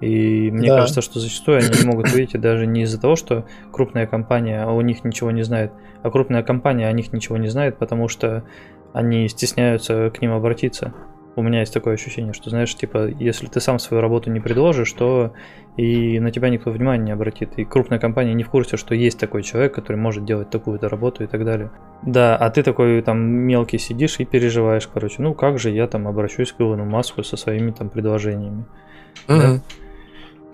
И 0.00 0.50
мне 0.50 0.68
да. 0.68 0.78
кажется, 0.78 1.02
что 1.02 1.20
зачастую 1.20 1.58
они 1.58 1.68
не 1.68 1.86
могут 1.86 2.10
выйти 2.10 2.36
даже 2.36 2.66
не 2.66 2.82
из-за 2.82 3.00
того, 3.00 3.16
что 3.16 3.44
крупная 3.70 4.06
компания 4.06 4.64
о 4.64 4.80
них 4.80 5.04
ничего 5.04 5.30
не 5.30 5.42
знает, 5.42 5.72
а 6.02 6.10
крупная 6.10 6.42
компания 6.42 6.88
о 6.88 6.92
них 6.92 7.12
ничего 7.12 7.36
не 7.36 7.48
знает, 7.48 7.76
потому 7.76 8.08
что 8.08 8.44
они 8.92 9.28
стесняются 9.28 10.10
к 10.10 10.20
ним 10.22 10.32
обратиться. 10.32 10.94
У 11.36 11.42
меня 11.42 11.60
есть 11.60 11.72
такое 11.72 11.94
ощущение, 11.94 12.32
что, 12.32 12.50
знаешь, 12.50 12.74
типа, 12.74 13.06
если 13.06 13.46
ты 13.46 13.60
сам 13.60 13.78
свою 13.78 14.00
работу 14.00 14.30
не 14.30 14.40
предложишь, 14.40 14.92
то 14.92 15.32
и 15.76 16.18
на 16.18 16.32
тебя 16.32 16.50
никто 16.50 16.70
внимания 16.70 17.04
не 17.04 17.12
обратит. 17.12 17.56
И 17.56 17.64
крупная 17.64 18.00
компания 18.00 18.34
не 18.34 18.42
в 18.42 18.50
курсе, 18.50 18.76
что 18.76 18.94
есть 18.94 19.18
такой 19.18 19.42
человек, 19.42 19.74
который 19.74 19.96
может 19.96 20.24
делать 20.24 20.50
такую-то 20.50 20.88
работу 20.88 21.22
и 21.22 21.26
так 21.26 21.44
далее. 21.44 21.70
Да, 22.02 22.36
а 22.36 22.50
ты 22.50 22.62
такой 22.62 23.00
там 23.02 23.20
мелкий 23.20 23.78
сидишь 23.78 24.18
и 24.18 24.24
переживаешь, 24.24 24.88
короче, 24.92 25.22
ну 25.22 25.34
как 25.34 25.58
же 25.58 25.70
я 25.70 25.86
там 25.86 26.08
обращусь 26.08 26.52
к 26.52 26.60
Илону 26.60 26.84
Маску 26.84 27.22
со 27.22 27.36
своими 27.36 27.70
там 27.70 27.90
предложениями. 27.90 28.64
Mm-hmm. 29.28 29.38
Да? 29.38 29.60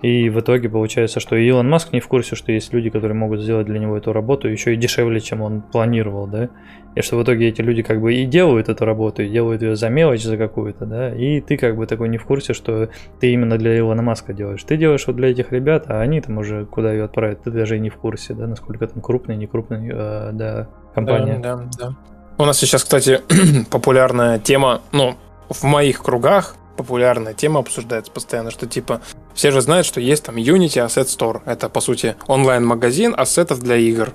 И 0.01 0.29
в 0.29 0.39
итоге 0.39 0.69
получается, 0.69 1.19
что 1.19 1.35
Илон 1.35 1.69
Маск 1.69 1.91
не 1.91 1.99
в 1.99 2.07
курсе, 2.07 2.35
что 2.35 2.51
есть 2.51 2.71
люди, 2.71 2.89
которые 2.89 3.15
могут 3.15 3.41
сделать 3.41 3.65
для 3.65 3.79
него 3.79 3.97
эту 3.97 4.13
работу 4.13 4.47
еще 4.47 4.73
и 4.73 4.77
дешевле, 4.77 5.19
чем 5.19 5.41
он 5.41 5.61
планировал, 5.61 6.27
да. 6.27 6.49
И 6.95 7.01
что 7.01 7.17
в 7.17 7.23
итоге 7.23 7.47
эти 7.49 7.61
люди 7.61 7.81
как 7.81 7.99
бы 7.99 8.13
и 8.13 8.25
делают 8.25 8.69
эту 8.69 8.85
работу, 8.85 9.23
и 9.23 9.29
делают 9.29 9.61
ее 9.63 9.75
за 9.75 9.89
мелочь, 9.89 10.23
за 10.23 10.37
какую-то, 10.37 10.85
да. 10.85 11.09
И 11.15 11.41
ты 11.41 11.57
как 11.57 11.75
бы 11.75 11.87
такой 11.87 12.09
не 12.09 12.17
в 12.17 12.25
курсе, 12.25 12.53
что 12.53 12.89
ты 13.19 13.31
именно 13.31 13.57
для 13.57 13.77
Илона 13.77 14.03
Маска 14.03 14.33
делаешь. 14.33 14.63
Ты 14.63 14.77
делаешь 14.77 15.05
вот 15.07 15.15
для 15.15 15.29
этих 15.29 15.51
ребят, 15.51 15.85
а 15.87 15.99
они 15.99 16.21
там 16.21 16.37
уже 16.37 16.65
куда 16.65 16.91
ее 16.91 17.05
отправят, 17.05 17.43
ты 17.43 17.51
даже 17.51 17.77
и 17.77 17.79
не 17.79 17.89
в 17.89 17.97
курсе, 17.97 18.35
да, 18.35 18.45
насколько 18.45 18.85
там 18.87 19.01
крупная, 19.01 19.35
не 19.35 19.47
крупная, 19.47 19.81
э, 19.91 20.31
да, 20.33 20.69
компания. 20.93 21.39
Да, 21.39 21.55
да, 21.55 21.69
да. 21.79 21.95
У 22.37 22.45
нас 22.45 22.59
сейчас, 22.59 22.83
кстати, 22.83 23.21
популярная 23.71 24.37
тема, 24.37 24.81
ну, 24.91 25.15
в 25.49 25.63
моих 25.63 26.03
кругах 26.03 26.55
популярная 26.77 27.33
тема 27.33 27.59
обсуждается 27.59 28.11
постоянно, 28.11 28.51
что 28.51 28.67
типа 28.67 29.01
все 29.33 29.51
же 29.51 29.61
знают, 29.61 29.85
что 29.85 29.99
есть 29.99 30.23
там 30.23 30.35
Unity 30.35 30.85
Asset 30.85 31.05
Store. 31.05 31.41
Это, 31.45 31.67
по 31.69 31.81
сути, 31.81 32.15
онлайн-магазин 32.27 33.13
ассетов 33.17 33.59
для 33.59 33.75
игр. 33.75 34.13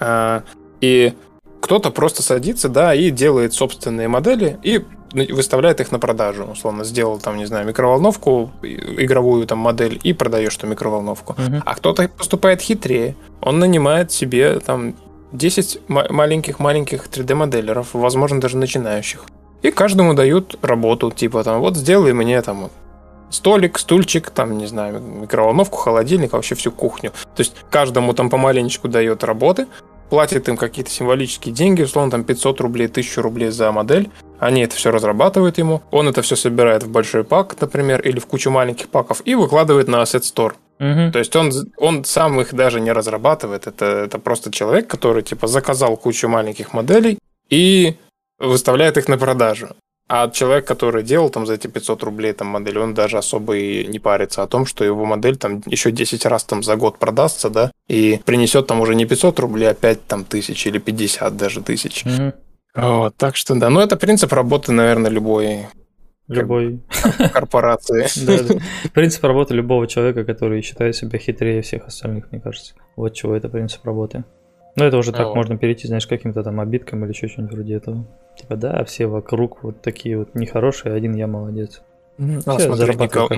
А, 0.00 0.42
и 0.80 1.14
кто-то 1.60 1.90
просто 1.90 2.22
садится, 2.22 2.68
да, 2.68 2.94
и 2.94 3.10
делает 3.10 3.52
собственные 3.52 4.08
модели 4.08 4.58
и 4.62 4.84
выставляет 5.12 5.80
их 5.80 5.92
на 5.92 5.98
продажу. 5.98 6.44
Условно, 6.44 6.84
сделал 6.84 7.18
там, 7.18 7.36
не 7.36 7.44
знаю, 7.44 7.66
микроволновку, 7.66 8.50
игровую 8.62 9.46
там 9.46 9.58
модель, 9.58 10.00
и 10.02 10.12
продаешь 10.12 10.56
эту 10.56 10.66
микроволновку. 10.66 11.34
Uh-huh. 11.34 11.62
А 11.64 11.74
кто-то 11.74 12.08
поступает 12.08 12.60
хитрее. 12.60 13.16
Он 13.40 13.58
нанимает 13.58 14.12
себе 14.12 14.60
там 14.60 14.94
10 15.32 15.80
маленьких-маленьких 15.88 17.08
3D-моделеров, 17.08 17.88
возможно, 17.92 18.40
даже 18.40 18.56
начинающих. 18.56 19.24
И 19.62 19.70
каждому 19.70 20.14
дают 20.14 20.58
работу, 20.62 21.10
типа 21.10 21.44
там, 21.44 21.60
вот 21.60 21.76
сделай 21.76 22.12
мне 22.12 22.40
там 22.42 22.70
столик, 23.30 23.78
стульчик, 23.78 24.30
там, 24.30 24.58
не 24.58 24.66
знаю, 24.66 25.00
микроволновку, 25.00 25.76
холодильник, 25.76 26.32
вообще 26.32 26.54
всю 26.54 26.72
кухню. 26.72 27.10
То 27.34 27.40
есть 27.40 27.54
каждому 27.70 28.12
там 28.12 28.30
помаленечку 28.30 28.88
дает 28.88 29.24
работы, 29.24 29.66
платит 30.10 30.48
им 30.48 30.56
какие-то 30.56 30.90
символические 30.90 31.54
деньги, 31.54 31.82
условно 31.82 32.10
там 32.10 32.24
500 32.24 32.60
рублей, 32.60 32.86
1000 32.86 33.22
рублей 33.22 33.50
за 33.50 33.70
модель. 33.72 34.10
Они 34.38 34.62
это 34.62 34.74
все 34.74 34.90
разрабатывают 34.90 35.58
ему. 35.58 35.82
Он 35.90 36.08
это 36.08 36.22
все 36.22 36.36
собирает 36.36 36.82
в 36.82 36.90
большой 36.90 37.24
пак, 37.24 37.58
например, 37.60 38.00
или 38.00 38.18
в 38.18 38.26
кучу 38.26 38.50
маленьких 38.50 38.88
паков 38.88 39.22
и 39.24 39.34
выкладывает 39.34 39.88
на 39.88 40.02
Asset 40.02 40.22
Store. 40.22 40.54
Угу. 40.80 41.12
То 41.12 41.18
есть 41.18 41.36
он, 41.36 41.52
он 41.76 42.04
сам 42.04 42.40
их 42.40 42.54
даже 42.54 42.80
не 42.80 42.90
разрабатывает. 42.90 43.66
Это, 43.66 43.84
это 43.84 44.18
просто 44.18 44.50
человек, 44.50 44.88
который 44.88 45.22
типа 45.22 45.46
заказал 45.46 45.96
кучу 45.96 46.26
маленьких 46.28 46.72
моделей 46.72 47.18
и 47.50 47.96
выставляет 48.40 48.96
их 48.96 49.08
на 49.08 49.18
продажу. 49.18 49.68
А 50.08 50.28
человек, 50.28 50.66
который 50.66 51.04
делал 51.04 51.30
там 51.30 51.46
за 51.46 51.54
эти 51.54 51.68
500 51.68 52.02
рублей 52.02 52.32
там 52.32 52.48
модель, 52.48 52.80
он 52.80 52.94
даже 52.94 53.16
особо 53.16 53.56
и 53.56 53.86
не 53.86 54.00
парится 54.00 54.42
о 54.42 54.48
том, 54.48 54.66
что 54.66 54.84
его 54.84 55.04
модель 55.04 55.36
там 55.36 55.62
еще 55.66 55.92
10 55.92 56.26
раз 56.26 56.42
там 56.42 56.64
за 56.64 56.74
год 56.74 56.98
продастся, 56.98 57.48
да, 57.48 57.70
и 57.86 58.20
принесет 58.24 58.66
там 58.66 58.80
уже 58.80 58.96
не 58.96 59.06
500 59.06 59.38
рублей, 59.38 59.70
а 59.70 59.74
5 59.74 60.06
там 60.06 60.24
тысяч 60.24 60.66
или 60.66 60.78
50 60.78 61.36
даже 61.36 61.62
тысяч. 61.62 62.04
Угу. 62.04 62.32
Вот, 62.74 63.16
так 63.16 63.36
что 63.36 63.54
да, 63.54 63.70
ну 63.70 63.78
это 63.78 63.96
принцип 63.96 64.32
работы, 64.32 64.72
наверное, 64.72 65.12
любой 65.12 65.66
любой 66.26 66.80
корпорации. 67.32 68.06
Принцип 68.94 69.22
работы 69.24 69.54
любого 69.54 69.86
человека, 69.86 70.24
который 70.24 70.62
считает 70.62 70.96
себя 70.96 71.18
хитрее 71.18 71.62
всех 71.62 71.86
остальных, 71.86 72.32
мне 72.32 72.40
кажется. 72.40 72.74
Вот 72.96 73.14
чего 73.14 73.36
это 73.36 73.48
принцип 73.48 73.84
работы. 73.84 74.24
Ну, 74.76 74.84
это 74.84 74.96
уже 74.96 75.12
так 75.12 75.26
вот. 75.26 75.36
можно 75.36 75.58
перейти, 75.58 75.88
знаешь, 75.88 76.06
каким-то 76.06 76.42
там 76.42 76.60
обидкам 76.60 77.04
или 77.04 77.12
еще 77.12 77.28
что-нибудь 77.28 77.54
вроде 77.54 77.74
этого. 77.74 78.06
Типа, 78.40 78.56
да, 78.56 78.84
все 78.84 79.06
вокруг 79.06 79.62
вот 79.62 79.82
такие 79.82 80.16
вот 80.16 80.34
нехорошие, 80.34 80.94
один 80.94 81.14
я 81.14 81.26
молодец. 81.26 81.82
А, 82.46 82.58
смотри, 82.58 82.96
Никол... 82.96 83.28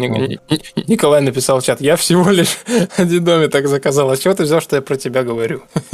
Николай 0.88 1.20
написал 1.20 1.60
в 1.60 1.64
чат, 1.64 1.80
я 1.80 1.96
всего 1.96 2.30
лишь 2.30 2.58
один 2.96 3.24
доме 3.24 3.48
так 3.48 3.68
заказал. 3.68 4.10
А 4.10 4.16
чего 4.16 4.34
ты 4.34 4.42
взял, 4.42 4.60
что 4.60 4.76
я 4.76 4.82
про 4.82 4.96
тебя 4.96 5.22
говорю? 5.22 5.62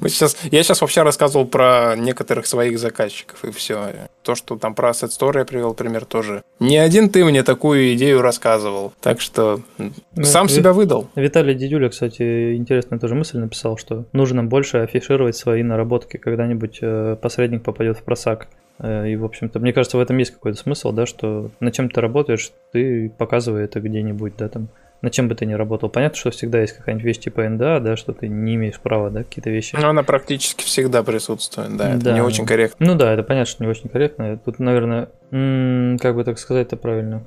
Мы 0.00 0.08
сейчас... 0.08 0.36
Я 0.50 0.62
сейчас 0.62 0.80
вообще 0.80 1.02
рассказывал 1.02 1.46
про 1.46 1.94
некоторых 1.96 2.46
своих 2.46 2.78
заказчиков, 2.78 3.44
и 3.44 3.50
все. 3.50 4.08
То, 4.22 4.34
что 4.34 4.56
там 4.56 4.74
про 4.74 4.90
Asset 4.90 5.08
Store 5.08 5.38
я 5.38 5.44
привел 5.44 5.74
пример 5.74 6.04
тоже. 6.04 6.42
Не 6.60 6.78
один 6.78 7.10
ты 7.10 7.24
мне 7.24 7.42
такую 7.42 7.94
идею 7.94 8.22
рассказывал. 8.22 8.92
Так 9.00 9.20
что 9.20 9.60
ну, 9.78 9.92
сам 10.22 10.46
Ви... 10.46 10.54
себя 10.54 10.72
выдал. 10.72 11.08
Виталий 11.16 11.54
Дедюля, 11.54 11.88
кстати, 11.88 12.54
интересная 12.54 12.98
тоже 12.98 13.14
мысль 13.14 13.38
написал, 13.38 13.76
что 13.76 14.04
нужно 14.12 14.44
больше 14.44 14.78
афишировать 14.78 15.36
свои 15.36 15.62
наработки. 15.62 16.16
Когда-нибудь 16.16 16.78
э, 16.80 17.16
посредник 17.20 17.64
попадет 17.64 17.98
в 17.98 18.02
просак. 18.02 18.48
Э, 18.80 19.08
и, 19.08 19.16
в 19.16 19.24
общем-то, 19.24 19.60
мне 19.60 19.72
кажется, 19.72 19.96
в 19.98 20.00
этом 20.00 20.16
есть 20.18 20.32
какой-то 20.32 20.58
смысл, 20.58 20.92
да, 20.92 21.06
что 21.06 21.50
на 21.60 21.70
чем 21.70 21.90
ты 21.90 22.00
работаешь, 22.00 22.50
ты 22.72 23.10
показывай 23.10 23.64
это 23.64 23.80
где-нибудь, 23.80 24.34
да, 24.38 24.48
там, 24.48 24.68
на 25.02 25.10
чем 25.10 25.28
бы 25.28 25.34
ты 25.34 25.46
ни 25.46 25.54
работал. 25.54 25.88
Понятно, 25.88 26.16
что 26.16 26.30
всегда 26.30 26.60
есть 26.60 26.74
какая-нибудь 26.74 27.04
вещь 27.04 27.18
типа 27.18 27.48
НДА, 27.48 27.80
да, 27.80 27.96
что 27.96 28.12
ты 28.12 28.28
не 28.28 28.54
имеешь 28.56 28.80
права, 28.80 29.10
да, 29.10 29.22
какие-то 29.22 29.50
вещи. 29.50 29.76
Но 29.80 29.88
она 29.88 30.02
практически 30.02 30.64
всегда 30.64 31.02
присутствует, 31.02 31.76
да, 31.76 31.94
это 31.94 32.04
да, 32.04 32.14
не 32.14 32.20
очень 32.20 32.46
корректно. 32.46 32.86
Ну 32.86 32.94
да, 32.94 33.12
это 33.12 33.22
понятно, 33.22 33.50
что 33.50 33.64
не 33.64 33.70
очень 33.70 33.88
корректно. 33.88 34.38
Тут, 34.38 34.58
наверное, 34.58 35.08
как 35.30 36.14
бы 36.14 36.24
так 36.24 36.38
сказать-то 36.38 36.76
правильно. 36.76 37.24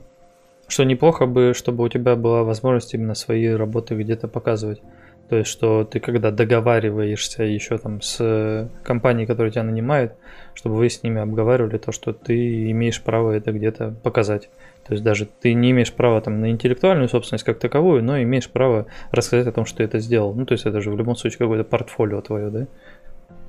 Что 0.68 0.84
неплохо 0.86 1.26
бы, 1.26 1.54
чтобы 1.56 1.84
у 1.84 1.90
тебя 1.90 2.16
была 2.16 2.44
возможность 2.44 2.94
именно 2.94 3.16
свои 3.16 3.48
работы 3.48 3.96
где-то 3.96 4.28
показывать. 4.28 4.82
То 5.30 5.38
есть, 5.38 5.50
что 5.50 5.84
ты 5.84 6.00
когда 6.00 6.32
договариваешься 6.32 7.44
еще 7.44 7.78
там 7.78 8.02
с 8.02 8.70
компанией, 8.84 9.26
которая 9.26 9.52
тебя 9.52 9.64
нанимает, 9.64 10.14
чтобы 10.54 10.76
вы 10.76 10.90
с 10.90 11.04
ними 11.04 11.22
обговаривали 11.22 11.78
то, 11.78 11.92
что 11.92 12.14
ты 12.14 12.72
имеешь 12.72 13.02
право 13.02 13.32
это 13.32 13.52
где-то 13.52 13.96
показать. 14.04 14.50
То 14.86 14.94
есть 14.94 15.04
даже 15.04 15.26
ты 15.26 15.54
не 15.54 15.72
имеешь 15.72 15.94
права 15.94 16.20
там 16.22 16.42
на 16.42 16.50
интеллектуальную 16.52 17.08
собственность 17.08 17.46
как 17.46 17.60
таковую, 17.60 18.04
но 18.04 18.22
имеешь 18.22 18.50
право 18.50 18.88
рассказать 19.12 19.48
о 19.48 19.52
том, 19.52 19.66
что 19.66 19.78
ты 19.78 19.84
это 19.84 20.00
сделал. 20.00 20.34
Ну, 20.34 20.46
то 20.46 20.54
есть 20.54 20.66
это 20.66 20.82
же 20.82 20.92
в 20.92 20.98
любом 20.98 21.16
случае 21.16 21.40
какое-то 21.40 21.64
портфолио 21.64 22.22
твое, 22.22 22.50
да? 22.50 22.68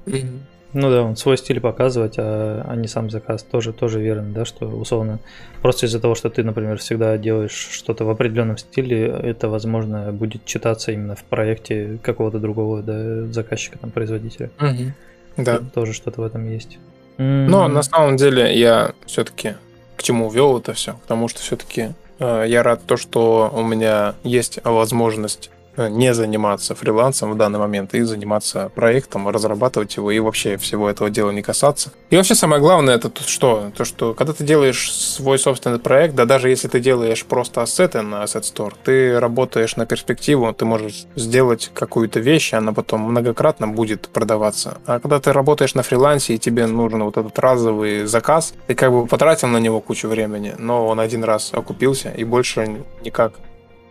Mm-hmm. 0.07 0.39
Ну 0.75 0.91
да, 0.91 1.05
он 1.05 1.17
свой 1.17 1.39
стиль 1.39 1.61
показывать, 1.61 2.17
а, 2.19 2.65
а 2.69 2.75
не 2.75 2.89
сам 2.89 3.09
заказ. 3.09 3.45
Тоже, 3.45 3.73
тоже 3.73 4.01
верно, 4.01 4.33
да, 4.33 4.45
что 4.45 4.67
условно 4.67 5.21
просто 5.63 5.87
из-за 5.87 6.01
того, 6.01 6.17
что 6.17 6.31
ты, 6.31 6.43
например, 6.43 6.79
всегда 6.79 7.17
делаешь 7.17 7.53
что-то 7.53 8.05
в 8.05 8.11
определенном 8.11 8.59
стиле, 8.59 9.07
это, 9.07 9.49
возможно, 9.49 10.13
будет 10.13 10.45
читаться 10.45 10.91
именно 10.91 11.15
в 11.15 11.23
проекте 11.25 11.99
какого-то 12.03 12.41
другого 12.41 12.83
да, 12.83 13.27
заказчика, 13.33 13.79
там, 13.79 13.93
производителя. 13.93 14.51
Угу. 14.61 15.45
Да. 15.45 15.61
тоже 15.73 15.93
что-то 15.93 16.21
в 16.21 16.25
этом 16.25 16.49
есть. 16.49 16.79
Но 17.19 17.69
на 17.69 17.83
самом 17.83 18.17
деле 18.17 18.59
я 18.59 18.93
все-таки 19.07 19.55
к 19.97 20.03
чему 20.03 20.31
вел 20.31 20.59
это 20.59 20.73
все? 20.73 20.95
Потому 21.03 21.29
что 21.29 21.41
все-таки 21.41 21.91
э, 22.19 22.45
я 22.49 22.63
рад 22.63 22.81
то, 22.87 22.97
что 22.97 23.51
у 23.55 23.63
меня 23.63 24.15
есть 24.25 24.59
возможность 24.65 25.51
не 25.77 26.15
заниматься 26.15 26.75
фрилансом 26.75 27.33
в 27.33 27.37
данный 27.37 27.59
момент 27.59 27.95
и 27.95 28.03
заниматься 28.03 28.71
проектом, 28.75 29.29
разрабатывать 29.29 29.97
его 29.97 30.11
и 30.11 30.19
вообще 30.19 30.57
всего 30.57 30.89
этого 30.89 31.11
дела 31.11 31.31
не 31.31 31.43
касаться. 31.43 31.93
И 32.11 32.17
вообще 32.17 32.35
самое 32.35 32.61
главное 32.61 32.95
это 32.95 33.11
то, 33.11 33.23
что, 33.23 33.71
то, 33.77 33.85
что 33.85 34.15
когда 34.15 34.33
ты 34.33 34.45
делаешь 34.45 34.93
свой 34.93 35.39
собственный 35.39 35.79
проект, 35.79 36.15
да 36.15 36.25
даже 36.25 36.49
если 36.49 36.69
ты 36.69 36.81
делаешь 36.81 37.25
просто 37.25 37.63
ассеты 37.63 38.03
на 38.03 38.23
Asset 38.25 38.43
Store, 38.43 38.73
ты 38.85 39.19
работаешь 39.19 39.77
на 39.77 39.87
перспективу, 39.87 40.53
ты 40.53 40.65
можешь 40.65 41.07
сделать 41.17 41.71
какую-то 41.75 42.21
вещь, 42.21 42.55
она 42.55 42.73
потом 42.73 43.01
многократно 43.01 43.69
будет 43.69 44.09
продаваться. 44.09 44.79
А 44.87 45.01
когда 45.01 45.21
ты 45.21 45.33
работаешь 45.33 45.75
на 45.75 45.83
фрилансе 45.83 46.35
и 46.35 46.39
тебе 46.39 46.67
нужен 46.67 47.03
вот 47.03 47.17
этот 47.17 47.39
разовый 47.39 48.07
заказ, 48.07 48.55
ты 48.67 48.75
как 48.75 48.93
бы 48.93 49.07
потратил 49.07 49.49
на 49.49 49.59
него 49.59 49.81
кучу 49.81 50.09
времени, 50.09 50.55
но 50.59 50.87
он 50.87 51.01
один 51.01 51.25
раз 51.25 51.51
окупился 51.53 52.11
и 52.11 52.25
больше 52.25 52.85
никак 53.03 53.33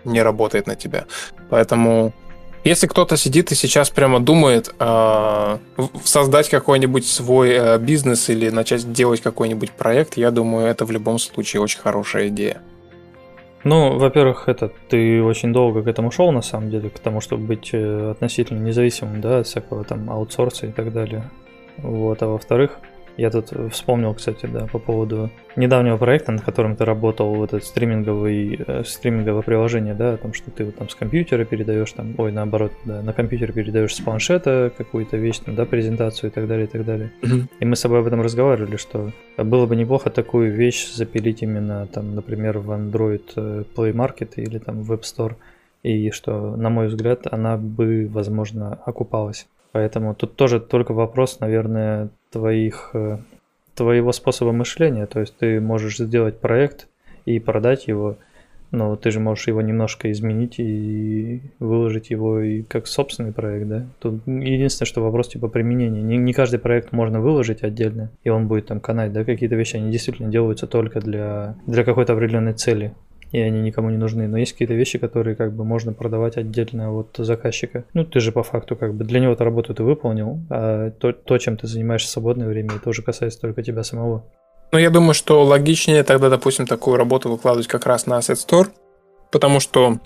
не 0.05 0.21
работает 0.21 0.67
на 0.67 0.75
тебя. 0.75 1.05
Поэтому 1.49 2.13
если 2.63 2.87
кто-то 2.87 3.17
сидит 3.17 3.51
и 3.51 3.55
сейчас 3.55 3.89
прямо 3.89 4.21
думает 4.21 4.73
э, 4.79 5.57
создать 6.05 6.49
какой-нибудь 6.49 7.05
свой 7.05 7.49
э, 7.51 7.77
бизнес 7.77 8.29
или 8.29 8.49
начать 8.49 8.89
делать 8.93 9.19
какой-нибудь 9.21 9.71
проект, 9.71 10.15
я 10.15 10.31
думаю, 10.31 10.67
это 10.67 10.85
в 10.85 10.91
любом 10.91 11.19
случае 11.19 11.61
очень 11.61 11.79
хорошая 11.79 12.29
идея. 12.29 12.61
Ну, 13.65 13.97
во-первых, 13.97 14.47
это 14.47 14.71
ты 14.89 15.21
очень 15.21 15.51
долго 15.51 15.83
к 15.83 15.87
этому 15.87 16.11
шел, 16.11 16.31
на 16.31 16.41
самом 16.41 16.69
деле, 16.69 16.89
к 16.89 16.99
тому, 16.99 17.19
чтобы 17.19 17.45
быть 17.45 17.69
э, 17.73 18.11
относительно 18.11 18.59
независимым, 18.59 19.19
да, 19.19 19.39
от 19.39 19.47
всякого 19.47 19.83
там 19.83 20.09
аутсорса 20.09 20.67
и 20.67 20.71
так 20.71 20.93
далее. 20.93 21.29
Вот, 21.77 22.21
а 22.21 22.27
во-вторых, 22.27 22.79
я 23.17 23.29
тут 23.29 23.51
вспомнил, 23.71 24.13
кстати, 24.13 24.45
да, 24.45 24.67
по 24.67 24.79
поводу 24.79 25.29
недавнего 25.55 25.97
проекта, 25.97 26.31
над 26.31 26.43
которым 26.43 26.75
ты 26.75 26.85
работал, 26.85 27.35
вот 27.35 27.53
это 27.53 27.63
стриминговый, 27.63 28.59
э, 28.65 28.83
стриминговое 28.83 29.41
приложение, 29.41 29.93
да, 29.93 30.13
о 30.13 30.17
том, 30.17 30.33
что 30.33 30.49
ты 30.51 30.65
вот 30.65 30.75
там 30.77 30.89
с 30.89 30.95
компьютера 30.95 31.45
передаешь, 31.45 31.91
там, 31.91 32.15
ой, 32.17 32.31
наоборот, 32.31 32.71
да, 32.85 33.01
на 33.01 33.13
компьютер 33.13 33.51
передаешь 33.51 33.95
с 33.95 34.01
планшета 34.01 34.71
какую-то 34.75 35.17
вещь, 35.17 35.39
там, 35.39 35.55
да, 35.55 35.65
презентацию 35.65 36.31
и 36.31 36.33
так 36.33 36.47
далее, 36.47 36.65
и 36.65 36.69
так 36.69 36.85
далее. 36.85 37.11
Mm-hmm. 37.21 37.47
И 37.59 37.65
мы 37.65 37.75
с 37.75 37.79
собой 37.79 37.99
об 37.99 38.07
этом 38.07 38.21
разговаривали, 38.21 38.77
что 38.77 39.11
было 39.37 39.65
бы 39.65 39.75
неплохо 39.75 40.09
такую 40.09 40.51
вещь 40.51 40.91
запилить 40.91 41.43
именно, 41.43 41.87
там, 41.87 42.15
например, 42.15 42.59
в 42.59 42.71
Android 42.71 43.23
э, 43.35 43.63
Play 43.75 43.93
Market 43.93 44.33
или 44.37 44.57
там 44.57 44.81
в 44.81 44.91
Web 44.91 45.01
Store, 45.01 45.35
и 45.83 46.11
что, 46.11 46.55
на 46.55 46.69
мой 46.69 46.87
взгляд, 46.87 47.27
она 47.29 47.57
бы, 47.57 48.07
возможно, 48.11 48.79
окупалась. 48.85 49.47
Поэтому 49.73 50.13
тут 50.13 50.35
тоже 50.35 50.59
только 50.59 50.93
вопрос, 50.93 51.39
наверное, 51.39 52.09
твоих, 52.31 52.91
э, 52.93 53.17
твоего 53.73 54.11
способа 54.11 54.51
мышления. 54.51 55.07
То 55.07 55.19
есть 55.19 55.35
ты 55.35 55.59
можешь 55.59 55.97
сделать 55.97 56.39
проект 56.39 56.87
и 57.25 57.39
продать 57.39 57.87
его, 57.87 58.17
но 58.69 58.95
ты 58.95 59.09
же 59.09 59.19
можешь 59.19 59.47
его 59.47 59.61
немножко 59.61 60.11
изменить 60.11 60.59
и 60.59 61.41
выложить 61.57 62.11
его 62.11 62.39
и 62.39 62.61
как 62.61 62.85
собственный 62.85 63.31
проект, 63.31 63.67
да? 63.67 63.85
Тут 63.99 64.21
единственное, 64.27 64.87
что 64.87 65.01
вопрос 65.01 65.29
типа 65.29 65.47
применения. 65.47 66.03
Не, 66.03 66.17
не 66.17 66.33
каждый 66.33 66.59
проект 66.59 66.91
можно 66.91 67.19
выложить 67.19 67.63
отдельно, 67.63 68.11
и 68.23 68.29
он 68.29 68.47
будет 68.47 68.67
там 68.67 68.79
канать, 68.79 69.11
да? 69.11 69.25
Какие-то 69.25 69.55
вещи, 69.55 69.77
они 69.77 69.91
действительно 69.91 70.29
делаются 70.29 70.67
только 70.67 71.01
для, 71.01 71.55
для 71.65 71.83
какой-то 71.83 72.13
определенной 72.13 72.53
цели 72.53 72.93
и 73.33 73.39
они 73.39 73.61
никому 73.61 73.89
не 73.89 73.97
нужны. 73.97 74.27
Но 74.27 74.37
есть 74.37 74.53
какие-то 74.53 74.75
вещи, 74.75 74.99
которые 74.99 75.35
как 75.35 75.53
бы 75.53 75.65
можно 75.65 75.91
продавать 75.91 76.37
отдельно 76.37 76.93
от 76.97 77.15
заказчика. 77.17 77.83
Ну, 77.93 78.05
ты 78.05 78.19
же 78.19 78.31
по 78.31 78.43
факту 78.43 78.75
как 78.75 78.93
бы 78.93 79.03
для 79.03 79.19
него 79.19 79.33
эту 79.33 79.43
работу 79.43 79.73
ты 79.73 79.83
выполнил, 79.83 80.39
а 80.49 80.91
то, 80.91 81.11
то 81.11 81.37
чем 81.39 81.57
ты 81.57 81.67
занимаешься 81.67 82.07
в 82.07 82.11
свободное 82.11 82.47
время, 82.47 82.75
это 82.75 82.89
уже 82.89 83.01
касается 83.01 83.41
только 83.41 83.63
тебя 83.63 83.83
самого. 83.83 84.23
Ну, 84.71 84.77
я 84.77 84.91
думаю, 84.91 85.15
что 85.15 85.43
логичнее 85.43 86.03
тогда, 86.03 86.29
допустим, 86.29 86.67
такую 86.67 86.97
работу 86.97 87.29
выкладывать 87.29 87.67
как 87.67 87.85
раз 87.87 88.05
на 88.05 88.19
Asset 88.19 88.35
Store, 88.35 88.67
потому 89.31 89.59
что 89.59 89.97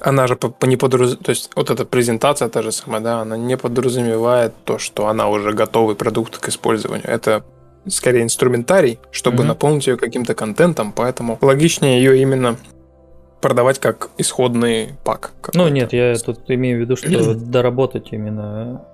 она 0.00 0.26
же 0.26 0.36
по, 0.36 0.66
не 0.66 0.76
подраз... 0.76 1.16
то 1.16 1.30
есть 1.30 1.50
вот 1.56 1.70
эта 1.70 1.86
презентация 1.86 2.48
та 2.48 2.60
же 2.60 2.70
самая, 2.70 3.00
да, 3.00 3.20
она 3.20 3.36
не 3.36 3.56
подразумевает 3.56 4.52
то, 4.64 4.78
что 4.78 5.06
она 5.06 5.28
уже 5.28 5.52
готовый 5.52 5.96
продукт 5.96 6.36
к 6.36 6.48
использованию. 6.48 7.08
Это 7.08 7.44
скорее 7.86 8.22
инструментарий, 8.22 8.98
чтобы 9.10 9.42
mm-hmm. 9.42 9.46
наполнить 9.46 9.86
ее 9.86 9.96
каким-то 9.96 10.34
контентом, 10.34 10.92
поэтому 10.92 11.38
логичнее 11.40 12.02
ее 12.02 12.20
именно 12.20 12.56
продавать 13.40 13.78
как 13.80 14.10
исходный 14.18 14.90
пак. 15.04 15.32
Ну 15.54 15.68
нет, 15.68 15.92
я 15.92 16.14
тут 16.14 16.40
имею 16.48 16.78
в 16.78 16.80
виду, 16.82 16.96
что 16.96 17.34
доработать 17.34 18.12
именно 18.12 18.86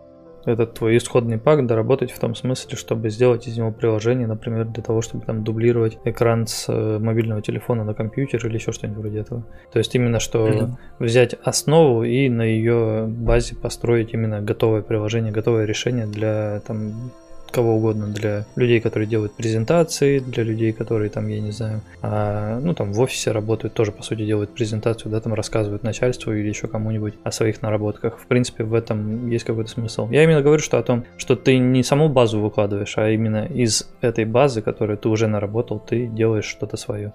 этот 0.45 0.75
твой 0.75 0.97
исходный 0.97 1.39
пак, 1.39 1.67
доработать 1.67 2.11
в 2.11 2.19
том 2.19 2.35
смысле, 2.35 2.77
чтобы 2.77 3.11
сделать 3.11 3.47
из 3.47 3.59
него 3.59 3.71
приложение, 3.71 4.27
например, 4.27 4.65
для 4.65 4.83
того, 4.83 5.03
чтобы 5.03 5.25
там 5.25 5.45
дублировать 5.45 5.99
экран 6.05 6.47
с 6.47 6.67
э, 6.69 6.99
мобильного 6.99 7.43
телефона 7.43 7.85
на 7.85 7.93
компьютер 7.93 8.47
или 8.47 8.55
еще 8.55 8.73
что-нибудь 8.73 9.01
вроде 9.01 9.21
этого. 9.21 9.45
То 9.73 9.79
есть 9.79 9.95
именно 9.95 10.21
что 10.21 10.49
mm-hmm. 10.49 10.71
взять 11.01 11.35
основу 11.43 12.03
и 12.05 12.29
на 12.31 12.43
ее 12.43 13.07
базе 13.07 13.57
построить 13.57 14.15
именно 14.15 14.41
готовое 14.41 14.83
приложение, 14.83 15.33
готовое 15.33 15.67
решение 15.67 16.07
для 16.07 16.61
там 16.67 17.13
кого 17.51 17.77
угодно, 17.77 18.09
для 18.09 18.47
людей, 18.57 18.81
которые 18.81 19.09
делают 19.09 19.35
презентации, 19.35 20.19
для 20.19 20.43
людей, 20.43 20.73
которые 20.73 21.11
там, 21.11 21.29
я 21.29 21.41
не 21.41 21.51
знаю, 21.51 21.81
а, 22.03 22.61
ну 22.61 22.75
там 22.75 22.93
в 22.93 23.01
офисе 23.01 23.33
работают, 23.33 23.75
тоже 23.75 23.93
по 23.93 24.03
сути 24.03 24.25
делают 24.25 24.55
презентацию, 24.55 25.11
да, 25.11 25.21
там 25.21 25.35
рассказывают 25.35 25.83
начальству 25.83 26.33
или 26.33 26.49
еще 26.49 26.69
кому-нибудь 26.69 27.15
о 27.25 27.33
своих 27.33 27.63
наработках. 27.63 28.19
В 28.19 28.27
принципе, 28.27 28.65
в 28.65 28.75
этом 28.75 29.29
есть 29.29 29.45
какой-то 29.45 29.71
смысл. 29.71 30.09
Я 30.11 30.25
именно 30.25 30.43
говорю, 30.43 30.63
что 30.63 30.79
о 30.79 30.83
том, 30.83 31.05
что 31.17 31.37
ты 31.37 31.59
не 31.59 31.83
саму 31.83 32.09
базу 32.09 32.41
выкладываешь, 32.41 32.97
а 32.99 33.09
именно 33.11 33.47
из 33.47 33.89
этой 34.01 34.25
базы, 34.25 34.63
которую 34.63 34.99
ты 34.99 35.09
уже 35.09 35.27
наработал, 35.27 35.79
ты 35.79 36.07
делаешь 36.07 36.47
что-то 36.47 36.77
свое. 36.77 37.13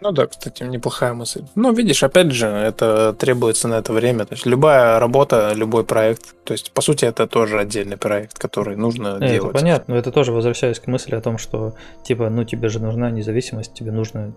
Ну 0.00 0.12
да, 0.12 0.26
кстати, 0.26 0.62
неплохая 0.62 1.14
мысль. 1.14 1.42
Ну, 1.54 1.72
видишь, 1.72 2.02
опять 2.02 2.30
же, 2.30 2.46
это 2.46 3.14
требуется 3.14 3.68
на 3.68 3.76
это 3.76 3.92
время. 3.92 4.26
То 4.26 4.34
есть 4.34 4.46
любая 4.46 4.98
работа, 4.98 5.52
любой 5.54 5.84
проект, 5.84 6.34
то 6.44 6.52
есть, 6.52 6.72
по 6.72 6.82
сути, 6.82 7.06
это 7.06 7.26
тоже 7.26 7.58
отдельный 7.58 7.96
проект, 7.96 8.38
который 8.38 8.76
нужно 8.76 9.16
это 9.16 9.28
делать. 9.28 9.52
понятно, 9.52 9.94
но 9.94 9.98
это 9.98 10.12
тоже 10.12 10.32
возвращаясь 10.32 10.78
к 10.78 10.86
мысли 10.86 11.14
о 11.14 11.20
том, 11.20 11.38
что, 11.38 11.74
типа, 12.04 12.28
ну, 12.28 12.44
тебе 12.44 12.68
же 12.68 12.80
нужна 12.80 13.10
независимость, 13.10 13.72
тебе 13.74 13.90
нужно, 13.90 14.34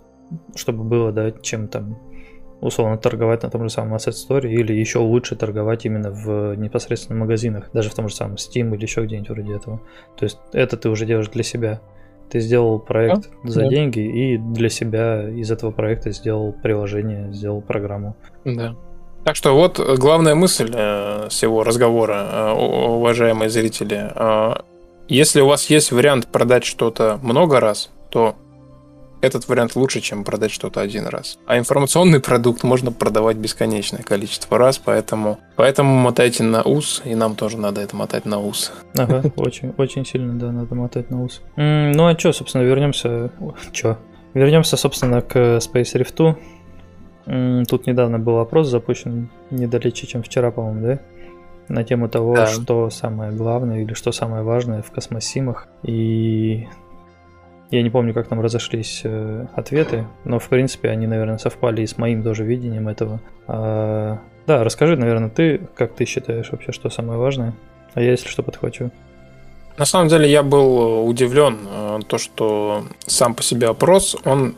чтобы 0.56 0.84
было, 0.84 1.12
да, 1.12 1.32
чем 1.32 1.68
там 1.68 1.98
условно 2.62 2.98
торговать 2.98 3.44
на 3.44 3.50
том 3.50 3.64
же 3.64 3.70
самом 3.70 3.96
Asset 3.96 4.14
Store 4.14 4.48
или 4.48 4.74
еще 4.74 5.00
лучше 5.00 5.36
торговать 5.36 5.86
именно 5.86 6.12
в 6.12 6.56
непосредственно 6.56 7.20
магазинах, 7.20 7.70
даже 7.74 7.90
в 7.90 7.96
том 7.96 8.10
же 8.10 8.16
самом 8.16 8.36
Steam 8.36 8.74
или 8.76 8.82
еще 8.82 9.04
где-нибудь 9.04 9.30
вроде 9.30 9.56
этого. 9.56 9.82
То 10.18 10.26
есть 10.26 10.40
это 10.52 10.78
ты 10.78 10.90
уже 10.90 11.06
делаешь 11.06 11.30
для 11.30 11.44
себя. 11.44 11.82
Ты 12.30 12.40
сделал 12.40 12.80
проект 12.80 13.30
да? 13.44 13.50
за 13.50 13.62
да. 13.62 13.68
деньги 13.68 14.00
и 14.00 14.38
для 14.38 14.70
себя 14.70 15.28
из 15.30 15.52
этого 15.52 15.72
проекта 15.72 16.12
сделал 16.12 16.54
приложение, 16.54 17.32
сделал 17.34 17.62
программу. 17.62 18.16
Да. 18.46 18.76
Так 19.24 19.36
что 19.36 19.54
вот 19.56 19.80
главная 19.98 20.36
мысль 20.36 20.72
э, 20.74 21.28
всего 21.30 21.64
разговора, 21.64 22.28
э, 22.32 22.52
уважаемые 22.54 23.50
зрители. 23.50 24.12
Э, 24.16 24.62
если 25.08 25.42
у 25.42 25.48
вас 25.48 25.70
есть 25.70 25.92
вариант 25.92 26.28
продать 26.28 26.64
что-то 26.64 27.20
много 27.22 27.60
раз, 27.60 27.90
то 28.12 28.36
этот 29.22 29.48
вариант 29.48 29.76
лучше, 29.76 30.02
чем 30.02 30.24
продать 30.24 30.52
что-то 30.52 30.82
один 30.82 31.08
раз. 31.08 31.38
А 31.46 31.58
информационный 31.58 32.20
продукт 32.20 32.64
можно 32.64 32.92
продавать 32.92 33.38
бесконечное 33.38 34.04
количество 34.04 34.58
раз, 34.58 34.78
поэтому, 34.78 35.40
поэтому 35.56 35.96
мотайте 35.96 36.44
на 36.44 36.64
ус, 36.64 37.02
и 37.06 37.16
нам 37.16 37.36
тоже 37.36 37.58
надо 37.58 37.82
это 37.82 37.96
мотать 37.96 38.26
на 38.26 38.40
ус. 38.40 38.72
Ага, 38.98 39.24
очень, 39.36 39.74
очень 39.78 40.06
сильно, 40.06 40.34
да, 40.40 40.52
надо 40.52 40.76
мотать 40.76 41.10
на 41.10 41.24
ус. 41.24 41.42
Ну 41.56 42.08
а 42.08 42.18
что, 42.18 42.34
собственно, 42.34 42.64
вернемся... 42.64 43.32
Чё? 43.72 43.98
Вернемся, 44.34 44.78
собственно, 44.78 45.22
к 45.22 45.36
Space 45.36 45.96
Rift. 45.96 46.36
Тут 47.68 47.88
недавно 47.88 48.20
был 48.20 48.40
опрос 48.40 48.68
запущен, 48.68 49.30
недалече, 49.52 50.08
чем 50.08 50.24
вчера, 50.24 50.52
по-моему, 50.52 50.82
да? 50.82 51.00
На 51.68 51.84
тему 51.84 52.10
того, 52.10 52.36
да. 52.36 52.48
что 52.48 52.90
самое 52.90 53.32
главное 53.32 53.84
или 53.84 53.94
что 53.94 54.12
самое 54.12 54.42
важное 54.42 54.82
в 54.82 54.90
космосимах. 54.92 55.68
И 55.84 56.68
я 57.72 57.84
не 57.84 57.90
помню, 57.90 58.14
как 58.14 58.28
там 58.28 58.42
разошлись 58.42 59.02
э, 59.04 59.46
ответы, 59.54 60.08
но 60.24 60.40
в 60.40 60.48
принципе 60.50 60.90
они, 60.90 61.06
наверное, 61.06 61.38
совпали 61.38 61.82
и 61.82 61.88
с 61.88 61.98
моим 61.98 62.24
тоже 62.24 62.44
видением 62.44 62.88
этого. 62.88 63.22
А, 63.48 64.20
да, 64.48 64.64
расскажи, 64.64 64.98
наверное, 64.98 65.30
ты, 65.30 65.62
как 65.76 65.94
ты 65.94 66.06
считаешь 66.06 66.52
вообще, 66.52 66.72
что 66.72 66.90
самое 66.90 67.20
важное, 67.20 67.54
а 67.94 68.02
я, 68.02 68.12
если 68.12 68.28
что, 68.28 68.42
подхвачу. 68.42 68.92
На 69.78 69.86
самом 69.86 70.10
деле 70.10 70.30
я 70.30 70.42
был 70.42 71.08
удивлен, 71.08 71.60
э, 71.68 72.00
то, 72.08 72.18
что 72.18 72.86
сам 73.06 73.36
по 73.36 73.44
себе 73.44 73.68
опрос, 73.68 74.18
он 74.26 74.56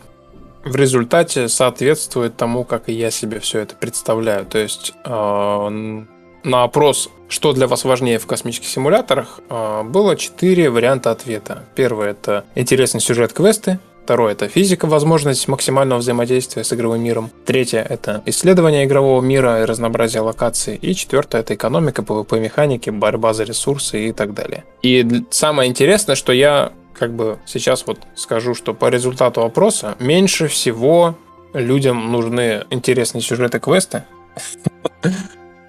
в 0.63 0.75
результате 0.75 1.49
соответствует 1.49 2.37
тому, 2.37 2.63
как 2.63 2.87
и 2.87 2.93
я 2.93 3.11
себе 3.11 3.39
все 3.39 3.59
это 3.59 3.75
представляю. 3.75 4.45
То 4.45 4.57
есть 4.57 4.93
э, 5.03 6.05
на 6.43 6.63
опрос, 6.63 7.09
что 7.29 7.53
для 7.53 7.67
вас 7.67 7.83
важнее 7.83 8.19
в 8.19 8.25
космических 8.25 8.67
симуляторах, 8.67 9.39
а, 9.49 9.83
было 9.83 10.15
четыре 10.15 10.69
варианта 10.69 11.11
ответа. 11.11 11.65
Первый– 11.75 12.09
это 12.11 12.45
интересный 12.55 13.01
сюжет 13.01 13.33
квесты, 13.33 13.79
Второе– 14.03 14.31
это 14.33 14.47
физика, 14.47 14.87
возможность 14.87 15.47
максимального 15.47 15.99
взаимодействия 15.99 16.63
с 16.63 16.73
игровым 16.73 17.03
миром. 17.03 17.29
Третье– 17.45 17.85
это 17.89 18.23
исследование 18.25 18.85
игрового 18.85 19.21
мира 19.21 19.61
и 19.61 19.65
разнообразие 19.65 20.21
локаций. 20.21 20.75
И 20.75 20.95
четвертое– 20.95 21.41
это 21.41 21.53
экономика, 21.53 22.01
PvP-механики, 22.01 22.89
борьба 22.89 23.33
за 23.33 23.43
ресурсы 23.43 24.09
и 24.09 24.11
так 24.11 24.33
далее. 24.33 24.63
И 24.81 25.23
самое 25.29 25.69
интересное, 25.69 26.15
что 26.15 26.33
я 26.33 26.73
как 26.93 27.13
бы 27.13 27.37
сейчас 27.45 27.85
вот 27.85 27.99
скажу, 28.15 28.55
что 28.55 28.73
по 28.73 28.89
результату 28.89 29.43
опроса 29.43 29.95
меньше 29.99 30.47
всего 30.47 31.15
людям 31.53 32.11
нужны 32.11 32.65
интересные 32.69 33.21
сюжеты 33.21 33.59
квесты. 33.59 34.03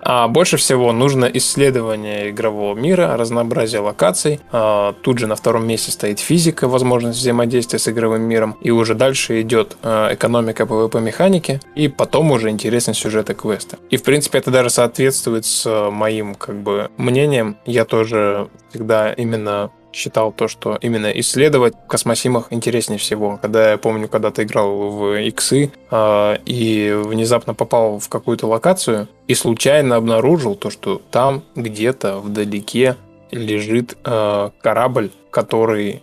А 0.02 0.26
больше 0.28 0.56
всего 0.56 0.92
нужно 0.92 1.26
исследование 1.26 2.30
игрового 2.30 2.74
мира, 2.74 3.16
разнообразие 3.16 3.80
локаций. 3.80 4.40
А, 4.50 4.94
тут 5.02 5.18
же 5.18 5.26
на 5.26 5.36
втором 5.36 5.66
месте 5.66 5.92
стоит 5.92 6.18
физика, 6.18 6.66
возможность 6.68 7.18
взаимодействия 7.18 7.78
с 7.78 7.88
игровым 7.88 8.22
миром. 8.22 8.56
И 8.60 8.70
уже 8.70 8.94
дальше 8.94 9.40
идет 9.40 9.76
а, 9.82 10.12
экономика 10.12 10.64
PvP 10.64 11.00
механики. 11.00 11.60
И 11.76 11.88
потом 11.88 12.32
уже 12.32 12.50
интересный 12.50 12.94
сюжет 12.94 13.30
и 13.30 13.34
квесты. 13.34 13.78
И 13.90 13.96
в 13.96 14.02
принципе 14.02 14.38
это 14.38 14.50
даже 14.50 14.70
соответствует 14.70 15.46
с 15.46 15.90
моим 15.90 16.34
как 16.34 16.56
бы 16.56 16.90
мнением. 16.96 17.56
Я 17.64 17.84
тоже 17.84 18.48
всегда 18.70 19.12
именно 19.12 19.70
считал 19.92 20.32
то, 20.32 20.48
что 20.48 20.78
именно 20.80 21.06
исследовать 21.06 21.74
в 21.74 21.86
космосимах 21.86 22.48
интереснее 22.50 22.98
всего. 22.98 23.38
Когда 23.40 23.72
я 23.72 23.78
помню, 23.78 24.08
когда 24.08 24.30
ты 24.30 24.42
играл 24.42 24.90
в 24.90 25.20
иксы 25.20 25.72
э, 25.90 26.36
и 26.44 26.92
внезапно 27.04 27.54
попал 27.54 27.98
в 27.98 28.08
какую-то 28.08 28.46
локацию 28.46 29.08
и 29.28 29.34
случайно 29.34 29.96
обнаружил 29.96 30.54
то, 30.54 30.70
что 30.70 31.00
там 31.10 31.42
где-то 31.54 32.18
вдалеке 32.18 32.96
лежит 33.30 33.96
э, 34.04 34.50
корабль, 34.60 35.10
который 35.30 36.02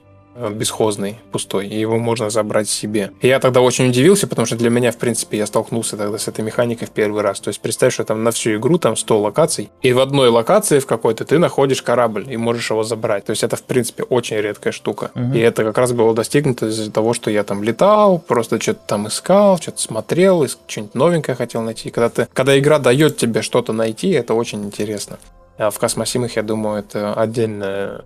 бесхозный, 0.52 1.20
пустой, 1.32 1.68
и 1.68 1.80
его 1.80 1.98
можно 1.98 2.30
забрать 2.30 2.70
себе. 2.70 3.12
И 3.22 3.28
я 3.28 3.40
тогда 3.40 3.62
очень 3.62 3.90
удивился, 3.90 4.28
потому 4.28 4.46
что 4.46 4.56
для 4.56 4.70
меня, 4.70 4.92
в 4.92 4.98
принципе, 4.98 5.38
я 5.38 5.46
столкнулся 5.46 5.98
тогда 5.98 6.18
с 6.18 6.28
этой 6.28 6.42
механикой 6.42 6.88
в 6.88 6.92
первый 6.92 7.22
раз. 7.22 7.40
То 7.40 7.50
есть 7.50 7.60
представь, 7.60 7.94
что 7.94 8.04
там 8.04 8.24
на 8.24 8.32
всю 8.32 8.56
игру 8.56 8.78
там 8.78 8.96
100 8.96 9.20
локаций, 9.20 9.70
и 9.82 9.94
в 9.94 10.00
одной 10.00 10.30
локации 10.30 10.80
в 10.80 10.86
какой-то 10.86 11.26
ты 11.26 11.38
находишь 11.40 11.82
корабль 11.82 12.26
и 12.30 12.38
можешь 12.38 12.70
его 12.70 12.84
забрать. 12.84 13.26
То 13.26 13.32
есть 13.32 13.44
это, 13.44 13.56
в 13.56 13.64
принципе, 13.64 14.04
очень 14.04 14.38
редкая 14.38 14.72
штука. 14.72 15.12
Угу. 15.16 15.34
И 15.34 15.40
это 15.40 15.64
как 15.64 15.78
раз 15.78 15.92
было 15.92 16.14
достигнуто 16.14 16.68
из-за 16.68 16.92
того, 16.92 17.14
что 17.14 17.30
я 17.30 17.44
там 17.44 17.64
летал, 17.64 18.20
просто 18.20 18.62
что-то 18.62 18.80
там 18.88 19.08
искал, 19.08 19.58
что-то 19.58 19.82
смотрел, 19.82 20.48
что-нибудь 20.68 20.96
новенькое 20.96 21.36
хотел 21.36 21.62
найти. 21.62 21.90
Когда, 21.90 22.10
ты, 22.10 22.28
когда 22.34 22.58
игра 22.58 22.80
дает 22.80 23.18
тебе 23.18 23.42
что-то 23.42 23.74
найти, 23.74 24.10
это 24.12 24.34
очень 24.34 24.64
интересно. 24.64 25.20
А 25.58 25.72
в 25.72 25.80
Космосимах, 25.80 26.38
я 26.38 26.44
думаю, 26.44 26.80
это 26.80 27.14
отдельная 27.14 28.06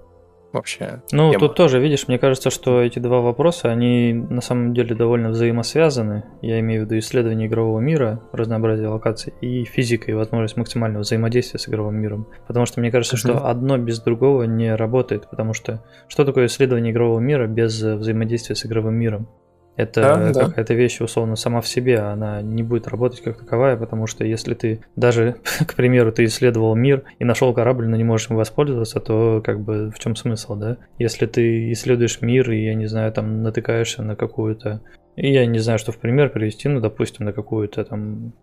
вообще. 0.53 1.01
Ну, 1.11 1.31
тема. 1.31 1.39
тут 1.39 1.55
тоже, 1.55 1.79
видишь, 1.79 2.07
мне 2.07 2.17
кажется, 2.19 2.49
что 2.49 2.81
эти 2.81 2.99
два 2.99 3.19
вопроса, 3.19 3.69
они 3.69 4.13
на 4.13 4.41
самом 4.41 4.73
деле 4.73 4.95
довольно 4.95 5.29
взаимосвязаны. 5.29 6.23
Я 6.41 6.59
имею 6.59 6.83
в 6.83 6.85
виду 6.85 6.99
исследование 6.99 7.47
игрового 7.47 7.79
мира, 7.79 8.21
разнообразие 8.31 8.87
локаций 8.87 9.33
и 9.41 9.65
физика, 9.65 10.11
и 10.11 10.13
возможность 10.13 10.55
максимального 10.55 11.01
взаимодействия 11.01 11.59
с 11.59 11.67
игровым 11.67 11.95
миром. 11.95 12.27
Потому 12.47 12.65
что 12.65 12.79
мне 12.79 12.91
кажется, 12.91 13.17
что 13.17 13.45
одно 13.47 13.77
без 13.77 13.99
другого 13.99 14.43
не 14.43 14.75
работает, 14.75 15.29
потому 15.29 15.53
что 15.53 15.83
что 16.07 16.23
такое 16.23 16.45
исследование 16.45 16.93
игрового 16.93 17.19
мира 17.19 17.47
без 17.47 17.81
взаимодействия 17.81 18.55
с 18.55 18.65
игровым 18.65 18.95
миром? 18.95 19.27
Это 19.75 20.31
да, 20.33 20.45
какая-то 20.45 20.75
вещь, 20.75 21.01
условно, 21.01 21.35
сама 21.35 21.59
в 21.61 21.67
себе, 21.67 21.97
она 21.97 22.41
не 22.41 22.61
будет 22.61 22.87
работать 22.87 23.21
как 23.21 23.39
таковая, 23.39 23.75
потому 23.75 24.05
что 24.05 24.23
если 24.23 24.53
ты 24.53 24.81
даже, 24.95 25.37
к 25.67 25.73
примеру, 25.75 26.11
ты 26.11 26.25
исследовал 26.25 26.75
мир 26.75 27.03
и 27.17 27.25
нашел 27.25 27.53
корабль, 27.53 27.87
но 27.87 27.97
не 27.97 28.03
можешь 28.03 28.29
им 28.29 28.35
воспользоваться, 28.35 28.99
то 28.99 29.41
как 29.43 29.61
бы 29.61 29.89
в 29.89 29.97
чем 29.97 30.15
смысл, 30.15 30.55
да? 30.55 30.77
Если 30.99 31.25
ты 31.25 31.71
исследуешь 31.71 32.21
мир 32.21 32.51
и, 32.51 32.63
я 32.63 32.75
не 32.75 32.85
знаю, 32.85 33.11
там 33.11 33.41
натыкаешься 33.41 34.03
на 34.03 34.15
какую-то... 34.15 34.81
Я 35.15 35.45
не 35.45 35.59
знаю, 35.59 35.79
что 35.79 35.91
в 35.91 35.97
пример 35.97 36.29
привести, 36.29 36.67
ну, 36.69 36.79
допустим, 36.79 37.25
на 37.25 37.33
какую-то 37.33 37.83
там 37.83 38.33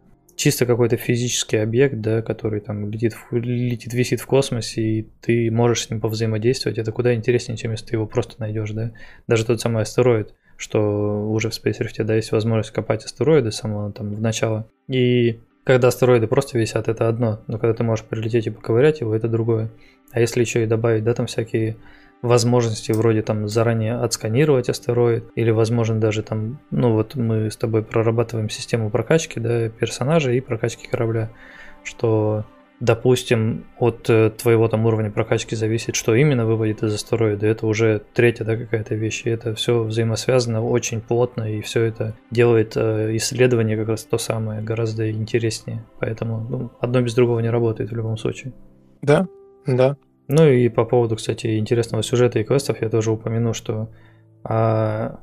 чисто 0.40 0.64
какой-то 0.64 0.96
физический 0.96 1.58
объект, 1.58 2.00
да, 2.00 2.22
который 2.22 2.60
там 2.60 2.90
летит, 2.90 3.14
летит, 3.30 3.92
висит 3.92 4.20
в 4.20 4.26
космосе, 4.26 4.80
и 4.80 5.08
ты 5.20 5.50
можешь 5.50 5.84
с 5.84 5.90
ним 5.90 6.00
повзаимодействовать, 6.00 6.78
это 6.78 6.92
куда 6.92 7.14
интереснее, 7.14 7.58
чем 7.58 7.72
если 7.72 7.86
ты 7.86 7.96
его 7.96 8.06
просто 8.06 8.36
найдешь, 8.38 8.70
да. 8.70 8.92
Даже 9.28 9.44
тот 9.44 9.60
самый 9.60 9.82
астероид 9.82 10.34
что 10.60 11.26
уже 11.30 11.48
в 11.48 11.52
Rift 11.54 12.04
да, 12.04 12.14
есть 12.14 12.32
возможность 12.32 12.70
копать 12.70 13.06
астероиды 13.06 13.50
самого 13.50 13.90
там 13.92 14.14
в 14.14 14.20
начало. 14.20 14.68
И 14.88 15.40
когда 15.64 15.88
астероиды 15.88 16.26
просто 16.26 16.58
висят, 16.58 16.86
это 16.86 17.08
одно, 17.08 17.40
но 17.46 17.58
когда 17.58 17.72
ты 17.72 17.82
можешь 17.82 18.04
прилететь 18.04 18.46
и 18.46 18.50
поковырять 18.50 19.00
его, 19.00 19.14
это 19.14 19.26
другое. 19.26 19.70
А 20.12 20.20
если 20.20 20.40
еще 20.40 20.62
и 20.62 20.66
добавить, 20.66 21.02
да, 21.02 21.14
там 21.14 21.26
всякие 21.26 21.78
возможности 22.20 22.92
вроде 22.92 23.22
там 23.22 23.48
заранее 23.48 23.94
отсканировать 23.94 24.68
астероид, 24.68 25.24
или 25.34 25.50
возможно 25.50 25.98
даже 25.98 26.22
там, 26.22 26.60
ну 26.70 26.92
вот 26.92 27.14
мы 27.14 27.50
с 27.50 27.56
тобой 27.56 27.82
прорабатываем 27.82 28.50
систему 28.50 28.90
прокачки, 28.90 29.40
да, 29.40 29.70
персонажа 29.70 30.30
и 30.32 30.40
прокачки 30.40 30.86
корабля, 30.86 31.30
что 31.84 32.44
допустим, 32.80 33.66
от 33.78 34.08
э, 34.08 34.30
твоего 34.30 34.66
там 34.68 34.86
уровня 34.86 35.10
прокачки 35.10 35.54
зависит, 35.54 35.94
что 35.94 36.14
именно 36.14 36.46
выводит 36.46 36.82
из 36.82 36.94
астероида. 36.94 37.46
Это 37.46 37.66
уже 37.66 38.02
третья 38.14 38.44
да, 38.44 38.56
какая-то 38.56 38.94
вещь. 38.94 39.22
И 39.26 39.30
это 39.30 39.54
все 39.54 39.82
взаимосвязано 39.82 40.64
очень 40.64 41.00
плотно, 41.00 41.42
и 41.42 41.60
все 41.60 41.82
это 41.82 42.14
делает 42.30 42.72
э, 42.76 43.14
исследование 43.16 43.76
как 43.76 43.88
раз 43.88 44.04
то 44.04 44.16
самое, 44.16 44.62
гораздо 44.62 45.10
интереснее. 45.10 45.84
Поэтому 45.98 46.40
ну, 46.48 46.70
одно 46.80 47.02
без 47.02 47.14
другого 47.14 47.40
не 47.40 47.50
работает 47.50 47.90
в 47.90 47.96
любом 47.96 48.16
случае. 48.16 48.54
Да, 49.02 49.28
да. 49.66 49.96
Ну 50.28 50.48
и 50.48 50.68
по 50.68 50.84
поводу, 50.84 51.16
кстати, 51.16 51.58
интересного 51.58 52.02
сюжета 52.02 52.38
и 52.38 52.44
квестов 52.44 52.80
я 52.80 52.88
тоже 52.88 53.10
упомяну, 53.10 53.52
что 53.52 53.90
а, 54.44 55.18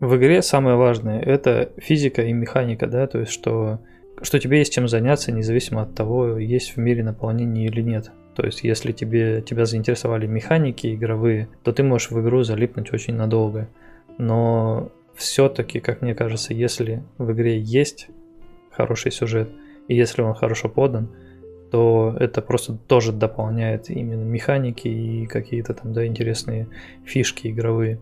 в 0.00 0.16
игре 0.16 0.42
самое 0.42 0.76
важное 0.76 1.20
это 1.20 1.72
физика 1.78 2.22
и 2.22 2.32
механика, 2.32 2.86
да, 2.86 3.06
то 3.06 3.20
есть 3.20 3.32
что 3.32 3.80
что 4.22 4.38
тебе 4.38 4.58
есть 4.58 4.72
чем 4.72 4.88
заняться, 4.88 5.32
независимо 5.32 5.82
от 5.82 5.94
того, 5.94 6.38
есть 6.38 6.76
в 6.76 6.78
мире 6.78 7.02
наполнение 7.02 7.66
или 7.66 7.82
нет. 7.82 8.10
То 8.34 8.44
есть, 8.44 8.62
если 8.62 8.92
тебе, 8.92 9.42
тебя 9.42 9.66
заинтересовали 9.66 10.26
механики 10.26 10.94
игровые, 10.94 11.48
то 11.62 11.72
ты 11.72 11.82
можешь 11.82 12.10
в 12.10 12.20
игру 12.20 12.42
залипнуть 12.42 12.92
очень 12.92 13.14
надолго. 13.14 13.68
Но 14.18 14.92
все-таки, 15.14 15.80
как 15.80 16.00
мне 16.00 16.14
кажется, 16.14 16.54
если 16.54 17.02
в 17.18 17.32
игре 17.32 17.58
есть 17.58 18.08
хороший 18.70 19.12
сюжет, 19.12 19.50
и 19.88 19.96
если 19.96 20.22
он 20.22 20.34
хорошо 20.34 20.68
подан, 20.68 21.10
то 21.70 22.16
это 22.18 22.42
просто 22.42 22.74
тоже 22.74 23.12
дополняет 23.12 23.90
именно 23.90 24.24
механики 24.24 24.88
и 24.88 25.26
какие-то 25.26 25.74
там, 25.74 25.92
да, 25.92 26.06
интересные 26.06 26.68
фишки 27.04 27.48
игровые. 27.48 28.00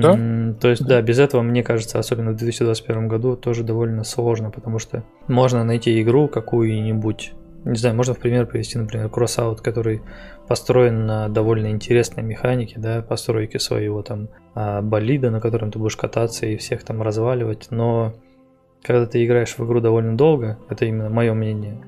Да? 0.00 0.54
То 0.60 0.68
есть, 0.68 0.84
да, 0.86 1.00
без 1.02 1.18
этого, 1.18 1.42
мне 1.42 1.62
кажется, 1.62 1.98
особенно 1.98 2.32
в 2.32 2.36
2021 2.36 3.08
году, 3.08 3.36
тоже 3.36 3.62
довольно 3.62 4.04
сложно, 4.04 4.50
потому 4.50 4.78
что 4.78 5.04
можно 5.28 5.64
найти 5.64 6.00
игру 6.02 6.28
какую-нибудь, 6.28 7.32
не 7.64 7.76
знаю, 7.76 7.96
можно 7.96 8.14
в 8.14 8.18
пример 8.18 8.46
привести, 8.46 8.78
например, 8.78 9.06
Crossout, 9.06 9.62
который 9.62 10.02
построен 10.48 11.06
на 11.06 11.28
довольно 11.28 11.70
интересной 11.70 12.22
механике, 12.22 12.78
да, 12.78 13.02
постройки 13.02 13.58
своего 13.58 14.02
там 14.02 14.28
а, 14.54 14.82
болида, 14.82 15.30
на 15.30 15.40
котором 15.40 15.70
ты 15.70 15.78
будешь 15.78 15.96
кататься 15.96 16.46
и 16.46 16.56
всех 16.56 16.84
там 16.84 17.02
разваливать, 17.02 17.68
но 17.70 18.14
когда 18.82 19.06
ты 19.06 19.24
играешь 19.24 19.58
в 19.58 19.64
игру 19.64 19.80
довольно 19.80 20.16
долго, 20.16 20.58
это 20.70 20.84
именно 20.84 21.10
мое 21.10 21.34
мнение, 21.34 21.78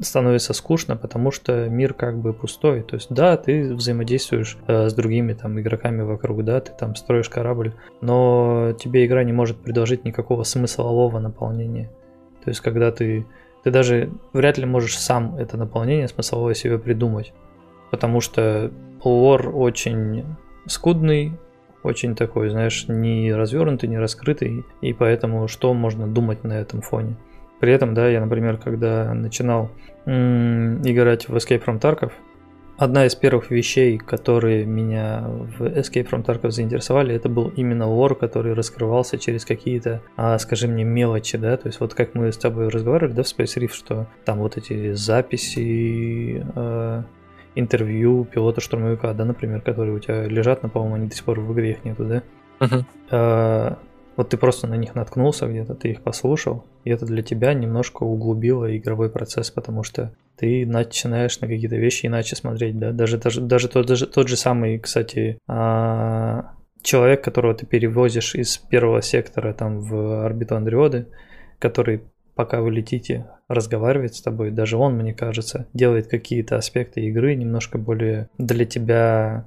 становится 0.00 0.52
скучно, 0.52 0.96
потому 0.96 1.30
что 1.30 1.68
мир 1.68 1.94
как 1.94 2.18
бы 2.18 2.32
пустой. 2.32 2.82
То 2.82 2.96
есть, 2.96 3.08
да, 3.10 3.36
ты 3.36 3.74
взаимодействуешь 3.74 4.58
э, 4.66 4.88
с 4.88 4.94
другими 4.94 5.32
там 5.34 5.60
игроками 5.60 6.02
вокруг, 6.02 6.44
да, 6.44 6.60
ты 6.60 6.72
там 6.78 6.96
строишь 6.96 7.28
корабль, 7.28 7.74
но 8.00 8.74
тебе 8.78 9.06
игра 9.06 9.22
не 9.24 9.32
может 9.32 9.58
предложить 9.58 10.04
никакого 10.04 10.42
смыслового 10.42 11.18
наполнения. 11.18 11.90
То 12.44 12.50
есть, 12.50 12.60
когда 12.60 12.90
ты 12.90 13.26
ты 13.62 13.70
даже 13.70 14.10
вряд 14.32 14.58
ли 14.58 14.66
можешь 14.66 14.98
сам 14.98 15.36
это 15.36 15.56
наполнение 15.56 16.08
смысловое 16.08 16.54
себе 16.54 16.78
придумать, 16.78 17.32
потому 17.90 18.20
что 18.20 18.72
лор 19.04 19.54
очень 19.54 20.24
скудный, 20.66 21.32
очень 21.82 22.14
такой, 22.14 22.50
знаешь, 22.50 22.86
не 22.88 23.32
развернутый, 23.32 23.88
не 23.88 23.98
раскрытый, 23.98 24.64
и 24.80 24.92
поэтому 24.92 25.48
что 25.48 25.74
можно 25.74 26.06
думать 26.06 26.44
на 26.44 26.54
этом 26.54 26.80
фоне. 26.80 27.16
При 27.62 27.72
этом, 27.72 27.94
да, 27.94 28.08
я, 28.08 28.20
например, 28.20 28.56
когда 28.56 29.14
начинал 29.14 29.70
м- 30.04 30.82
играть 30.82 31.28
в 31.28 31.36
Escape 31.36 31.64
from 31.64 31.80
Tarkov, 31.80 32.10
одна 32.76 33.06
из 33.06 33.14
первых 33.14 33.52
вещей, 33.52 33.98
которые 33.98 34.64
меня 34.64 35.22
в 35.28 35.62
Escape 35.62 36.10
from 36.10 36.24
Tarkov 36.24 36.50
заинтересовали, 36.50 37.14
это 37.14 37.28
был 37.28 37.52
именно 37.54 37.86
лор, 37.86 38.16
который 38.16 38.54
раскрывался 38.54 39.16
через 39.16 39.44
какие-то, 39.44 40.02
а, 40.16 40.36
скажи 40.40 40.66
мне, 40.66 40.82
мелочи, 40.82 41.38
да, 41.38 41.56
то 41.56 41.68
есть 41.68 41.78
вот 41.78 41.94
как 41.94 42.16
мы 42.16 42.32
с 42.32 42.36
тобой 42.36 42.66
разговаривали, 42.66 43.12
да, 43.12 43.22
в 43.22 43.26
Space 43.26 43.56
Reef, 43.56 43.72
что 43.72 44.08
там 44.24 44.38
вот 44.38 44.56
эти 44.56 44.94
записи, 44.94 46.44
э, 46.56 47.02
интервью 47.54 48.24
пилота-штурмовика, 48.24 49.12
да, 49.12 49.24
например, 49.24 49.60
которые 49.60 49.94
у 49.94 50.00
тебя 50.00 50.24
лежат, 50.24 50.64
но, 50.64 50.68
по-моему, 50.68 50.96
они 50.96 51.06
до 51.06 51.14
сих 51.14 51.24
пор 51.24 51.38
в 51.38 51.52
игре 51.52 51.70
их 51.70 51.84
нету, 51.84 52.06
да? 52.06 52.22
Uh-huh. 52.58 52.84
Э, 53.12 53.76
вот 54.16 54.28
ты 54.30 54.36
просто 54.36 54.66
на 54.66 54.74
них 54.74 54.94
наткнулся 54.94 55.46
где-то, 55.46 55.74
ты 55.74 55.90
их 55.90 56.02
послушал, 56.02 56.64
и 56.84 56.90
это 56.90 57.06
для 57.06 57.22
тебя 57.22 57.54
немножко 57.54 58.02
углубило 58.02 58.76
игровой 58.76 59.10
процесс, 59.10 59.50
потому 59.50 59.82
что 59.82 60.14
ты 60.36 60.66
начинаешь 60.66 61.40
на 61.40 61.46
какие-то 61.46 61.76
вещи 61.76 62.06
иначе 62.06 62.36
смотреть, 62.36 62.78
да, 62.78 62.92
даже, 62.92 63.18
даже, 63.18 63.40
даже, 63.40 63.68
тот, 63.68 63.86
даже 63.86 64.06
тот 64.06 64.28
же 64.28 64.36
самый, 64.36 64.78
кстати, 64.78 65.38
а, 65.48 66.52
человек, 66.82 67.24
которого 67.24 67.54
ты 67.54 67.66
перевозишь 67.66 68.34
из 68.34 68.58
первого 68.58 69.02
сектора 69.02 69.52
там 69.52 69.80
в 69.80 70.24
орбиту 70.24 70.56
Андриоды, 70.56 71.08
который 71.58 72.02
пока 72.34 72.60
вы 72.60 72.70
летите, 72.70 73.26
разговаривает 73.48 74.14
с 74.14 74.22
тобой, 74.22 74.50
даже 74.50 74.76
он, 74.76 74.94
мне 74.94 75.14
кажется, 75.14 75.66
делает 75.74 76.08
какие-то 76.08 76.56
аспекты 76.56 77.02
игры 77.02 77.34
немножко 77.34 77.78
более 77.78 78.28
для 78.38 78.64
тебя 78.64 79.46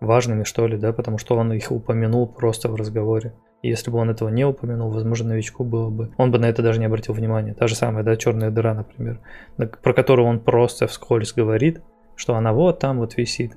важными, 0.00 0.44
что 0.44 0.66
ли, 0.66 0.76
да, 0.76 0.92
потому 0.92 1.18
что 1.18 1.36
он 1.36 1.52
их 1.52 1.70
упомянул 1.70 2.26
просто 2.26 2.68
в 2.68 2.74
разговоре. 2.74 3.32
Если 3.62 3.90
бы 3.90 3.98
он 3.98 4.10
этого 4.10 4.28
не 4.28 4.44
упомянул, 4.44 4.90
возможно, 4.90 5.30
новичку 5.30 5.64
было 5.64 5.90
бы... 5.90 6.12
Он 6.18 6.30
бы 6.30 6.38
на 6.38 6.46
это 6.46 6.62
даже 6.62 6.78
не 6.78 6.86
обратил 6.86 7.14
внимания. 7.14 7.54
Та 7.54 7.66
же 7.66 7.74
самая, 7.74 8.04
да, 8.04 8.16
черная 8.16 8.50
дыра, 8.50 8.74
например, 8.74 9.20
про 9.56 9.92
которую 9.92 10.28
он 10.28 10.40
просто 10.40 10.86
вскользь 10.86 11.32
говорит, 11.32 11.82
что 12.14 12.34
она 12.34 12.52
вот 12.52 12.78
там 12.78 12.98
вот 12.98 13.16
висит. 13.16 13.56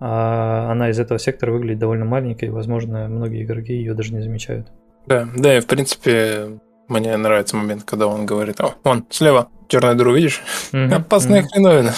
А 0.00 0.70
она 0.70 0.90
из 0.90 0.98
этого 0.98 1.18
сектора 1.18 1.52
выглядит 1.52 1.78
довольно 1.78 2.04
маленькой, 2.04 2.46
и, 2.46 2.50
возможно, 2.50 3.08
многие 3.08 3.44
игроки 3.44 3.72
ее 3.72 3.94
даже 3.94 4.12
не 4.12 4.20
замечают. 4.20 4.72
Да, 5.06 5.28
да, 5.36 5.56
и 5.56 5.60
в 5.60 5.66
принципе 5.66 6.58
мне 6.88 7.16
нравится 7.16 7.56
момент, 7.56 7.84
когда 7.84 8.06
он 8.06 8.26
говорит, 8.26 8.60
о, 8.60 8.74
вон, 8.84 9.06
слева, 9.10 9.48
черную 9.68 9.96
дыру 9.96 10.14
видишь? 10.14 10.42
Mm-hmm. 10.72 10.94
Опасная 11.00 11.42
mm-hmm. 11.42 11.46
хреновина. 11.52 11.92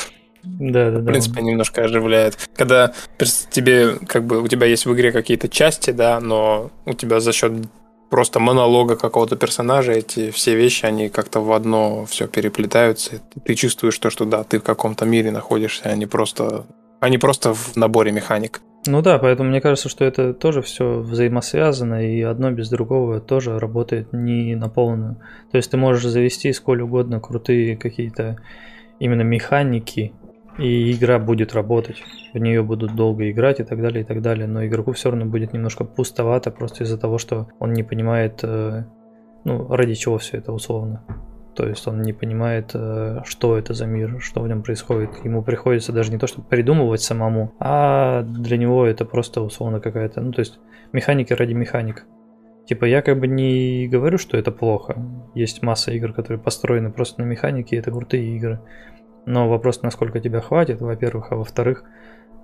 Да, 0.44 0.90
да, 0.90 0.98
да. 0.98 1.00
В 1.00 1.06
принципе, 1.06 1.42
немножко 1.42 1.84
оживляет. 1.84 2.36
Когда 2.54 2.92
тебе, 3.50 3.96
как 4.06 4.24
бы, 4.24 4.42
у 4.42 4.48
тебя 4.48 4.66
есть 4.66 4.86
в 4.86 4.94
игре 4.94 5.12
какие-то 5.12 5.48
части, 5.48 5.90
да, 5.90 6.20
но 6.20 6.70
у 6.86 6.92
тебя 6.92 7.20
за 7.20 7.32
счет 7.32 7.52
просто 8.10 8.38
монолога 8.38 8.96
какого-то 8.96 9.36
персонажа 9.36 9.92
эти 9.92 10.30
все 10.30 10.54
вещи, 10.54 10.86
они 10.86 11.08
как-то 11.08 11.40
в 11.40 11.52
одно 11.52 12.04
все 12.06 12.28
переплетаются. 12.28 13.20
Ты 13.44 13.54
чувствуешь 13.54 13.98
то, 13.98 14.10
что 14.10 14.24
да, 14.24 14.44
ты 14.44 14.60
в 14.60 14.62
каком-то 14.62 15.04
мире 15.04 15.30
находишься, 15.30 15.88
а 15.88 15.96
не 15.96 16.06
просто, 16.06 16.64
а 17.00 17.08
не 17.08 17.18
просто 17.18 17.54
в 17.54 17.76
наборе 17.76 18.12
механик. 18.12 18.60
Ну 18.86 19.00
да, 19.00 19.18
поэтому 19.18 19.48
мне 19.48 19.60
кажется, 19.60 19.88
что 19.88 20.04
это 20.04 20.34
тоже 20.34 20.60
все 20.60 21.00
взаимосвязано, 21.00 22.06
и 22.06 22.20
одно 22.20 22.50
без 22.50 22.68
другого 22.68 23.18
тоже 23.18 23.58
работает 23.58 24.12
не 24.12 24.54
на 24.54 24.68
полную. 24.68 25.16
То 25.50 25.56
есть 25.56 25.70
ты 25.70 25.76
можешь 25.76 26.04
завести 26.04 26.52
сколь 26.52 26.82
угодно 26.82 27.18
крутые 27.18 27.76
какие-то 27.76 28.36
именно 28.98 29.22
механики, 29.22 30.12
и 30.58 30.92
игра 30.92 31.18
будет 31.18 31.54
работать. 31.54 32.02
В 32.32 32.38
нее 32.38 32.62
будут 32.62 32.94
долго 32.94 33.30
играть 33.30 33.60
и 33.60 33.64
так 33.64 33.80
далее, 33.80 34.02
и 34.02 34.06
так 34.06 34.22
далее. 34.22 34.46
Но 34.46 34.64
игроку 34.64 34.92
все 34.92 35.10
равно 35.10 35.26
будет 35.26 35.52
немножко 35.52 35.84
пустовато 35.84 36.50
просто 36.50 36.84
из-за 36.84 36.98
того, 36.98 37.18
что 37.18 37.48
он 37.58 37.72
не 37.72 37.82
понимает, 37.82 38.40
э, 38.42 38.84
ну, 39.44 39.68
ради 39.68 39.94
чего 39.94 40.18
все 40.18 40.38
это 40.38 40.52
условно. 40.52 41.04
То 41.54 41.68
есть 41.68 41.86
он 41.86 42.02
не 42.02 42.12
понимает, 42.12 42.70
э, 42.74 43.20
что 43.24 43.56
это 43.56 43.74
за 43.74 43.86
мир, 43.86 44.20
что 44.20 44.40
в 44.40 44.48
нем 44.48 44.62
происходит. 44.62 45.24
Ему 45.24 45.42
приходится 45.42 45.92
даже 45.92 46.10
не 46.10 46.18
то, 46.18 46.26
чтобы 46.26 46.48
придумывать 46.48 47.00
самому, 47.00 47.52
а 47.58 48.22
для 48.22 48.56
него 48.56 48.84
это 48.86 49.04
просто 49.04 49.40
условно 49.40 49.80
какая-то, 49.80 50.20
ну 50.20 50.32
то 50.32 50.40
есть 50.40 50.58
механики 50.92 51.32
ради 51.32 51.52
механик. 51.52 52.06
Типа 52.66 52.86
я 52.86 53.02
как 53.02 53.20
бы 53.20 53.26
не 53.26 53.88
говорю, 53.88 54.18
что 54.18 54.36
это 54.36 54.50
плохо. 54.50 54.96
Есть 55.34 55.62
масса 55.62 55.92
игр, 55.92 56.12
которые 56.12 56.40
построены 56.40 56.90
просто 56.90 57.20
на 57.20 57.26
механике, 57.26 57.76
и 57.76 57.78
это 57.78 57.90
крутые 57.90 58.36
игры. 58.36 58.60
Но 59.26 59.48
вопрос, 59.48 59.82
насколько 59.82 60.20
тебя 60.20 60.40
хватит, 60.40 60.80
во-первых, 60.80 61.28
а 61.30 61.36
во-вторых, 61.36 61.84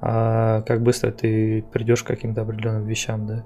а 0.01 0.63
как 0.63 0.83
быстро 0.83 1.11
ты 1.11 1.65
придешь 1.73 2.03
к 2.03 2.07
каким-то 2.07 2.43
определенным 2.43 2.87
вещам, 2.87 3.27
да. 3.27 3.45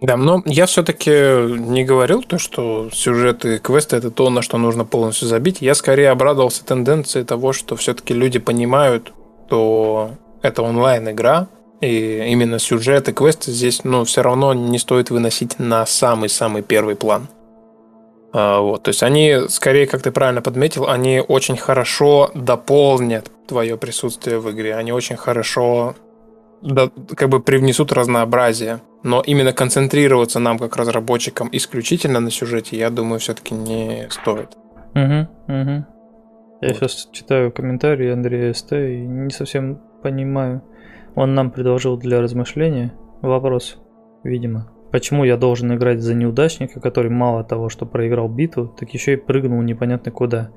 Да, 0.00 0.16
но 0.16 0.42
я 0.46 0.66
все-таки 0.66 1.10
не 1.10 1.84
говорил 1.84 2.22
то, 2.22 2.38
что 2.38 2.88
сюжеты 2.92 3.56
и 3.56 3.58
квесты 3.58 3.96
это 3.96 4.12
то, 4.12 4.30
на 4.30 4.42
что 4.42 4.56
нужно 4.56 4.84
полностью 4.84 5.26
забить. 5.26 5.60
Я 5.60 5.74
скорее 5.74 6.10
обрадовался 6.10 6.64
тенденции 6.64 7.24
того, 7.24 7.52
что 7.52 7.74
все-таки 7.74 8.14
люди 8.14 8.38
понимают, 8.38 9.12
что 9.46 10.12
это 10.40 10.62
онлайн-игра, 10.62 11.48
и 11.80 12.24
именно 12.28 12.58
сюжеты, 12.58 13.12
квесты 13.12 13.50
здесь, 13.50 13.82
ну, 13.82 14.04
все 14.04 14.22
равно 14.22 14.54
не 14.54 14.78
стоит 14.78 15.10
выносить 15.10 15.58
на 15.58 15.86
самый-самый 15.86 16.62
первый 16.62 16.94
план. 16.94 17.28
А, 18.32 18.60
вот, 18.60 18.82
то 18.82 18.90
есть 18.90 19.02
они, 19.02 19.48
скорее, 19.48 19.86
как 19.86 20.02
ты 20.02 20.10
правильно 20.10 20.42
подметил, 20.42 20.88
они 20.88 21.22
очень 21.26 21.56
хорошо 21.56 22.30
дополнят 22.34 23.30
твое 23.46 23.76
присутствие 23.76 24.38
в 24.38 24.50
игре. 24.50 24.74
Они 24.74 24.92
очень 24.92 25.16
хорошо 25.16 25.94
да, 26.62 26.90
как 27.16 27.28
бы 27.28 27.40
привнесут 27.40 27.92
разнообразие. 27.92 28.80
Но 29.02 29.22
именно 29.24 29.52
концентрироваться 29.52 30.40
нам, 30.40 30.58
как 30.58 30.76
разработчикам, 30.76 31.48
исключительно 31.52 32.20
на 32.20 32.30
сюжете, 32.30 32.76
я 32.76 32.90
думаю, 32.90 33.20
все-таки 33.20 33.54
не 33.54 34.08
стоит. 34.10 34.56
Угу, 34.94 35.28
угу. 35.46 35.86
Я 36.60 36.68
вот. 36.68 36.76
сейчас 36.76 37.08
читаю 37.12 37.52
комментарии 37.52 38.10
Андрея 38.10 38.52
СТ 38.52 38.72
и 38.72 39.06
не 39.06 39.30
совсем 39.30 39.80
понимаю. 40.02 40.62
Он 41.14 41.34
нам 41.34 41.50
предложил 41.50 41.96
для 41.96 42.20
размышления 42.20 42.92
вопрос, 43.22 43.78
видимо. 44.24 44.70
Почему 44.90 45.24
я 45.24 45.36
должен 45.36 45.74
играть 45.74 46.00
за 46.00 46.14
неудачника, 46.14 46.80
который 46.80 47.10
мало 47.10 47.44
того, 47.44 47.68
что 47.68 47.84
проиграл 47.84 48.28
битву, 48.28 48.68
так 48.68 48.92
еще 48.94 49.14
и 49.14 49.16
прыгнул 49.16 49.60
непонятно 49.60 50.10
куда. 50.10 50.50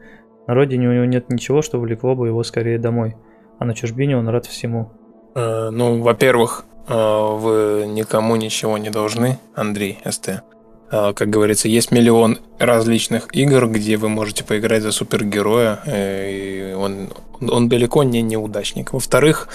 На 0.47 0.53
родине 0.53 0.87
у 0.87 0.93
него 0.93 1.05
нет 1.05 1.29
ничего, 1.29 1.61
что 1.61 1.79
влекло 1.79 2.15
бы 2.15 2.27
его 2.27 2.43
скорее 2.43 2.79
домой. 2.79 3.15
А 3.59 3.65
на 3.65 3.75
чужбине 3.75 4.17
он 4.17 4.27
рад 4.29 4.45
всему. 4.45 4.91
Э, 5.35 5.69
ну, 5.69 6.01
во-первых, 6.01 6.65
э, 6.87 6.93
вы 6.93 7.85
никому 7.87 8.35
ничего 8.37 8.77
не 8.77 8.89
должны, 8.89 9.37
Андрей 9.53 9.99
СТ. 10.09 10.43
Э, 10.91 11.13
как 11.13 11.29
говорится, 11.29 11.67
есть 11.67 11.91
миллион 11.91 12.39
различных 12.57 13.35
игр, 13.35 13.67
где 13.67 13.97
вы 13.97 14.07
можете 14.07 14.45
поиграть 14.45 14.81
за 14.81 14.91
супергероя, 14.91 15.79
и 15.85 16.73
он, 16.77 17.09
он 17.41 17.69
далеко 17.69 18.03
не 18.03 18.21
неудачник. 18.21 18.93
Во-вторых, 18.93 19.49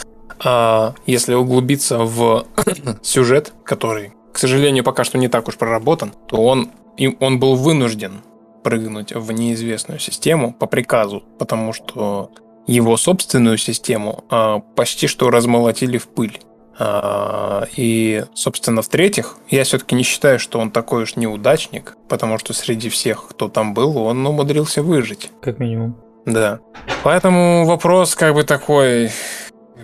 если 1.07 1.35
углубиться 1.35 2.01
в 2.01 2.45
сюжет, 3.03 3.55
который 3.64 4.12
к 4.37 4.39
сожалению, 4.39 4.84
пока 4.84 5.03
что 5.03 5.16
не 5.16 5.28
так 5.28 5.49
уж 5.49 5.57
проработан, 5.57 6.12
то 6.28 6.37
он, 6.45 6.70
и 6.99 7.16
он 7.20 7.41
был 7.41 7.57
вынужден 7.57 8.20
прыгнуть 8.62 9.14
в 9.14 9.32
неизвестную 9.32 9.99
систему 9.99 10.53
по 10.53 10.66
приказу, 10.66 11.22
потому 11.39 11.72
что 11.72 12.30
его 12.66 12.99
собственную 12.99 13.57
систему 13.57 14.24
а, 14.28 14.59
почти 14.59 15.07
что 15.07 15.30
размолотили 15.30 15.97
в 15.97 16.09
пыль. 16.09 16.39
А, 16.78 17.64
и, 17.76 18.26
собственно, 18.34 18.82
в-третьих, 18.82 19.39
я 19.49 19.64
все-таки 19.64 19.95
не 19.95 20.03
считаю, 20.03 20.39
что 20.39 20.59
он 20.59 20.70
такой 20.70 21.05
уж 21.05 21.16
неудачник, 21.16 21.97
потому 22.07 22.37
что 22.37 22.53
среди 22.53 22.91
всех, 22.91 23.28
кто 23.28 23.49
там 23.49 23.72
был, 23.72 23.97
он 23.97 24.26
умудрился 24.26 24.82
выжить. 24.82 25.30
Как 25.41 25.59
минимум. 25.59 25.97
Да. 26.26 26.61
Поэтому 27.05 27.64
вопрос 27.64 28.14
как 28.14 28.34
бы 28.34 28.43
такой, 28.43 29.12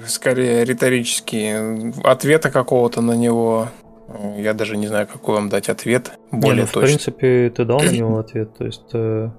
скорее 0.07 0.67
риторический. 0.67 1.95
Ответа 2.05 2.51
какого-то 2.51 3.01
на 3.01 3.13
него 3.13 3.69
я 4.37 4.55
даже 4.55 4.77
не 4.77 4.87
знаю, 4.87 5.07
какой 5.07 5.37
вам 5.37 5.49
дать 5.49 5.69
ответ 5.69 6.13
более 6.31 6.55
не, 6.55 6.61
ну, 6.63 6.67
точно. 6.67 6.81
В 6.81 6.85
принципе, 6.85 7.51
ты 7.51 7.65
дал 7.65 7.81
на 7.81 7.91
него 7.91 8.19
ответ. 8.19 8.55
То 8.57 8.65
есть 8.65 8.91
э, 8.93 9.31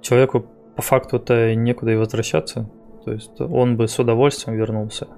человеку 0.00 0.46
по 0.74 0.82
факту-то 0.82 1.54
некуда 1.54 1.92
и 1.92 1.96
возвращаться. 1.96 2.68
То 3.04 3.12
есть 3.12 3.40
он 3.40 3.76
бы 3.76 3.88
с 3.88 3.98
удовольствием 3.98 4.58
вернулся. 4.58 5.08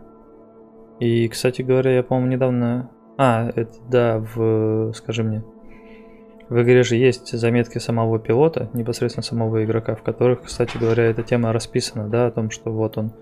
И, 1.01 1.29
кстати 1.29 1.63
говоря, 1.63 1.95
я, 1.95 2.03
по-моему, 2.03 2.33
недавно... 2.33 2.91
А, 3.17 3.51
это 3.55 3.73
да, 3.89 4.19
в... 4.19 4.93
Скажи 4.95 5.23
мне. 5.23 5.43
В 6.49 6.63
игре 6.63 6.83
же 6.83 6.97
есть 6.97 7.37
заметки 7.37 7.79
самого 7.79 8.19
пилота, 8.19 8.71
непосредственно 8.73 9.23
самого 9.23 9.65
игрока, 9.65 9.95
в 9.95 10.03
которых, 10.03 10.43
кстати 10.43 10.79
говоря, 10.79 11.05
эта 11.05 11.23
тема 11.23 11.53
расписана, 11.53 12.09
да, 12.09 12.27
о 12.27 12.31
том, 12.31 12.51
что 12.51 12.71
вот 12.71 12.97
он 12.97 13.13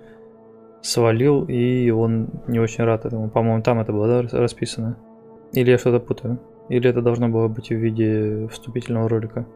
свалил, 0.81 1.45
и 1.45 1.91
он 1.91 2.29
не 2.47 2.61
очень 2.61 2.85
рад 2.85 3.05
этому. 3.05 3.29
По-моему, 3.29 3.63
там 3.63 3.81
это 3.81 3.93
было 3.93 4.23
да, 4.23 4.39
расписано. 4.39 4.97
Или 5.53 5.71
я 5.71 5.79
что-то 5.79 6.01
путаю? 6.01 6.39
Или 6.69 6.91
это 6.91 7.01
должно 7.01 7.29
было 7.29 7.49
быть 7.49 7.69
в 7.69 7.75
виде 7.75 8.49
вступительного 8.49 9.09
ролика? 9.09 9.47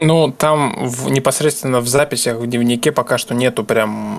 Ну, 0.00 0.32
там 0.36 0.86
в, 0.86 1.10
непосредственно 1.10 1.80
в 1.80 1.88
записях 1.88 2.36
в 2.38 2.46
дневнике 2.46 2.92
пока 2.92 3.18
что 3.18 3.34
нету 3.34 3.64
прям 3.64 4.18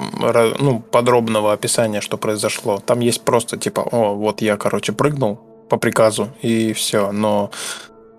ну, 0.59 0.81
подробного 0.91 1.53
описания, 1.53 2.01
что 2.01 2.17
произошло. 2.17 2.79
Там 2.85 2.99
есть 2.99 3.21
просто 3.21 3.57
типа, 3.57 3.81
о, 3.81 4.15
вот 4.15 4.41
я, 4.41 4.57
короче, 4.57 4.91
прыгнул 4.91 5.39
по 5.69 5.77
приказу, 5.77 6.27
и 6.41 6.73
все. 6.73 7.11
Но 7.11 7.51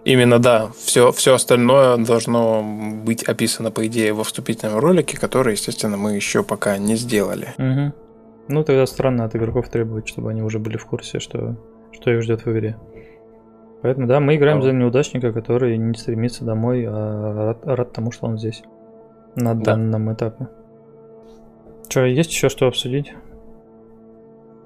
именно 0.05 0.39
да, 0.39 0.71
все, 0.79 1.13
все 1.13 1.35
остальное 1.35 1.99
должно 1.99 2.63
быть 3.05 3.25
описано, 3.25 3.71
по 3.71 3.87
идее, 3.87 4.15
во 4.15 4.25
вступительном 4.25 4.79
ролике, 4.79 5.19
который, 5.19 5.53
естественно, 5.53 5.97
мы 5.97 6.15
еще 6.15 6.43
пока 6.43 6.79
не 6.79 6.97
сделали. 6.97 7.55
Угу. 7.59 7.93
Ну, 8.49 8.65
тогда 8.65 8.87
странно 8.87 9.25
от 9.25 9.37
игроков 9.37 9.69
требовать, 9.69 10.09
чтобы 10.09 10.31
они 10.31 10.43
уже 10.43 10.59
были 10.59 10.77
в 10.77 10.87
курсе, 10.87 11.21
что, 11.21 11.57
что 11.93 12.11
их 12.11 12.23
ждет 12.23 12.47
в 12.47 12.53
игре. 12.53 12.77
Поэтому, 13.83 14.07
да, 14.07 14.20
мы 14.20 14.37
играем 14.37 14.59
а 14.59 14.62
за 14.62 14.72
неудачника, 14.72 15.33
который 15.33 15.78
не 15.78 15.95
стремится 15.95 16.45
домой, 16.45 16.85
а 16.87 17.47
рад, 17.47 17.66
рад 17.66 17.93
тому, 17.93 18.12
что 18.12 18.26
он 18.26 18.39
здесь. 18.39 18.62
На 19.37 19.55
да. 19.55 19.76
данном 19.76 20.12
этапе. 20.12 20.49
Что, 21.89 22.05
есть 22.05 22.31
еще 22.31 22.49
что 22.49 22.66
обсудить? 22.66 23.12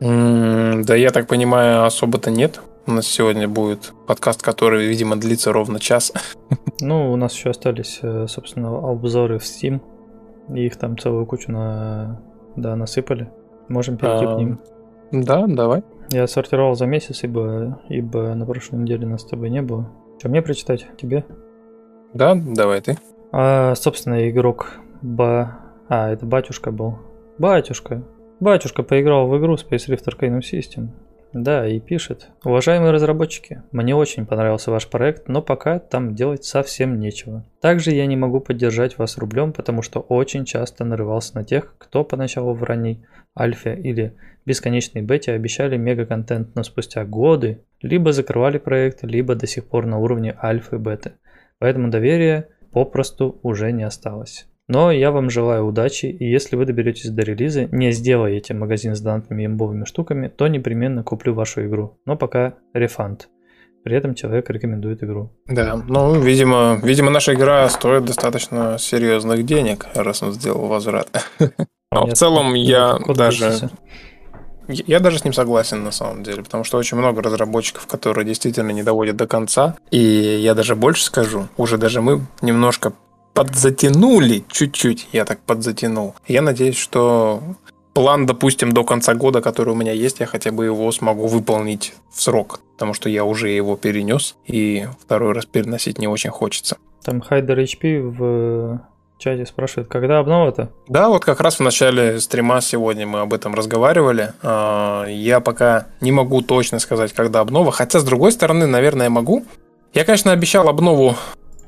да, 0.00 0.94
я 0.96 1.10
так 1.10 1.28
понимаю, 1.28 1.84
особо-то 1.84 2.30
нет. 2.30 2.60
У 2.86 2.92
нас 2.92 3.06
сегодня 3.06 3.48
будет 3.48 3.94
подкаст, 4.06 4.42
который, 4.42 4.86
видимо, 4.86 5.16
длится 5.16 5.52
ровно 5.52 5.78
час. 5.80 6.12
Ну, 6.80 7.12
у 7.12 7.16
нас 7.16 7.32
еще 7.34 7.50
остались, 7.50 8.00
э, 8.02 8.26
собственно, 8.28 8.76
обзоры 8.90 9.38
в 9.38 9.42
Steam. 9.42 9.80
Их 10.52 10.76
там 10.76 10.98
целую 10.98 11.24
кучу 11.24 11.52
на... 11.52 12.20
да, 12.56 12.74
насыпали. 12.74 13.30
Можем 13.68 13.96
перейти 13.96 14.24
а, 14.24 14.34
к 14.34 14.38
ним. 14.38 14.58
Да, 15.12 15.46
давай. 15.46 15.84
Я 16.10 16.26
сортировал 16.26 16.74
за 16.74 16.86
месяц, 16.86 17.24
ибо, 17.24 17.80
ибо 17.88 18.34
на 18.34 18.46
прошлой 18.46 18.80
неделе 18.80 19.06
нас 19.06 19.22
с 19.22 19.26
тобой 19.26 19.50
не 19.50 19.62
было. 19.62 19.90
Что, 20.18 20.28
мне 20.28 20.42
прочитать? 20.42 20.86
Тебе? 20.96 21.24
Да, 22.12 22.34
давай 22.34 22.80
ты. 22.80 22.96
А, 23.32 23.74
собственно, 23.74 24.30
игрок 24.30 24.78
Ба... 25.04 25.58
А, 25.88 26.10
это 26.10 26.24
батюшка 26.24 26.70
был. 26.70 26.98
Батюшка. 27.36 28.02
Батюшка 28.40 28.82
поиграл 28.82 29.28
в 29.28 29.38
игру 29.38 29.54
Space 29.54 29.88
Rift 29.88 30.06
Arcanum 30.06 30.40
System. 30.40 30.88
Да, 31.34 31.66
и 31.66 31.80
пишет. 31.80 32.28
Уважаемые 32.44 32.92
разработчики, 32.92 33.62
мне 33.72 33.96
очень 33.96 34.24
понравился 34.24 34.70
ваш 34.70 34.86
проект, 34.86 35.26
но 35.26 35.42
пока 35.42 35.80
там 35.80 36.14
делать 36.14 36.44
совсем 36.44 37.00
нечего. 37.00 37.44
Также 37.60 37.90
я 37.90 38.06
не 38.06 38.16
могу 38.16 38.38
поддержать 38.38 38.98
вас 38.98 39.18
рублем, 39.18 39.52
потому 39.52 39.82
что 39.82 39.98
очень 39.98 40.44
часто 40.44 40.84
нарывался 40.84 41.34
на 41.34 41.44
тех, 41.44 41.74
кто 41.76 42.04
поначалу 42.04 42.54
в 42.54 42.62
ранней 42.62 43.04
альфе 43.36 43.74
или 43.74 44.14
бесконечной 44.46 45.02
бете 45.02 45.32
обещали 45.32 45.76
мега-контент, 45.76 46.54
но 46.54 46.62
спустя 46.62 47.04
годы 47.04 47.64
либо 47.82 48.12
закрывали 48.12 48.58
проект, 48.58 49.02
либо 49.02 49.34
до 49.34 49.48
сих 49.48 49.66
пор 49.66 49.86
на 49.86 49.98
уровне 49.98 50.36
альфы 50.40 50.76
беты. 50.76 51.14
Поэтому 51.58 51.90
доверия 51.90 52.48
попросту 52.70 53.40
уже 53.42 53.72
не 53.72 53.82
осталось. 53.82 54.46
Но 54.66 54.90
я 54.90 55.10
вам 55.10 55.28
желаю 55.28 55.66
удачи, 55.66 56.06
и 56.06 56.24
если 56.24 56.56
вы 56.56 56.64
доберетесь 56.64 57.10
до 57.10 57.22
релиза, 57.22 57.68
не 57.70 57.92
сделаете 57.92 58.54
магазин 58.54 58.94
с 58.94 59.00
донатными 59.00 59.44
имбовыми 59.44 59.84
штуками, 59.84 60.28
то 60.28 60.48
непременно 60.48 61.02
куплю 61.02 61.34
вашу 61.34 61.66
игру. 61.66 61.98
Но 62.06 62.16
пока 62.16 62.54
рефанд. 62.72 63.28
При 63.84 63.94
этом 63.94 64.14
человек 64.14 64.48
рекомендует 64.48 65.02
игру. 65.02 65.30
Да, 65.46 65.76
ну, 65.86 66.18
видимо, 66.18 66.80
видимо, 66.82 67.10
наша 67.10 67.34
игра 67.34 67.68
стоит 67.68 68.06
достаточно 68.06 68.78
серьезных 68.78 69.44
денег, 69.44 69.86
раз 69.94 70.22
он 70.22 70.32
сделал 70.32 70.66
возврат. 70.66 71.08
Но 71.92 72.06
в 72.06 72.14
целом 72.14 72.54
я 72.54 72.98
даже... 73.14 73.68
Я 74.66 74.98
даже 74.98 75.18
с 75.18 75.24
ним 75.24 75.34
согласен 75.34 75.84
на 75.84 75.90
самом 75.90 76.22
деле, 76.22 76.42
потому 76.42 76.64
что 76.64 76.78
очень 76.78 76.96
много 76.96 77.20
разработчиков, 77.20 77.86
которые 77.86 78.24
действительно 78.24 78.70
не 78.70 78.82
доводят 78.82 79.16
до 79.16 79.26
конца. 79.26 79.76
И 79.90 79.98
я 79.98 80.54
даже 80.54 80.74
больше 80.74 81.04
скажу, 81.04 81.48
уже 81.58 81.76
даже 81.76 82.00
мы 82.00 82.22
немножко 82.40 82.94
подзатянули 83.34 84.44
чуть-чуть, 84.50 85.08
я 85.12 85.24
так 85.24 85.40
подзатянул. 85.40 86.14
Я 86.26 86.40
надеюсь, 86.40 86.76
что 86.76 87.42
план, 87.92 88.26
допустим, 88.26 88.72
до 88.72 88.84
конца 88.84 89.14
года, 89.14 89.40
который 89.40 89.70
у 89.70 89.76
меня 89.76 89.92
есть, 89.92 90.20
я 90.20 90.26
хотя 90.26 90.52
бы 90.52 90.64
его 90.64 90.90
смогу 90.92 91.26
выполнить 91.26 91.94
в 92.10 92.22
срок, 92.22 92.60
потому 92.72 92.94
что 92.94 93.08
я 93.08 93.24
уже 93.24 93.50
его 93.50 93.76
перенес, 93.76 94.36
и 94.46 94.86
второй 95.00 95.32
раз 95.32 95.46
переносить 95.46 95.98
не 95.98 96.08
очень 96.08 96.30
хочется. 96.30 96.76
Там 97.04 97.20
Хайдер 97.20 97.58
HP 97.60 98.00
в 98.00 98.80
чате 99.18 99.46
спрашивает, 99.46 99.88
когда 99.88 100.18
обнова-то? 100.18 100.70
Да, 100.88 101.08
вот 101.08 101.24
как 101.24 101.40
раз 101.40 101.58
в 101.58 101.62
начале 101.62 102.20
стрима 102.20 102.60
сегодня 102.60 103.06
мы 103.06 103.20
об 103.20 103.32
этом 103.32 103.54
разговаривали. 103.54 104.32
А, 104.42 105.04
я 105.06 105.40
пока 105.40 105.86
не 106.00 106.12
могу 106.12 106.40
точно 106.40 106.78
сказать, 106.78 107.12
когда 107.12 107.40
обнова, 107.40 107.72
хотя, 107.72 108.00
с 108.00 108.04
другой 108.04 108.32
стороны, 108.32 108.66
наверное, 108.66 109.10
могу. 109.10 109.44
Я, 109.92 110.04
конечно, 110.04 110.32
обещал 110.32 110.68
обнову 110.68 111.14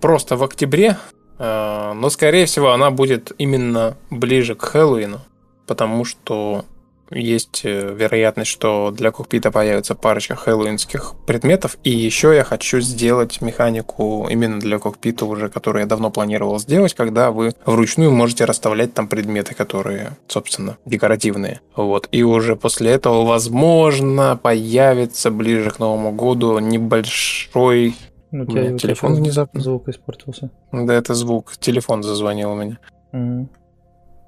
просто 0.01 0.37
в 0.37 0.43
октябре, 0.43 0.97
но, 1.39 2.09
скорее 2.11 2.47
всего, 2.47 2.73
она 2.73 2.91
будет 2.91 3.33
именно 3.39 3.97
ближе 4.11 4.55
к 4.55 4.63
Хэллоуину, 4.63 5.21
потому 5.67 6.05
что 6.05 6.65
есть 7.11 7.61
э, 7.65 7.95
вероятность, 7.95 8.51
что 8.51 8.91
для 8.91 9.11
кокпита 9.11 9.51
появится 9.51 9.95
парочка 9.95 10.35
хэллоуинских 10.35 11.15
предметов. 11.27 11.79
И 11.85 11.91
еще 11.91 12.35
я 12.35 12.45
хочу 12.45 12.81
сделать 12.81 13.41
механику 13.41 14.27
именно 14.29 14.59
для 14.59 14.79
кокпита 14.79 15.25
уже, 15.25 15.49
которую 15.49 15.83
я 15.83 15.87
давно 15.87 16.11
планировал 16.11 16.59
сделать, 16.59 16.95
когда 16.95 17.31
вы 17.31 17.55
вручную 17.65 18.11
можете 18.11 18.45
расставлять 18.45 18.95
там 18.95 19.09
предметы, 19.09 19.55
которые, 19.55 20.17
собственно, 20.29 20.79
декоративные. 20.85 21.61
Вот. 21.75 22.09
И 22.11 22.23
уже 22.23 22.57
после 22.57 22.93
этого, 22.93 23.25
возможно, 23.25 24.39
появится 24.41 25.31
ближе 25.31 25.71
к 25.71 25.79
Новому 25.79 26.13
году 26.13 26.59
небольшой 26.59 27.95
ну, 28.31 28.45
у 28.45 28.47
тебя 28.47 28.77
телефон 28.77 29.15
внезапно. 29.15 29.61
Звук 29.61 29.89
испортился. 29.89 30.51
Да, 30.73 30.95
это 30.95 31.15
звук. 31.15 31.57
Телефон 31.59 32.03
зазвонил 32.03 32.53
у 32.53 32.55
меня. 32.55 32.79
Mm. 33.13 33.47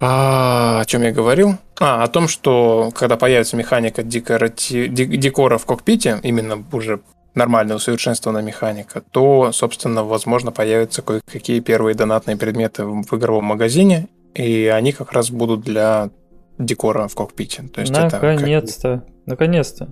А, 0.01 0.80
о 0.80 0.84
чем 0.84 1.03
я 1.03 1.12
говорил? 1.12 1.57
А, 1.80 2.05
о 2.05 2.09
том, 2.09 2.28
что 2.28 2.90
когда 2.94 3.16
появится 3.16 3.57
механика 3.57 4.03
декорати... 4.03 4.86
декора 4.86 5.59
в 5.59 5.66
кокпите, 5.66 6.20
именно 6.22 6.64
уже 6.72 7.01
нормальная 7.34 7.76
усовершенствованная 7.76 8.42
механика, 8.42 9.03
то, 9.11 9.51
собственно, 9.53 10.05
возможно, 10.05 10.53
появятся 10.53 11.03
кое-какие 11.03 11.61
первые 11.61 11.94
донатные 11.94 12.36
предметы 12.36 12.84
в 12.84 13.16
игровом 13.16 13.44
магазине, 13.44 14.09
и 14.34 14.66
они 14.66 14.92
как 14.92 15.12
раз 15.12 15.30
будут 15.30 15.62
для 15.62 16.11
декора 16.59 17.09
в 17.09 17.14
кокпите. 17.14 17.62
То 17.74 17.80
есть 17.80 17.92
Наконец-то. 17.92 18.99
Как... 18.99 19.26
Наконец-то. 19.26 19.88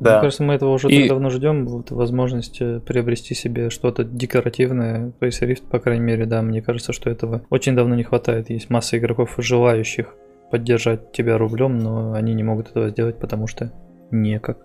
Да. 0.00 0.12
Мне 0.12 0.20
кажется, 0.20 0.42
мы 0.42 0.54
этого 0.54 0.70
уже 0.70 0.88
и... 0.88 1.08
давно 1.08 1.30
ждем, 1.30 1.66
вот, 1.66 1.90
возможность 1.90 2.58
приобрести 2.58 3.34
себе 3.34 3.70
что-то 3.70 4.04
декоративное, 4.04 5.12
то 5.18 5.26
есть 5.26 5.42
рифт, 5.42 5.64
по 5.64 5.78
крайней 5.80 6.04
мере, 6.04 6.24
да, 6.24 6.40
мне 6.42 6.62
кажется, 6.62 6.92
что 6.92 7.10
этого 7.10 7.42
очень 7.50 7.74
давно 7.74 7.94
не 7.94 8.04
хватает. 8.04 8.50
Есть 8.50 8.70
масса 8.70 8.98
игроков, 8.98 9.34
желающих 9.38 10.14
поддержать 10.50 11.12
тебя 11.12 11.36
рублем, 11.36 11.78
но 11.78 12.12
они 12.12 12.34
не 12.34 12.42
могут 12.42 12.70
этого 12.70 12.90
сделать, 12.90 13.18
потому 13.18 13.46
что 13.46 13.72
некак. 14.10 14.58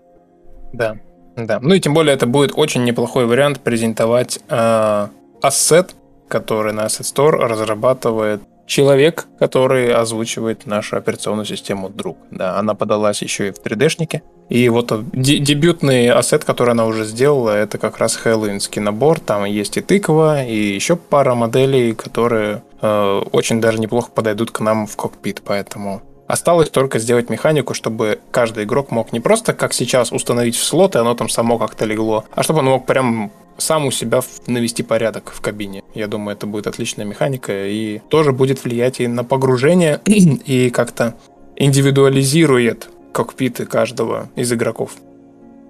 Да, 0.72 0.98
да. 1.36 1.60
Ну 1.62 1.74
и 1.74 1.80
тем 1.80 1.94
более 1.94 2.14
это 2.14 2.28
будет 2.28 2.52
очень 2.56 2.84
неплохой 2.84 3.26
вариант 3.26 3.60
презентовать 3.60 4.40
э, 4.50 5.08
ассет, 5.42 5.96
который 6.28 6.74
на 6.74 6.86
Asset 6.86 7.02
Store 7.02 7.32
разрабатывает 7.32 8.42
человек, 8.66 9.28
который 9.40 9.94
озвучивает 9.94 10.66
нашу 10.66 10.98
операционную 10.98 11.46
систему 11.46 11.90
друг. 11.90 12.18
Да, 12.32 12.58
она 12.58 12.74
подалась 12.74 13.22
еще 13.22 13.50
и 13.50 13.52
в 13.52 13.62
3D-шнике. 13.62 14.22
И 14.50 14.70
вот 14.70 14.92
дебютный 15.14 16.10
ассет, 16.10 16.44
который 16.44 16.72
она 16.72 16.86
уже 16.86 17.06
сделала, 17.06 17.52
это 17.52 17.78
как 17.78 17.98
раз 17.98 18.16
хэллоуинский 18.16 18.82
набор. 18.82 19.20
Там 19.20 19.46
есть 19.46 19.78
и 19.78 19.82
тыква, 19.82 20.44
и 20.44 20.56
еще 20.56 20.96
пара 20.96 21.34
моделей, 21.36 21.94
которые 21.94 22.64
э, 22.82 23.22
очень 23.32 23.62
даже 23.62 23.80
неплохо 23.80 24.12
подойдут 24.12 24.52
к 24.52 24.60
нам 24.60 24.86
в 24.86 24.96
кокпит. 24.96 25.42
Поэтому 25.46 26.02
Осталось 26.34 26.72
только 26.72 26.98
сделать 26.98 27.30
механику, 27.30 27.76
чтобы 27.76 28.18
каждый 28.32 28.64
игрок 28.64 28.90
мог 28.90 29.14
не 29.14 29.20
просто, 29.20 29.54
как 29.54 29.72
сейчас, 29.72 30.12
установить 30.12 30.56
в 30.56 30.64
слот, 30.64 30.96
и 30.96 30.98
оно 30.98 31.14
там 31.14 31.30
само 31.30 31.60
как-то 31.60 31.86
легло, 31.86 32.26
а 32.34 32.42
чтобы 32.42 32.62
он 32.62 32.66
мог 32.66 32.88
прям 32.88 33.32
сам 33.58 33.86
у 33.86 33.92
себя 33.92 34.22
навести 34.48 34.82
порядок 34.82 35.32
в 35.32 35.42
кабине. 35.42 35.84
Я 35.94 36.08
думаю, 36.08 36.36
это 36.36 36.48
будет 36.48 36.66
отличная 36.66 37.06
механика 37.06 37.68
и 37.68 38.00
тоже 38.10 38.32
будет 38.32 38.64
влиять 38.64 39.00
и 39.00 39.06
на 39.06 39.24
погружение, 39.24 40.02
и 40.06 40.72
как-то 40.72 41.14
индивидуализирует 41.56 42.90
кокпиты 43.12 43.68
каждого 43.68 44.28
из 44.36 44.52
игроков. 44.52 44.96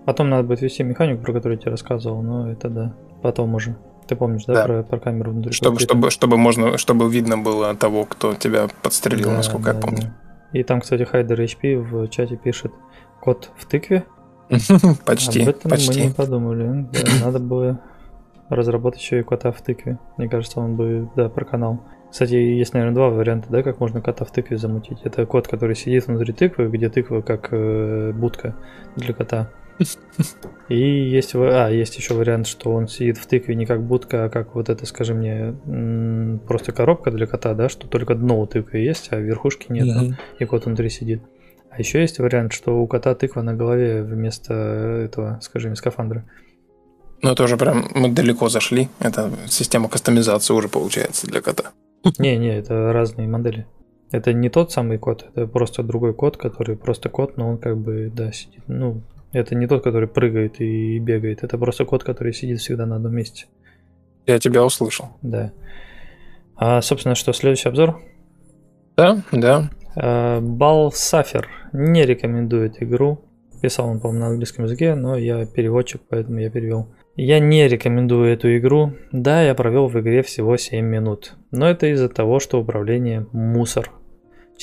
Потом 0.05 0.29
надо 0.29 0.47
будет 0.47 0.61
вести 0.61 0.81
механику, 0.83 1.23
про 1.23 1.33
которую 1.33 1.57
я 1.57 1.61
тебе 1.61 1.71
рассказывал, 1.71 2.21
но 2.21 2.49
это 2.49 2.69
да, 2.69 2.93
потом 3.21 3.53
уже. 3.53 3.75
Ты 4.07 4.15
помнишь, 4.15 4.45
да, 4.45 4.53
да. 4.53 4.63
Про, 4.63 4.83
про 4.83 4.99
камеру 4.99 5.31
внутри? 5.31 5.51
Чтобы, 5.51 5.81
чтобы, 5.81 6.09
чтобы, 6.09 6.37
можно, 6.37 6.77
чтобы 6.77 7.11
видно 7.11 7.37
было 7.37 7.75
того, 7.75 8.05
кто 8.05 8.33
тебя 8.33 8.69
подстрелил, 8.81 9.31
да, 9.31 9.35
насколько 9.35 9.65
да, 9.65 9.73
я 9.73 9.81
помню. 9.81 10.01
Да. 10.03 10.22
И 10.53 10.63
там, 10.63 10.81
кстати, 10.81 11.03
Хайдер 11.03 11.41
HP 11.41 11.77
в 11.77 12.07
чате 12.09 12.37
пишет 12.37 12.71
код 13.19 13.49
в 13.57 13.65
тыкве. 13.65 14.05
Почти. 15.05 15.41
Об 15.41 15.49
этом 15.49 15.71
почти. 15.71 15.99
мы 15.99 16.05
не 16.07 16.13
подумали. 16.13 16.87
Да, 16.91 16.99
надо 17.25 17.39
было 17.39 17.81
разработать 18.49 19.01
еще 19.01 19.19
и 19.19 19.23
кота 19.23 19.51
в 19.51 19.61
тыкве. 19.61 19.97
Мне 20.17 20.29
кажется, 20.29 20.59
он 20.59 20.75
бы, 20.75 21.09
да, 21.15 21.29
про 21.29 21.45
канал. 21.45 21.79
Кстати, 22.11 22.35
есть, 22.35 22.73
наверное, 22.73 22.93
два 22.93 23.09
варианта, 23.09 23.47
да, 23.49 23.63
как 23.63 23.79
можно 23.79 23.99
кота 23.99 24.25
в 24.25 24.31
тыкве 24.31 24.57
замутить. 24.57 24.99
Это 25.03 25.25
кот, 25.25 25.47
который 25.47 25.75
сидит 25.75 26.05
внутри 26.05 26.33
тыквы, 26.33 26.67
где 26.67 26.89
тыква 26.89 27.21
как 27.21 27.47
э, 27.51 28.11
будка 28.13 28.55
для 28.95 29.13
кота. 29.13 29.49
И 30.69 30.77
есть, 31.09 31.35
а, 31.35 31.69
есть 31.69 31.97
еще 31.97 32.13
вариант, 32.13 32.47
что 32.47 32.71
он 32.71 32.87
сидит 32.87 33.17
в 33.17 33.25
тыкве 33.25 33.55
не 33.55 33.65
как 33.65 33.83
будка, 33.83 34.25
а 34.25 34.29
как 34.29 34.55
вот 34.55 34.69
это, 34.69 34.85
скажи 34.85 35.13
мне, 35.13 35.55
просто 36.47 36.71
коробка 36.71 37.11
для 37.11 37.27
кота, 37.27 37.53
да, 37.53 37.69
что 37.69 37.87
только 37.87 38.15
дно 38.15 38.39
у 38.41 38.47
тыквы 38.47 38.79
есть, 38.79 39.09
а 39.11 39.17
верхушки 39.17 39.71
нет, 39.71 39.87
mm-hmm. 39.87 40.15
и 40.39 40.45
кот 40.45 40.65
внутри 40.65 40.89
сидит. 40.89 41.21
А 41.69 41.79
еще 41.79 42.01
есть 42.01 42.19
вариант, 42.19 42.53
что 42.53 42.79
у 42.79 42.87
кота 42.87 43.15
тыква 43.15 43.41
на 43.41 43.55
голове 43.55 44.03
вместо 44.03 44.53
этого, 44.53 45.39
скажи 45.41 45.67
мне, 45.67 45.75
скафандра. 45.75 46.23
Ну, 47.23 47.31
это 47.31 47.43
уже 47.43 47.57
прям 47.57 47.87
мы 47.95 48.09
далеко 48.09 48.49
зашли. 48.49 48.89
Это 48.99 49.31
система 49.47 49.89
кастомизации 49.89 50.53
уже 50.53 50.67
получается 50.67 51.25
для 51.25 51.41
кота. 51.41 51.71
Не-не, 52.19 52.57
это 52.57 52.93
разные 52.93 53.27
модели. 53.27 53.65
Это 54.11 54.33
не 54.33 54.49
тот 54.49 54.71
самый 54.71 54.99
код, 54.99 55.25
это 55.33 55.47
просто 55.47 55.81
другой 55.81 56.13
код, 56.13 56.37
который 56.37 56.75
просто 56.75 57.09
код, 57.09 57.37
но 57.37 57.49
он 57.49 57.57
как 57.57 57.77
бы, 57.77 58.11
да, 58.13 58.31
сидит. 58.31 58.61
Ну, 58.67 59.01
это 59.33 59.55
не 59.55 59.67
тот, 59.67 59.83
который 59.83 60.07
прыгает 60.07 60.61
и 60.61 60.99
бегает, 60.99 61.43
это 61.43 61.57
просто 61.57 61.85
код, 61.85 62.03
который 62.03 62.33
сидит 62.33 62.59
всегда 62.59 62.85
на 62.85 62.95
одном 62.95 63.13
месте. 63.13 63.47
Я 64.25 64.39
тебя 64.39 64.63
услышал. 64.63 65.17
Да. 65.21 65.51
А, 66.55 66.81
собственно, 66.81 67.15
что, 67.15 67.33
следующий 67.33 67.67
обзор? 67.67 68.01
Да, 68.95 69.23
да. 69.31 69.69
А, 69.95 70.39
Балсафер 70.39 71.49
не 71.73 72.05
рекомендует 72.05 72.81
игру. 72.81 73.25
Писал 73.61 73.89
он, 73.89 73.99
по-моему, 73.99 74.19
на 74.19 74.27
английском 74.31 74.65
языке, 74.65 74.93
но 74.93 75.17
я 75.17 75.45
переводчик, 75.45 76.01
поэтому 76.07 76.39
я 76.39 76.49
перевел. 76.49 76.93
Я 77.15 77.39
не 77.39 77.67
рекомендую 77.67 78.33
эту 78.33 78.55
игру. 78.57 78.93
Да, 79.11 79.41
я 79.41 79.55
провел 79.55 79.87
в 79.87 79.99
игре 79.99 80.21
всего 80.21 80.57
7 80.57 80.85
минут. 80.85 81.35
Но 81.51 81.69
это 81.69 81.87
из-за 81.87 82.09
того, 82.09 82.39
что 82.39 82.59
управление 82.59 83.27
мусор. 83.31 83.91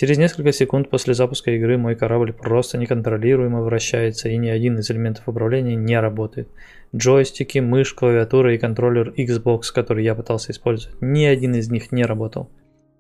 Через 0.01 0.17
несколько 0.17 0.51
секунд 0.51 0.89
после 0.89 1.13
запуска 1.13 1.51
игры 1.51 1.77
мой 1.77 1.95
корабль 1.95 2.33
просто 2.33 2.79
неконтролируемо 2.79 3.61
вращается 3.61 4.31
и 4.31 4.39
ни 4.39 4.49
один 4.49 4.79
из 4.79 4.91
элементов 4.91 5.29
управления 5.29 5.77
не 5.77 6.01
работает. 6.01 6.49
Джойстики, 6.97 7.59
мышь, 7.59 7.93
клавиатура 7.93 8.55
и 8.55 8.57
контроллер 8.57 9.13
Xbox, 9.15 9.65
который 9.75 10.03
я 10.03 10.15
пытался 10.15 10.53
использовать, 10.53 10.97
ни 11.03 11.27
один 11.27 11.55
из 11.55 11.71
них 11.71 11.93
не 11.93 12.05
работал. 12.05 12.49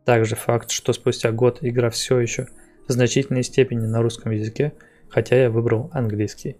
Также 0.05 0.36
факт, 0.36 0.70
что 0.72 0.92
спустя 0.92 1.32
год 1.32 1.61
игра 1.62 1.88
все 1.88 2.20
еще 2.20 2.48
в 2.86 2.92
значительной 2.92 3.44
степени 3.44 3.86
на 3.86 4.03
русском 4.03 4.32
языке, 4.32 4.74
хотя 5.09 5.36
я 5.44 5.48
выбрал 5.48 5.88
английский. 5.94 6.59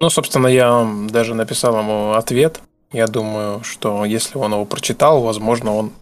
Ну, 0.00 0.08
собственно, 0.08 0.46
я 0.46 0.90
даже 1.10 1.34
написал 1.34 1.78
ему 1.78 2.12
ответ. 2.12 2.62
Я 2.90 3.06
думаю, 3.06 3.62
что 3.64 4.06
если 4.06 4.38
он 4.38 4.50
его 4.54 4.64
прочитал, 4.64 5.20
возможно, 5.20 5.74
он 5.74 5.92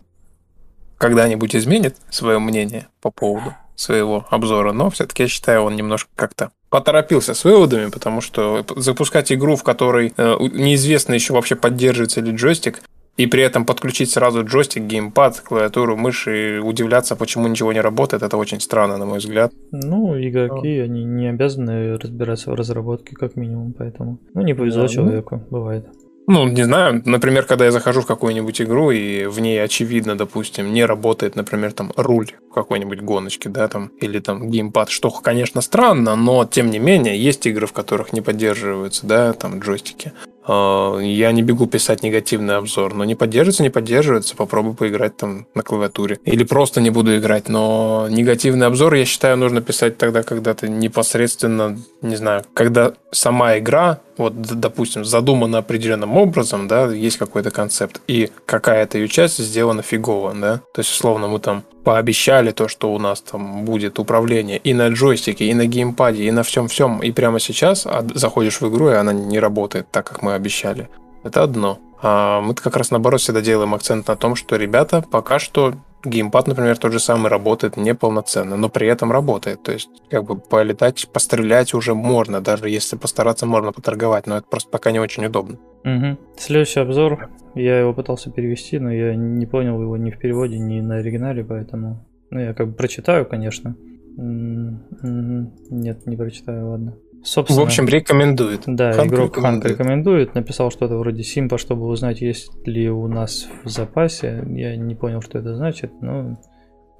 когда-нибудь 0.98 1.54
изменит 1.54 1.96
свое 2.10 2.38
мнение 2.38 2.88
по 3.00 3.10
поводу 3.10 3.54
своего 3.74 4.26
обзора, 4.30 4.72
но 4.72 4.90
все-таки 4.90 5.24
я 5.24 5.28
считаю, 5.28 5.62
он 5.62 5.76
немножко 5.76 6.10
как-то 6.16 6.50
поторопился 6.70 7.34
с 7.34 7.44
выводами, 7.44 7.90
потому 7.90 8.20
что 8.20 8.64
запускать 8.76 9.30
игру, 9.32 9.56
в 9.56 9.62
которой 9.62 10.12
э, 10.16 10.36
неизвестно 10.52 11.14
еще 11.14 11.32
вообще 11.32 11.56
поддерживается 11.56 12.20
ли 12.20 12.32
джойстик, 12.32 12.82
и 13.16 13.26
при 13.26 13.42
этом 13.42 13.64
подключить 13.64 14.10
сразу 14.10 14.44
джойстик, 14.44 14.82
геймпад, 14.82 15.40
клавиатуру, 15.40 15.96
мышь 15.96 16.28
и 16.28 16.58
удивляться, 16.58 17.16
почему 17.16 17.48
ничего 17.48 17.72
не 17.72 17.80
работает, 17.80 18.22
это 18.22 18.36
очень 18.36 18.60
странно, 18.60 18.98
на 18.98 19.06
мой 19.06 19.18
взгляд. 19.18 19.52
Ну, 19.72 20.18
игроки, 20.20 20.78
они 20.80 21.04
не 21.04 21.28
обязаны 21.28 21.96
разбираться 21.96 22.50
в 22.50 22.54
разработке, 22.54 23.14
как 23.14 23.36
минимум, 23.36 23.72
поэтому. 23.72 24.18
Ну, 24.34 24.42
не 24.42 24.54
повезло 24.54 24.82
да, 24.82 24.88
человеку, 24.88 25.36
ну... 25.36 25.46
бывает. 25.50 25.86
Ну, 26.28 26.48
не 26.48 26.64
знаю, 26.64 27.02
например, 27.04 27.44
когда 27.44 27.66
я 27.66 27.70
захожу 27.70 28.00
в 28.00 28.06
какую-нибудь 28.06 28.60
игру, 28.60 28.90
и 28.90 29.26
в 29.26 29.38
ней, 29.38 29.62
очевидно, 29.62 30.16
допустим, 30.16 30.72
не 30.72 30.84
работает, 30.84 31.36
например, 31.36 31.72
там 31.72 31.92
руль 31.96 32.32
в 32.50 32.52
какой-нибудь 32.52 33.00
гоночке, 33.00 33.48
да, 33.48 33.68
там, 33.68 33.92
или 34.00 34.18
там 34.18 34.50
геймпад, 34.50 34.90
что, 34.90 35.10
конечно, 35.10 35.60
странно, 35.60 36.16
но, 36.16 36.44
тем 36.44 36.70
не 36.70 36.80
менее, 36.80 37.16
есть 37.16 37.46
игры, 37.46 37.68
в 37.68 37.72
которых 37.72 38.12
не 38.12 38.22
поддерживаются, 38.22 39.06
да, 39.06 39.32
там, 39.34 39.60
джойстики. 39.60 40.12
А, 40.46 40.98
я 40.98 41.32
не 41.32 41.42
бегу 41.42 41.66
писать 41.66 42.02
негативный 42.02 42.56
обзор, 42.56 42.94
но 42.94 43.04
не 43.04 43.14
поддерживается, 43.14 43.62
не 43.62 43.70
поддерживается, 43.70 44.36
попробуй 44.36 44.74
поиграть 44.74 45.16
там 45.16 45.46
на 45.54 45.62
клавиатуре. 45.62 46.18
Или 46.24 46.44
просто 46.44 46.80
не 46.80 46.90
буду 46.90 47.16
играть, 47.16 47.48
но 47.48 48.06
негативный 48.08 48.66
обзор, 48.66 48.94
я 48.94 49.04
считаю, 49.04 49.36
нужно 49.36 49.60
писать 49.60 49.98
тогда, 49.98 50.22
когда 50.22 50.54
ты 50.54 50.68
непосредственно, 50.68 51.78
не 52.02 52.16
знаю, 52.16 52.44
когда 52.54 52.92
сама 53.10 53.58
игра, 53.58 54.00
вот, 54.16 54.40
допустим, 54.40 55.04
задумана 55.04 55.58
определенным 55.58 56.16
образом, 56.16 56.68
да, 56.68 56.86
есть 56.92 57.16
какой-то 57.16 57.50
концепт, 57.50 58.00
и 58.06 58.30
какая-то 58.46 58.98
ее 58.98 59.08
часть 59.08 59.38
сделана 59.38 59.82
фигово, 59.82 60.34
да, 60.34 60.60
то 60.72 60.80
есть, 60.80 60.90
условно, 60.90 61.28
мы 61.28 61.40
там 61.40 61.64
пообещали 61.86 62.50
то, 62.50 62.66
что 62.66 62.92
у 62.92 62.98
нас 62.98 63.20
там 63.20 63.64
будет 63.64 64.00
управление 64.00 64.58
и 64.58 64.74
на 64.74 64.88
джойстике, 64.88 65.44
и 65.44 65.54
на 65.54 65.66
геймпаде, 65.66 66.24
и 66.24 66.32
на 66.32 66.42
всем-всем, 66.42 66.98
и 66.98 67.12
прямо 67.12 67.38
сейчас 67.38 67.86
заходишь 68.14 68.60
в 68.60 68.68
игру, 68.68 68.90
и 68.90 68.94
она 68.94 69.12
не 69.12 69.38
работает 69.38 69.86
так, 69.92 70.04
как 70.04 70.20
мы 70.20 70.34
обещали. 70.34 70.88
Это 71.22 71.44
одно. 71.44 71.78
А 72.02 72.40
мы 72.40 72.54
как 72.54 72.76
раз 72.76 72.90
наоборот 72.90 73.20
всегда 73.20 73.40
делаем 73.40 73.72
акцент 73.72 74.08
на 74.08 74.16
том, 74.16 74.34
что 74.34 74.56
ребята 74.56 75.04
пока 75.08 75.38
что 75.38 75.74
геймпад, 76.06 76.46
например, 76.46 76.78
тот 76.78 76.92
же 76.92 77.00
самый 77.00 77.28
работает 77.28 77.76
неполноценно, 77.76 78.56
но 78.56 78.68
при 78.68 78.86
этом 78.88 79.12
работает. 79.12 79.62
То 79.62 79.72
есть, 79.72 79.90
как 80.10 80.24
бы 80.24 80.38
полетать, 80.38 81.08
пострелять 81.12 81.74
уже 81.74 81.94
можно, 81.94 82.40
даже 82.40 82.68
если 82.68 82.96
постараться, 82.96 83.46
можно 83.46 83.72
поторговать, 83.72 84.26
но 84.26 84.38
это 84.38 84.46
просто 84.48 84.70
пока 84.70 84.90
не 84.92 85.00
очень 85.00 85.26
удобно. 85.26 85.58
Угу. 85.84 86.18
Следующий 86.38 86.80
обзор. 86.80 87.30
Я 87.54 87.80
его 87.80 87.92
пытался 87.94 88.30
перевести, 88.30 88.78
но 88.78 88.92
я 88.92 89.14
не 89.14 89.46
понял 89.46 89.80
его 89.80 89.96
ни 89.96 90.10
в 90.10 90.18
переводе, 90.18 90.58
ни 90.58 90.80
на 90.80 90.96
оригинале, 90.96 91.44
поэтому... 91.44 92.06
Ну, 92.30 92.40
я 92.40 92.54
как 92.54 92.68
бы 92.68 92.74
прочитаю, 92.74 93.24
конечно. 93.24 93.76
Нет, 94.16 96.06
не 96.06 96.16
прочитаю, 96.16 96.70
ладно. 96.70 96.96
Собственно, 97.26 97.62
в 97.62 97.64
общем, 97.64 97.88
рекомендует. 97.88 98.62
Да, 98.66 98.92
Ханк 98.92 99.12
игрок 99.12 99.36
рекомендует. 99.36 99.62
Ханк 99.64 99.64
рекомендует. 99.64 100.34
Написал 100.36 100.70
что-то 100.70 100.96
вроде 100.96 101.24
Симпа, 101.24 101.58
чтобы 101.58 101.86
узнать, 101.86 102.20
есть 102.20 102.52
ли 102.66 102.88
у 102.88 103.08
нас 103.08 103.48
в 103.64 103.68
запасе. 103.68 104.44
Я 104.46 104.76
не 104.76 104.94
понял, 104.94 105.20
что 105.20 105.38
это 105.38 105.56
значит, 105.56 105.90
но, 106.00 106.38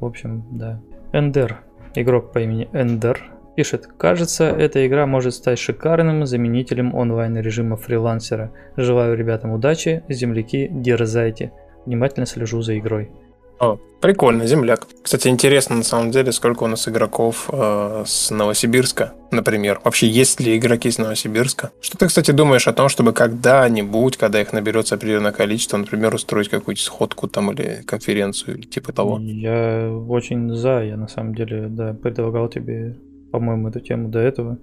в 0.00 0.04
общем, 0.04 0.44
да. 0.50 0.82
Эндер. 1.12 1.60
Игрок 1.94 2.32
по 2.32 2.40
имени 2.40 2.68
Эндер 2.72 3.30
пишет, 3.54 3.86
кажется, 3.86 4.46
эта 4.46 4.84
игра 4.86 5.06
может 5.06 5.32
стать 5.32 5.60
шикарным 5.60 6.26
заменителем 6.26 6.92
онлайн-режима 6.94 7.76
фрилансера. 7.76 8.52
Желаю 8.76 9.16
ребятам 9.16 9.52
удачи, 9.52 10.02
земляки, 10.08 10.68
дерзайте. 10.70 11.52
Внимательно 11.86 12.26
слежу 12.26 12.62
за 12.62 12.76
игрой. 12.76 13.12
О, 13.58 13.78
прикольно, 14.00 14.46
земляк. 14.46 14.86
Кстати, 15.02 15.28
интересно 15.28 15.76
на 15.76 15.82
самом 15.82 16.10
деле, 16.10 16.32
сколько 16.32 16.64
у 16.64 16.66
нас 16.66 16.88
игроков 16.88 17.48
э, 17.50 18.04
с 18.06 18.30
Новосибирска, 18.30 19.14
например. 19.30 19.80
Вообще, 19.82 20.08
есть 20.08 20.40
ли 20.40 20.56
игроки 20.56 20.90
с 20.90 20.98
Новосибирска? 20.98 21.70
Что 21.80 21.96
ты, 21.96 22.06
кстати, 22.06 22.32
думаешь 22.32 22.68
о 22.68 22.74
том, 22.74 22.88
чтобы 22.88 23.12
когда-нибудь, 23.12 24.18
когда 24.18 24.40
их 24.42 24.52
наберется 24.52 24.96
определенное 24.96 25.32
количество, 25.32 25.78
например, 25.78 26.14
устроить 26.14 26.48
какую-то 26.48 26.82
сходку 26.82 27.28
там 27.28 27.50
или 27.52 27.82
конференцию, 27.86 28.58
или 28.58 28.66
типа 28.66 28.92
того? 28.92 29.18
Я 29.20 29.90
очень 29.90 30.54
за. 30.54 30.82
Я 30.82 30.96
на 30.96 31.08
самом 31.08 31.34
деле, 31.34 31.68
да, 31.68 31.94
предлагал 31.94 32.48
тебе, 32.48 32.96
по-моему, 33.32 33.68
эту 33.68 33.80
тему 33.80 34.08
до 34.08 34.18
этого. 34.18 34.58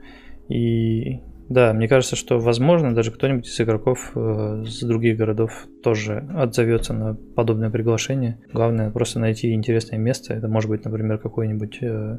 И 0.49 1.21
да, 1.53 1.71
мне 1.71 1.87
кажется, 1.87 2.15
что 2.15 2.39
возможно 2.39 2.95
даже 2.95 3.11
кто-нибудь 3.11 3.47
из 3.47 3.61
игроков 3.61 4.11
э, 4.15 4.63
с 4.65 4.81
других 4.81 5.17
городов 5.17 5.67
тоже 5.83 6.27
отзовется 6.35 6.93
на 6.93 7.13
подобное 7.13 7.69
приглашение. 7.69 8.39
Главное 8.51 8.89
просто 8.89 9.19
найти 9.19 9.53
интересное 9.53 9.99
место. 9.99 10.33
Это 10.33 10.47
может 10.47 10.69
быть, 10.71 10.83
например, 10.83 11.19
какое-нибудь 11.19 11.77
э, 11.81 12.17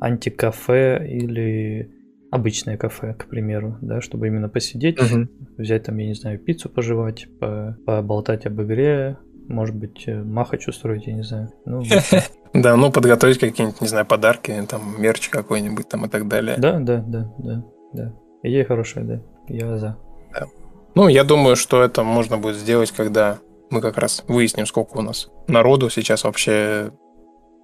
антикафе 0.00 1.04
или 1.04 1.90
обычное 2.30 2.76
кафе, 2.76 3.14
к 3.14 3.26
примеру, 3.26 3.76
да, 3.80 4.00
чтобы 4.00 4.28
именно 4.28 4.48
посидеть, 4.48 5.00
угу. 5.00 5.28
взять 5.58 5.82
там, 5.82 5.96
я 5.96 6.06
не 6.06 6.14
знаю, 6.14 6.38
пиццу 6.38 6.68
пожевать, 6.68 7.26
по 7.40 7.76
поболтать 7.86 8.46
об 8.46 8.62
игре, 8.62 9.18
может 9.48 9.74
быть, 9.74 10.04
э, 10.06 10.22
махач 10.22 10.68
устроить, 10.68 11.08
я 11.08 11.14
не 11.14 11.24
знаю. 11.24 11.50
Ну, 11.64 11.82
да, 12.54 12.76
ну 12.76 12.92
подготовить 12.92 13.38
какие-нибудь, 13.38 13.80
не 13.80 13.88
знаю, 13.88 14.06
подарки, 14.06 14.54
там 14.68 14.94
мерч 15.02 15.28
какой-нибудь 15.28 15.88
там 15.88 16.06
и 16.06 16.08
так 16.08 16.28
далее. 16.28 16.56
Да, 16.56 16.78
да, 16.78 17.02
да, 17.04 17.34
да, 17.38 17.64
да. 17.92 18.25
Идея 18.46 18.64
хорошая, 18.64 19.04
да. 19.04 19.20
Я 19.48 19.76
за. 19.76 19.96
Да. 20.32 20.46
Ну, 20.94 21.08
я 21.08 21.24
думаю, 21.24 21.56
что 21.56 21.82
это 21.82 22.02
можно 22.02 22.38
будет 22.38 22.56
сделать, 22.56 22.92
когда 22.92 23.38
мы 23.70 23.80
как 23.80 23.98
раз 23.98 24.24
выясним, 24.28 24.66
сколько 24.66 24.98
у 24.98 25.02
нас 25.02 25.28
народу 25.48 25.90
сейчас 25.90 26.24
вообще 26.24 26.92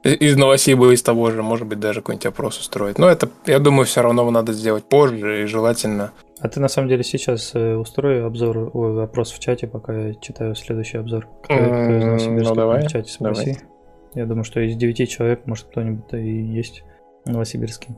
из 0.02 0.36
Новосиба, 0.36 0.92
из 0.92 1.02
того 1.02 1.30
же, 1.30 1.42
может 1.42 1.68
быть, 1.68 1.78
даже 1.78 2.00
какой-нибудь 2.00 2.26
опрос 2.26 2.58
устроить. 2.58 2.98
Но 2.98 3.08
это, 3.08 3.28
я 3.46 3.60
думаю, 3.60 3.86
все 3.86 4.02
равно 4.02 4.28
надо 4.30 4.52
сделать 4.52 4.84
позже 4.84 5.44
и 5.44 5.46
желательно. 5.46 6.10
А 6.40 6.48
ты 6.48 6.58
на 6.58 6.66
самом 6.66 6.88
деле 6.88 7.04
сейчас 7.04 7.52
э, 7.54 7.76
устрой 7.76 8.26
обзор, 8.26 8.70
ой, 8.74 9.04
опрос 9.04 9.30
в 9.30 9.38
чате, 9.38 9.68
пока 9.68 9.92
я 9.92 10.14
читаю 10.14 10.56
следующий 10.56 10.98
обзор. 10.98 11.28
Кто, 11.44 11.54
кто 11.54 11.96
из 11.96 12.04
Новосибирска 12.04 12.48
ну, 12.48 12.54
давай, 12.56 12.82
в 12.82 12.90
чате 12.90 13.12
спроси. 13.12 13.52
Давай. 13.52 13.68
Я 14.14 14.26
думаю, 14.26 14.42
что 14.42 14.58
из 14.60 14.74
девяти 14.74 15.06
человек, 15.06 15.46
может, 15.46 15.68
кто-нибудь 15.68 16.12
и 16.14 16.42
есть 16.42 16.82
новосибирский. 17.24 17.94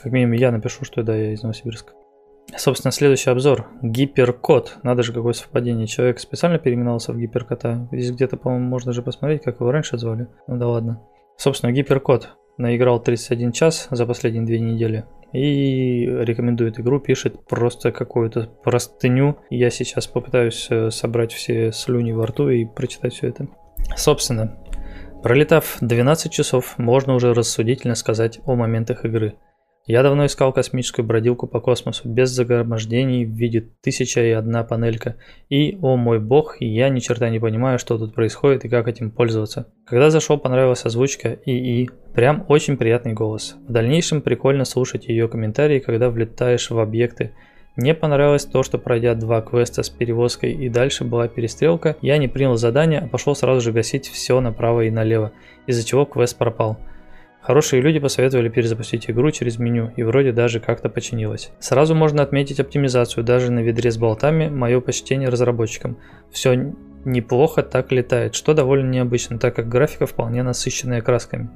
Как 0.00 0.12
минимум 0.12 0.34
я 0.34 0.52
напишу, 0.52 0.84
что 0.84 1.02
да, 1.02 1.16
я 1.16 1.32
из 1.32 1.42
Новосибирска. 1.42 1.92
Собственно, 2.56 2.92
следующий 2.92 3.30
обзор. 3.30 3.68
Гиперкот. 3.82 4.78
Надо 4.82 5.02
же, 5.02 5.12
какое 5.12 5.32
совпадение. 5.32 5.86
Человек 5.86 6.18
специально 6.18 6.58
переименовался 6.58 7.12
в 7.12 7.18
гиперкота. 7.18 7.88
Здесь 7.92 8.12
где-то, 8.12 8.36
по-моему, 8.36 8.66
можно 8.66 8.92
же 8.92 9.02
посмотреть, 9.02 9.42
как 9.42 9.60
его 9.60 9.70
раньше 9.70 9.98
звали. 9.98 10.28
Ну 10.46 10.56
да 10.56 10.68
ладно. 10.68 11.02
Собственно, 11.36 11.72
гиперкот. 11.72 12.30
Наиграл 12.58 13.02
31 13.02 13.52
час 13.52 13.88
за 13.90 14.06
последние 14.06 14.44
две 14.44 14.60
недели. 14.60 15.04
И 15.32 16.04
рекомендует 16.06 16.80
игру, 16.80 17.00
пишет 17.00 17.46
просто 17.46 17.92
какую-то 17.92 18.50
простыню. 18.64 19.38
Я 19.48 19.70
сейчас 19.70 20.06
попытаюсь 20.06 20.66
э, 20.70 20.90
собрать 20.90 21.32
все 21.32 21.72
слюни 21.72 22.12
во 22.12 22.26
рту 22.26 22.50
и 22.50 22.64
прочитать 22.64 23.14
все 23.14 23.28
это. 23.28 23.46
Собственно, 23.96 24.58
пролетав 25.22 25.78
12 25.80 26.32
часов, 26.32 26.76
можно 26.78 27.14
уже 27.14 27.32
рассудительно 27.32 27.94
сказать 27.94 28.40
о 28.44 28.56
моментах 28.56 29.04
игры– 29.04 29.36
я 29.90 30.02
давно 30.02 30.26
искал 30.26 30.52
космическую 30.52 31.04
бродилку 31.04 31.46
по 31.46 31.60
космосу, 31.60 32.08
без 32.08 32.30
загромождений 32.30 33.24
в 33.24 33.30
виде 33.30 33.68
тысяча 33.82 34.22
и 34.22 34.30
одна 34.30 34.62
панелька. 34.62 35.16
И, 35.48 35.78
о 35.82 35.96
мой 35.96 36.20
бог, 36.20 36.56
я 36.60 36.88
ни 36.88 37.00
черта 37.00 37.28
не 37.28 37.40
понимаю, 37.40 37.78
что 37.78 37.98
тут 37.98 38.14
происходит 38.14 38.64
и 38.64 38.68
как 38.68 38.86
этим 38.86 39.10
пользоваться. 39.10 39.66
Когда 39.84 40.10
зашел, 40.10 40.38
понравилась 40.38 40.84
озвучка 40.84 41.32
и 41.32 41.82
и 41.82 41.90
прям 42.14 42.44
очень 42.48 42.76
приятный 42.76 43.14
голос. 43.14 43.56
В 43.66 43.72
дальнейшем 43.72 44.22
прикольно 44.22 44.64
слушать 44.64 45.08
ее 45.08 45.28
комментарии, 45.28 45.80
когда 45.80 46.08
влетаешь 46.10 46.70
в 46.70 46.78
объекты. 46.78 47.32
Мне 47.76 47.94
понравилось 47.94 48.44
то, 48.44 48.62
что 48.62 48.78
пройдя 48.78 49.14
два 49.14 49.40
квеста 49.40 49.82
с 49.82 49.90
перевозкой 49.90 50.52
и 50.52 50.68
дальше 50.68 51.04
была 51.04 51.28
перестрелка, 51.28 51.96
я 52.02 52.18
не 52.18 52.28
принял 52.28 52.56
задание, 52.56 53.00
а 53.00 53.08
пошел 53.08 53.34
сразу 53.34 53.60
же 53.60 53.72
гасить 53.72 54.08
все 54.08 54.40
направо 54.40 54.82
и 54.82 54.90
налево, 54.90 55.32
из-за 55.66 55.86
чего 55.86 56.04
квест 56.04 56.36
пропал. 56.36 56.78
Хорошие 57.40 57.80
люди 57.80 57.98
посоветовали 57.98 58.50
перезапустить 58.50 59.08
игру 59.08 59.30
через 59.30 59.58
меню, 59.58 59.92
и 59.96 60.02
вроде 60.02 60.30
даже 60.30 60.60
как-то 60.60 60.90
починилось. 60.90 61.50
Сразу 61.58 61.94
можно 61.94 62.22
отметить 62.22 62.60
оптимизацию, 62.60 63.24
даже 63.24 63.50
на 63.50 63.60
ведре 63.60 63.90
с 63.90 63.96
болтами, 63.96 64.48
мое 64.50 64.80
почтение 64.80 65.30
разработчикам. 65.30 65.96
Все 66.30 66.74
неплохо 67.06 67.62
так 67.62 67.92
летает, 67.92 68.34
что 68.34 68.52
довольно 68.52 68.90
необычно, 68.90 69.38
так 69.38 69.56
как 69.56 69.68
графика 69.68 70.04
вполне 70.06 70.42
насыщенная 70.42 71.00
красками. 71.00 71.48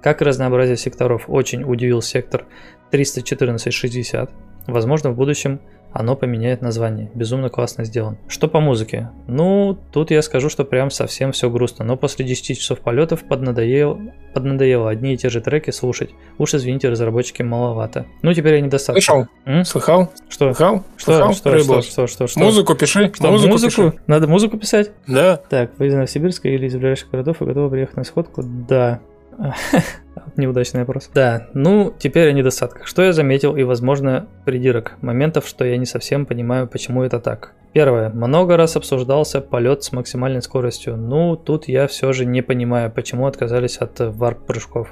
Как 0.00 0.22
и 0.22 0.24
разнообразие 0.24 0.76
секторов, 0.76 1.24
очень 1.28 1.64
удивил 1.64 2.02
сектор 2.02 2.46
314-60. 2.92 4.30
Возможно, 4.68 5.10
в 5.10 5.16
будущем 5.16 5.60
оно 5.92 6.16
поменяет 6.16 6.62
название. 6.62 7.10
Безумно 7.14 7.48
классно 7.48 7.84
сделан. 7.84 8.16
Что 8.28 8.48
по 8.48 8.60
музыке? 8.60 9.10
Ну, 9.26 9.78
тут 9.92 10.10
я 10.10 10.22
скажу, 10.22 10.48
что 10.48 10.64
прям 10.64 10.90
совсем 10.90 11.32
все 11.32 11.50
грустно. 11.50 11.84
Но 11.84 11.96
после 11.96 12.24
10 12.24 12.58
часов 12.58 12.80
полетов 12.80 13.24
поднадоело, 13.24 13.98
поднадоело 14.34 14.90
одни 14.90 15.14
и 15.14 15.16
те 15.16 15.28
же 15.28 15.40
треки 15.40 15.70
слушать. 15.70 16.10
Уж 16.38 16.54
извините, 16.54 16.88
разработчики 16.88 17.42
маловато. 17.42 18.06
Ну, 18.22 18.32
теперь 18.32 18.54
я 18.54 18.60
недостаточно. 18.60 19.14
Слышал? 19.14 19.28
М? 19.44 19.64
Слыхал? 19.64 20.12
Что? 20.28 20.52
Слыхал? 20.52 20.84
Что? 20.96 21.12
Слыхал? 21.12 21.32
Что? 21.34 21.58
Что? 21.58 21.80
Что? 21.82 22.06
Что? 22.06 22.26
Что? 22.26 22.40
Музыку 22.40 22.74
пиши. 22.74 23.12
Что? 23.14 23.30
Музыку, 23.30 23.52
Музыку? 23.52 23.70
пиши. 23.70 24.00
Надо 24.06 24.26
музыку 24.28 24.58
писать? 24.58 24.90
Да. 25.06 25.36
Так, 25.36 25.72
вы 25.78 25.88
из 25.88 25.94
Новосибирска 25.94 26.48
или 26.48 26.66
из 26.66 26.74
ближайших 26.74 27.10
городов 27.10 27.42
и 27.42 27.44
готовы 27.44 27.70
приехать 27.70 27.96
на 27.96 28.04
сходку? 28.04 28.42
Да. 28.42 29.00
Неудачный 30.36 30.80
вопрос. 30.80 31.10
Да, 31.14 31.48
ну, 31.54 31.94
теперь 31.98 32.28
о 32.28 32.32
недостатках. 32.32 32.86
Что 32.86 33.02
я 33.02 33.12
заметил 33.12 33.56
и, 33.56 33.62
возможно, 33.62 34.28
придирок 34.44 34.96
моментов, 35.00 35.46
что 35.46 35.64
я 35.64 35.76
не 35.76 35.86
совсем 35.86 36.26
понимаю, 36.26 36.68
почему 36.68 37.02
это 37.02 37.20
так. 37.20 37.54
Первое. 37.72 38.10
Много 38.10 38.56
раз 38.56 38.76
обсуждался 38.76 39.40
полет 39.40 39.82
с 39.82 39.92
максимальной 39.92 40.42
скоростью. 40.42 40.96
Ну, 40.96 41.36
тут 41.36 41.68
я 41.68 41.86
все 41.86 42.12
же 42.12 42.26
не 42.26 42.42
понимаю, 42.42 42.90
почему 42.90 43.26
отказались 43.26 43.78
от 43.78 43.98
варп-прыжков. 43.98 44.88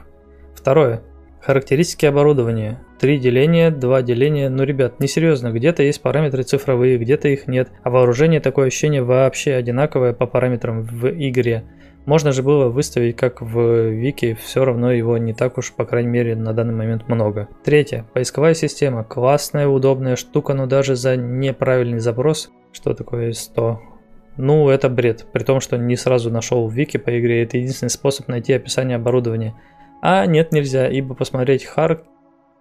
Второе. 0.54 1.02
Характеристики 1.42 2.04
оборудования. 2.06 2.82
Три 2.98 3.18
деления, 3.18 3.70
два 3.70 4.02
деления. 4.02 4.50
Ну, 4.50 4.62
ребят, 4.64 5.00
несерьезно, 5.00 5.50
где-то 5.52 5.82
есть 5.82 6.02
параметры 6.02 6.42
цифровые, 6.42 6.98
где-то 6.98 7.28
их 7.28 7.46
нет. 7.48 7.70
А 7.82 7.90
вооружение 7.90 8.40
такое 8.40 8.66
ощущение 8.66 9.02
вообще 9.02 9.54
одинаковое 9.54 10.12
по 10.12 10.26
параметрам 10.26 10.82
в 10.82 11.08
игре. 11.08 11.64
Можно 12.06 12.32
же 12.32 12.42
было 12.42 12.68
выставить 12.68 13.16
как 13.16 13.42
в 13.42 13.90
Вики, 13.90 14.34
все 14.40 14.64
равно 14.64 14.90
его 14.90 15.18
не 15.18 15.34
так 15.34 15.58
уж, 15.58 15.72
по 15.72 15.84
крайней 15.84 16.08
мере, 16.10 16.34
на 16.34 16.52
данный 16.52 16.74
момент 16.74 17.08
много. 17.08 17.48
Третье. 17.62 18.06
Поисковая 18.14 18.54
система. 18.54 19.04
Классная, 19.04 19.68
удобная 19.68 20.16
штука, 20.16 20.54
но 20.54 20.66
даже 20.66 20.96
за 20.96 21.16
неправильный 21.16 22.00
запрос, 22.00 22.50
что 22.72 22.94
такое 22.94 23.32
100, 23.32 23.80
ну, 24.36 24.70
это 24.70 24.88
бред. 24.88 25.26
При 25.32 25.44
том, 25.44 25.60
что 25.60 25.76
не 25.76 25.96
сразу 25.96 26.30
нашел 26.30 26.66
в 26.66 26.72
Вики 26.72 26.96
по 26.96 27.18
игре, 27.18 27.42
это 27.42 27.58
единственный 27.58 27.90
способ 27.90 28.28
найти 28.28 28.54
описание 28.54 28.96
оборудования. 28.96 29.54
А 30.00 30.24
нет, 30.24 30.52
нельзя, 30.52 30.88
ибо 30.88 31.14
посмотреть 31.14 31.64
хар... 31.64 32.04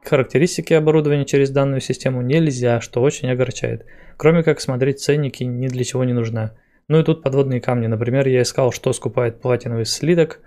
характеристики 0.03 0.73
оборудования 0.73 1.23
через 1.23 1.51
данную 1.51 1.79
систему 1.79 2.21
нельзя, 2.21 2.81
что 2.81 3.01
очень 3.01 3.31
огорчает. 3.31 3.85
Кроме 4.17 4.43
как 4.43 4.59
смотреть 4.59 4.99
ценники 4.99 5.43
ни 5.45 5.67
для 5.67 5.83
чего 5.85 6.03
не 6.03 6.11
нужна. 6.11 6.51
Ну 6.89 6.99
и 6.99 7.03
тут 7.03 7.21
подводные 7.23 7.61
камни. 7.61 7.87
Например, 7.87 8.27
я 8.27 8.41
искал, 8.41 8.71
что 8.73 8.91
скупает 8.93 9.39
платиновый 9.39 9.85
слиток. 9.85 10.41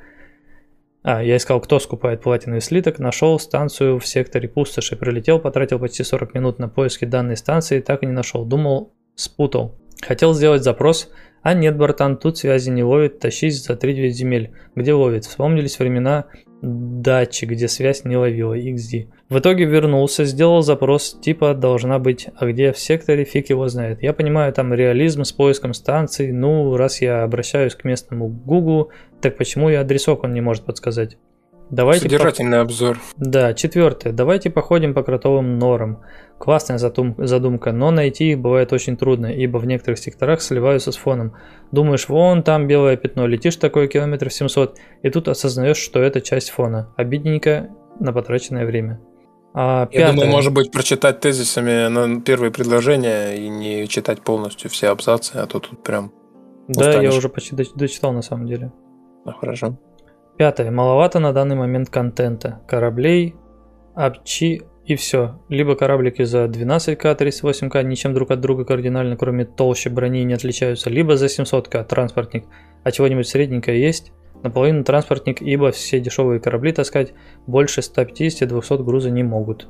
А, 1.05 1.23
я 1.23 1.37
искал, 1.37 1.61
кто 1.61 1.79
скупает 1.79 2.21
платиновый 2.21 2.61
слиток, 2.61 2.99
нашел 2.99 3.39
станцию 3.39 3.99
в 3.99 4.07
секторе 4.07 4.49
пустоши, 4.49 4.97
прилетел, 4.97 5.39
потратил 5.39 5.79
почти 5.79 6.03
40 6.03 6.35
минут 6.35 6.59
на 6.59 6.69
поиски 6.69 7.05
данной 7.05 7.37
станции, 7.37 7.81
так 7.81 8.03
и 8.03 8.07
не 8.07 8.13
нашел. 8.13 8.45
Думал, 8.45 8.93
спутал. 9.15 9.79
Хотел 10.01 10.35
сделать 10.35 10.65
запрос, 10.65 11.11
а 11.43 11.55
нет, 11.55 11.77
братан, 11.77 12.17
тут 12.17 12.39
связи 12.39 12.71
не 12.71 12.83
ловит, 12.83 13.21
тащись 13.21 13.65
за 13.65 13.75
3-9 13.75 14.09
земель. 14.09 14.53
Где 14.75 14.95
ловит? 14.95 15.25
Вспомнились 15.25 15.79
времена 15.79 16.27
дачи, 16.63 17.45
где 17.45 17.69
связь 17.69 18.05
не 18.05 18.17
ловила, 18.17 18.57
XD. 18.57 19.09
В 19.29 19.39
итоге 19.39 19.65
вернулся, 19.65 20.25
сделал 20.25 20.63
запрос, 20.63 21.19
типа 21.21 21.55
должна 21.55 21.99
быть, 21.99 22.29
а 22.37 22.47
где 22.47 22.73
в 22.73 22.79
секторе, 22.79 23.25
фиг 23.25 23.51
его 23.51 23.69
знает. 23.69 24.03
Я 24.03 24.13
понимаю, 24.13 24.53
там 24.53 24.73
реализм 24.73 25.25
с 25.25 25.33
поиском 25.33 25.75
станций, 25.75 26.33
ну, 26.33 26.77
раз 26.77 27.03
я 27.03 27.25
обращаюсь 27.25 27.75
к 27.75 27.85
местному 27.85 28.29
Google, 28.29 28.91
так 29.21 29.37
почему 29.37 29.71
и 29.71 29.75
адресок 29.75 30.25
он 30.25 30.33
не 30.35 30.41
может 30.41 30.65
подсказать? 30.65 31.19
Давайте 31.73 32.03
Содержательный 32.03 32.59
по... 32.59 32.63
обзор. 32.63 32.99
Да, 33.17 33.55
четвертое. 33.55 34.13
Давайте 34.13 34.51
походим 34.51 34.93
по 34.93 35.03
кротовым 35.03 35.59
норам. 35.59 36.03
Классная 36.39 36.77
задум... 36.77 37.15
задумка, 37.17 37.73
но 37.73 37.91
найти 37.91 38.33
их 38.33 38.41
бывает 38.41 38.75
очень 38.75 38.97
трудно, 38.99 39.27
ибо 39.27 39.57
в 39.57 39.65
некоторых 39.65 39.99
секторах 39.99 40.43
сливаются 40.43 40.93
с 40.93 40.97
фоном. 40.97 41.35
Думаешь, 41.71 42.11
вон 42.11 42.43
там 42.43 42.67
белое 42.69 42.99
пятно, 42.99 43.27
летишь 43.27 43.57
такой 43.57 43.89
километров 43.89 44.35
700, 44.35 44.77
и 45.03 45.09
тут 45.09 45.29
осознаешь, 45.29 45.79
что 45.79 45.99
это 46.01 46.21
часть 46.21 46.51
фона. 46.51 46.93
Обидненько 46.97 47.71
на 47.99 48.13
потраченное 48.13 48.67
время. 48.67 49.01
А, 49.55 49.89
Я 49.93 49.99
пятое. 50.09 50.13
думаю, 50.13 50.31
может 50.31 50.53
быть, 50.53 50.73
прочитать 50.73 51.21
тезисами 51.21 51.89
на 51.89 52.21
первые 52.21 52.51
предложения 52.51 53.35
и 53.35 53.49
не 53.49 53.89
читать 53.89 54.21
полностью 54.21 54.69
все 54.71 54.89
абзацы, 54.89 55.37
а 55.37 55.47
то 55.47 55.59
тут 55.59 55.83
прям 55.83 56.13
Да, 56.69 56.89
устанешь. 56.89 57.13
я 57.13 57.17
уже 57.17 57.31
почти 57.31 57.57
дочитал 57.57 58.13
на 58.13 58.23
самом 58.23 58.47
деле. 58.47 58.73
Ну, 59.25 59.33
хорошо. 59.33 59.79
Пятое. 60.43 60.73
Маловато 60.73 61.21
на 61.21 61.33
данный 61.33 61.55
момент 61.55 61.89
контента. 61.89 62.63
Кораблей, 62.67 63.37
апчи 63.95 64.63
и 64.85 64.97
все. 64.97 65.39
Либо 65.49 65.77
кораблики 65.77 66.25
за 66.25 66.47
12к, 66.47 67.17
38к 67.17 67.81
ничем 67.85 68.13
друг 68.13 68.33
от 68.33 68.41
друга 68.41 68.65
кардинально, 68.65 69.17
кроме 69.17 69.45
толщи 69.45 69.89
брони, 69.89 70.25
не 70.25 70.35
отличаются, 70.35 70.91
либо 70.91 71.17
за 71.17 71.27
700к 71.27 71.85
транспортник. 71.85 72.47
А 72.83 72.91
чего-нибудь 72.91 73.29
средненькое 73.29 73.81
есть? 73.81 74.13
Наполовину 74.43 74.83
транспортник, 74.83 75.41
ибо 75.43 75.71
все 75.71 76.01
дешевые 76.01 76.41
корабли 76.41 76.73
таскать 76.73 77.15
больше 77.47 77.81
150-200 77.81 78.83
груза 78.83 79.11
не 79.11 79.23
могут. 79.23 79.69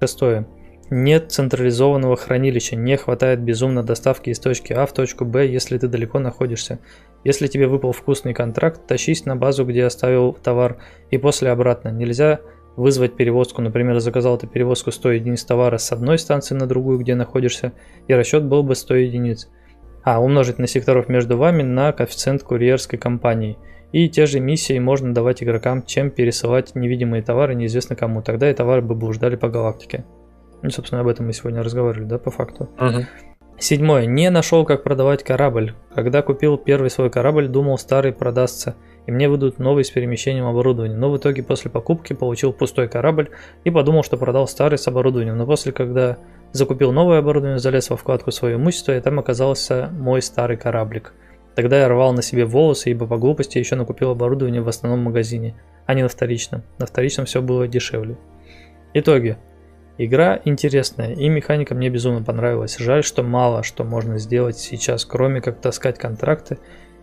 Шестое. 0.00 0.44
Нет 0.92 1.30
централизованного 1.30 2.16
хранилища, 2.16 2.74
не 2.74 2.96
хватает 2.96 3.40
безумно 3.40 3.84
доставки 3.84 4.30
из 4.30 4.40
точки 4.40 4.72
А 4.72 4.86
в 4.86 4.92
точку 4.92 5.24
Б, 5.24 5.46
если 5.46 5.78
ты 5.78 5.86
далеко 5.86 6.18
находишься. 6.18 6.80
Если 7.22 7.46
тебе 7.46 7.68
выпал 7.68 7.92
вкусный 7.92 8.34
контракт, 8.34 8.88
тащись 8.88 9.24
на 9.24 9.36
базу, 9.36 9.64
где 9.64 9.84
оставил 9.84 10.32
товар, 10.32 10.78
и 11.12 11.16
после 11.16 11.50
обратно. 11.50 11.90
Нельзя 11.90 12.40
вызвать 12.74 13.14
перевозку, 13.14 13.62
например, 13.62 14.00
заказал 14.00 14.36
ты 14.36 14.48
перевозку 14.48 14.90
100 14.90 15.12
единиц 15.12 15.44
товара 15.44 15.78
с 15.78 15.92
одной 15.92 16.18
станции 16.18 16.56
на 16.56 16.66
другую, 16.66 16.98
где 16.98 17.14
находишься, 17.14 17.72
и 18.08 18.14
расчет 18.14 18.44
был 18.44 18.64
бы 18.64 18.74
100 18.74 18.94
единиц. 18.96 19.48
А, 20.02 20.20
умножить 20.20 20.58
на 20.58 20.66
секторов 20.66 21.08
между 21.08 21.36
вами 21.36 21.62
на 21.62 21.92
коэффициент 21.92 22.42
курьерской 22.42 22.98
компании. 22.98 23.58
И 23.92 24.08
те 24.08 24.26
же 24.26 24.40
миссии 24.40 24.78
можно 24.80 25.14
давать 25.14 25.42
игрокам, 25.42 25.84
чем 25.84 26.10
пересылать 26.10 26.74
невидимые 26.74 27.22
товары 27.22 27.54
неизвестно 27.54 27.94
кому. 27.94 28.22
Тогда 28.22 28.50
и 28.50 28.54
товары 28.54 28.82
бы 28.82 28.96
блуждали 28.96 29.36
по 29.36 29.48
галактике. 29.48 30.04
Ну, 30.62 30.70
собственно, 30.70 31.00
об 31.00 31.08
этом 31.08 31.26
мы 31.26 31.32
сегодня 31.32 31.62
разговаривали, 31.62 32.06
да, 32.06 32.18
по 32.18 32.30
факту. 32.30 32.68
Угу. 32.78 33.06
Седьмое. 33.60 34.06
Не 34.06 34.30
нашел, 34.30 34.64
как 34.64 34.82
продавать 34.82 35.22
корабль. 35.22 35.74
Когда 35.94 36.22
купил 36.22 36.56
первый 36.56 36.88
свой 36.88 37.10
корабль, 37.10 37.46
думал, 37.46 37.76
старый 37.76 38.10
продастся, 38.12 38.74
и 39.06 39.12
мне 39.12 39.28
выйдут 39.28 39.58
новый 39.58 39.84
с 39.84 39.90
перемещением 39.90 40.46
оборудования. 40.46 40.96
Но 40.96 41.10
в 41.10 41.18
итоге 41.18 41.42
после 41.42 41.70
покупки 41.70 42.14
получил 42.14 42.54
пустой 42.54 42.88
корабль 42.88 43.28
и 43.64 43.70
подумал, 43.70 44.02
что 44.02 44.16
продал 44.16 44.48
старый 44.48 44.78
с 44.78 44.88
оборудованием. 44.88 45.36
Но 45.36 45.46
после, 45.46 45.72
когда 45.72 46.16
закупил 46.52 46.90
новое 46.90 47.18
оборудование, 47.18 47.58
залез 47.58 47.90
во 47.90 47.96
вкладку 47.96 48.30
свое 48.30 48.56
имущество, 48.56 48.96
и 48.96 49.00
там 49.00 49.18
оказался 49.18 49.90
мой 49.92 50.22
старый 50.22 50.56
кораблик. 50.56 51.12
Тогда 51.54 51.80
я 51.80 51.88
рвал 51.88 52.14
на 52.14 52.22
себе 52.22 52.46
волосы, 52.46 52.90
ибо 52.90 53.06
по 53.06 53.18
глупости 53.18 53.58
еще 53.58 53.76
накупил 53.76 54.10
оборудование 54.10 54.62
в 54.62 54.68
основном 54.68 55.04
магазине, 55.04 55.54
а 55.84 55.92
не 55.92 56.02
на 56.02 56.08
вторичном. 56.08 56.62
На 56.78 56.86
вторичном 56.86 57.26
все 57.26 57.42
было 57.42 57.68
дешевле. 57.68 58.16
Итоги. 58.94 59.36
Игра 60.02 60.40
интересная, 60.46 61.12
и 61.12 61.28
механика 61.28 61.74
мне 61.74 61.90
безумно 61.90 62.22
понравилась. 62.22 62.78
Жаль, 62.78 63.04
что 63.04 63.22
мало 63.22 63.62
что 63.62 63.84
можно 63.84 64.16
сделать 64.16 64.56
сейчас, 64.56 65.04
кроме 65.04 65.42
как 65.42 65.60
таскать 65.60 65.98
контракты 65.98 66.56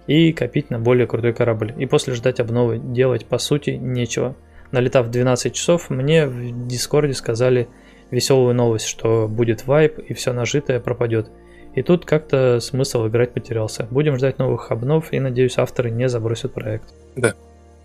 и 0.07 0.33
копить 0.33 0.71
на 0.71 0.79
более 0.79 1.05
крутой 1.05 1.33
корабль. 1.33 1.75
И 1.77 1.85
после 1.85 2.15
ждать 2.15 2.39
обновы 2.39 2.79
делать 2.79 3.27
по 3.27 3.37
сути 3.37 3.69
нечего. 3.69 4.35
Налетав 4.71 5.11
12 5.11 5.53
часов, 5.53 5.91
мне 5.91 6.25
в 6.25 6.67
Дискорде 6.67 7.13
сказали 7.13 7.67
веселую 8.09 8.55
новость, 8.55 8.87
что 8.87 9.27
будет 9.27 9.67
вайп 9.67 9.99
и 9.99 10.15
все 10.15 10.33
нажитое 10.33 10.79
пропадет. 10.79 11.29
И 11.75 11.83
тут 11.83 12.03
как-то 12.03 12.59
смысл 12.59 13.07
играть 13.09 13.31
потерялся. 13.31 13.87
Будем 13.91 14.17
ждать 14.17 14.39
новых 14.39 14.71
обнов 14.71 15.13
и 15.13 15.19
надеюсь 15.19 15.59
авторы 15.59 15.91
не 15.91 16.09
забросят 16.09 16.51
проект. 16.51 16.95
Да. 17.15 17.35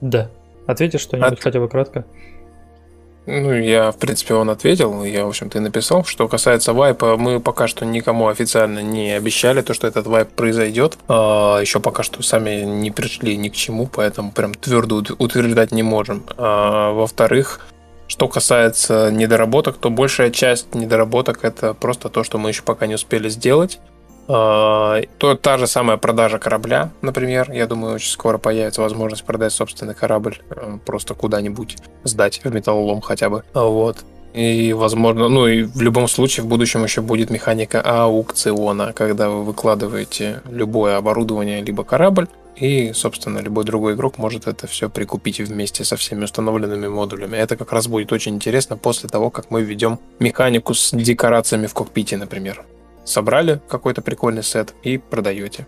Да. 0.00 0.30
Ответишь 0.66 1.02
что-нибудь 1.02 1.32
От... 1.32 1.40
хотя 1.42 1.60
бы 1.60 1.68
кратко? 1.68 2.06
Ну, 3.26 3.52
я, 3.52 3.92
в 3.92 3.98
принципе, 3.98 4.34
он 4.34 4.50
ответил, 4.50 5.04
я, 5.04 5.24
в 5.24 5.28
общем-то, 5.28 5.58
и 5.58 5.60
написал. 5.60 6.04
Что 6.04 6.26
касается 6.26 6.72
вайпа, 6.72 7.16
мы 7.16 7.38
пока 7.38 7.68
что 7.68 7.84
никому 7.84 8.26
официально 8.28 8.80
не 8.80 9.12
обещали 9.12 9.62
то, 9.62 9.74
что 9.74 9.86
этот 9.86 10.06
вайп 10.06 10.28
произойдет. 10.30 10.98
А, 11.06 11.60
еще 11.60 11.78
пока 11.78 12.02
что 12.02 12.20
сами 12.22 12.62
не 12.62 12.90
пришли 12.90 13.36
ни 13.36 13.48
к 13.48 13.54
чему, 13.54 13.86
поэтому 13.86 14.32
прям 14.32 14.54
твердо 14.54 15.04
утверждать 15.18 15.70
не 15.70 15.84
можем. 15.84 16.24
А, 16.36 16.92
во-вторых, 16.92 17.60
что 18.08 18.26
касается 18.26 19.10
недоработок, 19.12 19.78
то 19.78 19.88
большая 19.88 20.30
часть 20.30 20.74
недоработок 20.74 21.44
это 21.44 21.74
просто 21.74 22.08
то, 22.08 22.24
что 22.24 22.38
мы 22.38 22.50
еще 22.50 22.62
пока 22.62 22.86
не 22.86 22.96
успели 22.96 23.28
сделать. 23.28 23.78
А, 24.28 25.00
то 25.18 25.34
та 25.34 25.58
же 25.58 25.66
самая 25.66 25.96
продажа 25.96 26.38
корабля, 26.38 26.90
например. 27.02 27.50
Я 27.52 27.66
думаю, 27.66 27.94
очень 27.94 28.10
скоро 28.10 28.38
появится 28.38 28.82
возможность 28.82 29.24
продать 29.24 29.52
собственный 29.52 29.94
корабль 29.94 30.38
э, 30.50 30.78
просто 30.84 31.14
куда-нибудь, 31.14 31.76
сдать 32.04 32.40
в 32.44 32.54
металлолом 32.54 33.00
хотя 33.00 33.30
бы. 33.30 33.42
Вот. 33.54 34.04
И, 34.32 34.72
возможно, 34.72 35.28
ну 35.28 35.46
и 35.46 35.62
в 35.62 35.82
любом 35.82 36.08
случае 36.08 36.44
в 36.44 36.46
будущем 36.46 36.82
еще 36.84 37.02
будет 37.02 37.28
механика 37.28 37.82
аукциона, 37.82 38.92
когда 38.94 39.28
вы 39.28 39.44
выкладываете 39.44 40.40
любое 40.48 40.96
оборудование 40.96 41.62
либо 41.62 41.84
корабль, 41.84 42.28
и, 42.56 42.92
собственно, 42.94 43.40
любой 43.40 43.64
другой 43.64 43.94
игрок 43.94 44.18
может 44.18 44.46
это 44.46 44.66
все 44.66 44.88
прикупить 44.88 45.40
вместе 45.40 45.84
со 45.84 45.96
всеми 45.96 46.24
установленными 46.24 46.86
модулями. 46.86 47.36
Это 47.36 47.56
как 47.56 47.72
раз 47.72 47.88
будет 47.88 48.12
очень 48.12 48.34
интересно 48.34 48.76
после 48.76 49.08
того, 49.08 49.30
как 49.30 49.50
мы 49.50 49.62
введем 49.62 49.98
механику 50.18 50.74
с 50.74 50.92
декорациями 50.92 51.66
в 51.66 51.74
кокпите, 51.74 52.16
например. 52.16 52.64
Собрали 53.04 53.60
какой-то 53.68 54.02
прикольный 54.02 54.42
сет 54.42 54.74
и 54.82 54.98
продаете. 54.98 55.66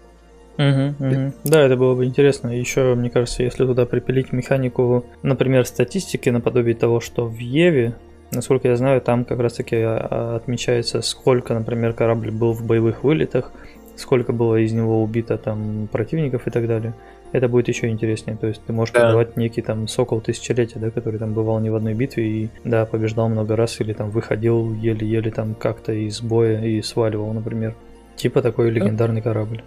Угу, 0.56 1.06
угу. 1.06 1.32
Да, 1.44 1.62
это 1.62 1.76
было 1.76 1.94
бы 1.94 2.04
интересно. 2.04 2.48
Еще, 2.48 2.94
мне 2.94 3.10
кажется, 3.10 3.42
если 3.42 3.66
туда 3.66 3.86
припилить 3.86 4.32
механику, 4.32 5.04
например, 5.22 5.66
статистики 5.66 6.28
наподобие 6.28 6.76
того, 6.76 7.00
что 7.00 7.26
в 7.26 7.38
Еве, 7.38 7.94
насколько 8.30 8.68
я 8.68 8.76
знаю, 8.76 9.00
там 9.00 9.24
как 9.24 9.40
раз-таки 9.40 9.76
а, 9.76 10.08
а, 10.10 10.36
отмечается, 10.36 11.02
сколько, 11.02 11.54
например, 11.54 11.92
корабль 11.92 12.30
был 12.30 12.52
в 12.52 12.64
боевых 12.64 13.02
вылетах, 13.02 13.50
сколько 13.96 14.32
было 14.32 14.56
из 14.56 14.72
него 14.72 15.02
убито 15.02 15.38
там 15.38 15.88
противников 15.90 16.46
и 16.46 16.50
так 16.50 16.68
далее. 16.68 16.94
Это 17.34 17.48
будет 17.48 17.66
еще 17.66 17.88
интереснее. 17.88 18.36
То 18.36 18.46
есть 18.46 18.62
ты 18.64 18.72
можешь 18.72 18.94
да. 18.94 19.00
продавать 19.00 19.36
некий 19.36 19.60
там 19.60 19.88
сокол 19.88 20.20
тысячелетия, 20.20 20.78
да, 20.78 20.90
который 20.90 21.18
там 21.18 21.32
бывал 21.32 21.58
не 21.58 21.68
в 21.68 21.74
одной 21.74 21.92
битве 21.92 22.24
и 22.28 22.50
да, 22.62 22.86
побеждал 22.86 23.28
много 23.28 23.56
раз 23.56 23.80
или 23.80 23.92
там 23.92 24.10
выходил 24.10 24.72
еле-еле 24.72 25.32
там 25.32 25.56
как-то 25.56 25.92
из 25.92 26.22
боя 26.22 26.62
и 26.64 26.80
сваливал, 26.80 27.32
например. 27.32 27.74
Типа 28.14 28.40
такой 28.40 28.70
легендарный 28.70 29.20
корабль. 29.20 29.64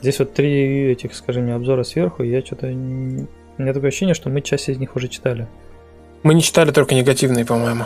Здесь 0.00 0.18
вот 0.18 0.32
три 0.32 0.90
этих, 0.90 1.14
скажи 1.14 1.42
мне, 1.42 1.54
обзора 1.54 1.82
сверху, 1.82 2.22
я 2.22 2.40
что-то... 2.40 2.68
У 2.68 2.70
меня 2.70 3.74
такое 3.74 3.88
ощущение, 3.88 4.14
что 4.14 4.30
мы 4.30 4.40
часть 4.40 4.70
из 4.70 4.78
них 4.78 4.96
уже 4.96 5.08
читали. 5.08 5.46
Мы 6.22 6.32
не 6.32 6.40
читали 6.40 6.70
только 6.70 6.94
негативные, 6.94 7.44
по-моему. 7.44 7.84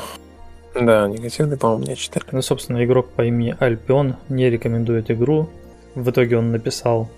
Да, 0.77 1.09
негативные, 1.09 1.59
по-моему, 1.59 1.87
не 1.87 1.97
читали. 1.97 2.25
Ну, 2.31 2.41
собственно, 2.41 2.85
игрок 2.85 3.09
по 3.09 3.23
имени 3.25 3.57
Альпион 3.59 4.15
не 4.29 4.49
рекомендует 4.49 5.11
игру. 5.11 5.49
В 5.97 6.09
итоге 6.09 6.39
он 6.39 6.53
написал... 6.53 7.11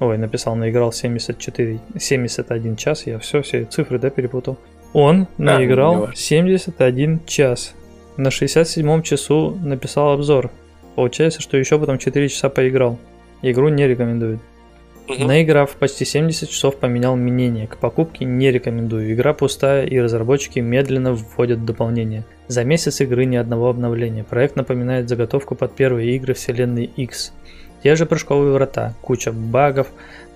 Ой, 0.00 0.16
написал, 0.16 0.56
наиграл 0.56 0.92
74... 0.92 1.78
71 1.98 2.76
час. 2.76 3.06
Я 3.06 3.18
все, 3.18 3.42
все 3.42 3.64
цифры, 3.66 3.98
да, 3.98 4.08
перепутал. 4.10 4.56
Он 4.94 5.28
да, 5.38 5.58
наиграл 5.58 6.08
71 6.14 7.20
час. 7.26 7.74
На 8.16 8.28
67-м 8.28 9.02
часу 9.02 9.56
написал 9.62 10.12
обзор. 10.12 10.50
Получается, 10.96 11.40
что 11.42 11.56
еще 11.56 11.78
потом 11.78 11.98
4 11.98 12.28
часа 12.28 12.48
поиграл. 12.48 12.98
Игру 13.42 13.68
не 13.68 13.86
рекомендуют. 13.86 14.40
Угу. 15.08 15.24
Наиграв 15.24 15.74
почти 15.76 16.04
70 16.04 16.48
часов, 16.48 16.76
поменял 16.76 17.16
мнение. 17.16 17.66
К 17.66 17.76
покупке 17.76 18.24
не 18.24 18.50
рекомендую. 18.50 19.12
Игра 19.12 19.34
пустая, 19.34 19.84
и 19.84 19.98
разработчики 19.98 20.60
медленно 20.60 21.12
вводят 21.12 21.64
дополнение. 21.64 22.24
За 22.48 22.64
месяц 22.64 23.00
игры 23.00 23.24
ни 23.24 23.36
одного 23.36 23.68
обновления. 23.68 24.24
Проект 24.24 24.56
напоминает 24.56 25.08
заготовку 25.08 25.56
под 25.56 25.74
первые 25.74 26.16
игры 26.16 26.34
вселенной 26.34 26.84
X. 26.84 27.32
Те 27.82 27.96
же 27.96 28.06
прыжковые 28.06 28.52
врата, 28.52 28.94
куча 29.00 29.32
багов, 29.32 29.88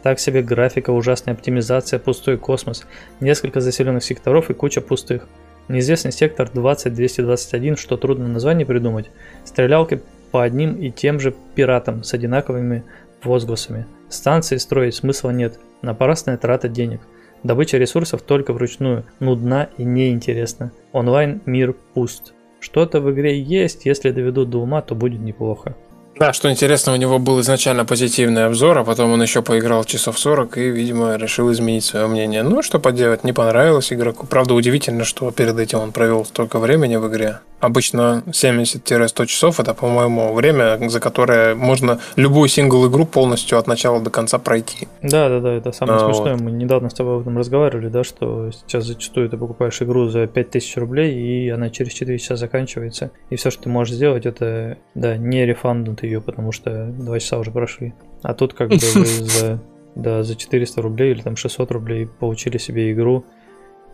так 0.03 0.19
себе 0.19 0.43
графика, 0.43 0.91
ужасная 0.91 1.35
оптимизация, 1.35 1.99
пустой 1.99 2.39
космос, 2.39 2.87
несколько 3.21 3.61
заселенных 3.61 4.05
секторов 4.05 4.51
и 4.51 4.55
куча 4.55 4.81
пустых. 4.81 5.27
Неизвестный 5.69 6.13
сектор 6.13 6.51
20221, 6.53 7.77
что 7.77 7.97
трудно 7.97 8.29
название 8.29 8.67
придумать. 8.67 9.11
Стрелялки 9.45 10.03
по 10.31 10.43
одним 10.43 10.75
и 10.75 10.91
тем 10.91 11.21
же 11.21 11.35
пиратам 11.55 12.03
с 12.03 12.13
одинаковыми 12.13 12.85
возгласами. 13.23 13.87
Станции 14.09 14.59
строить 14.59 14.95
смысла 14.95 15.31
нет, 15.31 15.59
напрасная 15.81 16.37
трата 16.37 16.69
денег. 16.69 17.01
Добыча 17.43 17.79
ресурсов 17.79 18.23
только 18.23 18.53
вручную, 18.53 19.05
нудна 19.21 19.69
и 19.77 19.85
неинтересна. 19.85 20.73
Онлайн 20.93 21.41
мир 21.47 21.75
пуст. 21.95 22.35
Что-то 22.61 23.01
в 23.01 23.11
игре 23.13 23.39
есть, 23.39 23.85
если 23.85 24.11
доведут 24.11 24.51
до 24.51 24.59
ума, 24.59 24.81
то 24.81 24.95
будет 24.95 25.21
неплохо. 25.21 25.77
Да, 26.17 26.33
что 26.33 26.51
интересно, 26.51 26.93
у 26.93 26.97
него 26.97 27.19
был 27.19 27.41
изначально 27.41 27.85
позитивный 27.85 28.47
обзор, 28.47 28.79
а 28.79 28.85
потом 28.85 29.13
он 29.13 29.23
еще 29.23 29.43
поиграл 29.43 29.85
часов 29.85 30.19
40 30.19 30.59
и, 30.59 30.71
видимо, 30.71 31.17
решил 31.17 31.51
изменить 31.53 31.85
свое 31.85 32.07
мнение. 32.07 32.43
Ну, 32.43 32.63
что 32.63 32.79
поделать, 32.79 33.25
не 33.25 33.33
понравилось 33.33 33.93
игроку. 33.93 34.27
Правда, 34.27 34.55
удивительно, 34.55 35.05
что 35.05 35.31
перед 35.33 35.59
этим 35.59 35.81
он 35.81 35.93
провел 35.93 36.25
столько 36.25 36.59
времени 36.61 36.97
в 36.97 37.09
игре. 37.09 37.41
Обычно 37.61 38.23
70-100 38.27 39.27
часов 39.27 39.59
это, 39.59 39.73
по-моему, 39.75 40.35
время, 40.35 40.79
за 40.89 41.01
которое 41.01 41.55
можно 41.55 41.99
любую 42.15 42.49
сингл-игру 42.49 43.07
полностью 43.07 43.59
от 43.59 43.67
начала 43.67 44.01
до 44.01 44.11
конца 44.11 44.39
пройти. 44.39 44.87
Да, 45.03 45.29
да, 45.29 45.41
да, 45.41 45.53
это 45.55 45.73
самое 45.73 45.99
а, 45.99 46.05
смешное. 46.05 46.35
Вот. 46.35 46.43
Мы 46.43 46.51
недавно 46.51 46.91
с 46.91 46.95
тобой 46.95 47.17
об 47.17 47.23
этом 47.23 47.39
разговаривали, 47.39 47.89
да, 47.89 48.05
что 48.05 48.51
сейчас 48.53 48.85
зачастую 48.85 49.31
ты 49.31 49.39
покупаешь 49.39 49.81
игру 49.81 50.09
за 50.09 50.27
5000 50.27 50.77
рублей, 50.77 51.15
и 51.15 51.49
она 51.49 51.71
через 51.71 51.93
4 51.95 52.19
часа 52.19 52.37
заканчивается. 52.37 53.11
И 53.31 53.37
все, 53.37 53.51
что 53.51 53.63
ты 53.63 53.69
можешь 53.71 53.95
сделать, 53.95 54.27
это, 54.27 54.77
да, 54.95 55.17
не 55.17 55.47
рефанднуть 55.47 56.04
ее, 56.05 56.21
потому 56.21 56.53
что 56.53 56.87
2 56.87 57.19
часа 57.21 57.39
уже 57.39 57.51
прошли. 57.51 57.95
А 58.23 58.35
тут 58.35 58.55
как 58.55 58.71
бы 58.71 58.77
вы 58.77 59.05
за, 59.07 59.63
да, 59.95 60.23
за 60.23 60.37
400 60.37 60.83
рублей 60.83 61.13
или 61.13 61.23
там 61.23 61.37
600 61.37 61.71
рублей 61.73 62.07
получили 62.07 62.59
себе 62.59 62.93
игру, 62.93 63.25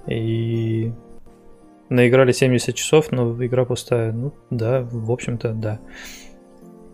и 0.07 0.93
наиграли 1.89 2.33
70 2.33 2.75
часов, 2.75 3.13
но 3.13 3.33
игра 3.45 3.65
пустая. 3.65 4.13
Ну 4.13 4.33
да, 4.51 4.83
в 4.83 5.11
общем-то, 5.11 5.53
да. 5.53 5.81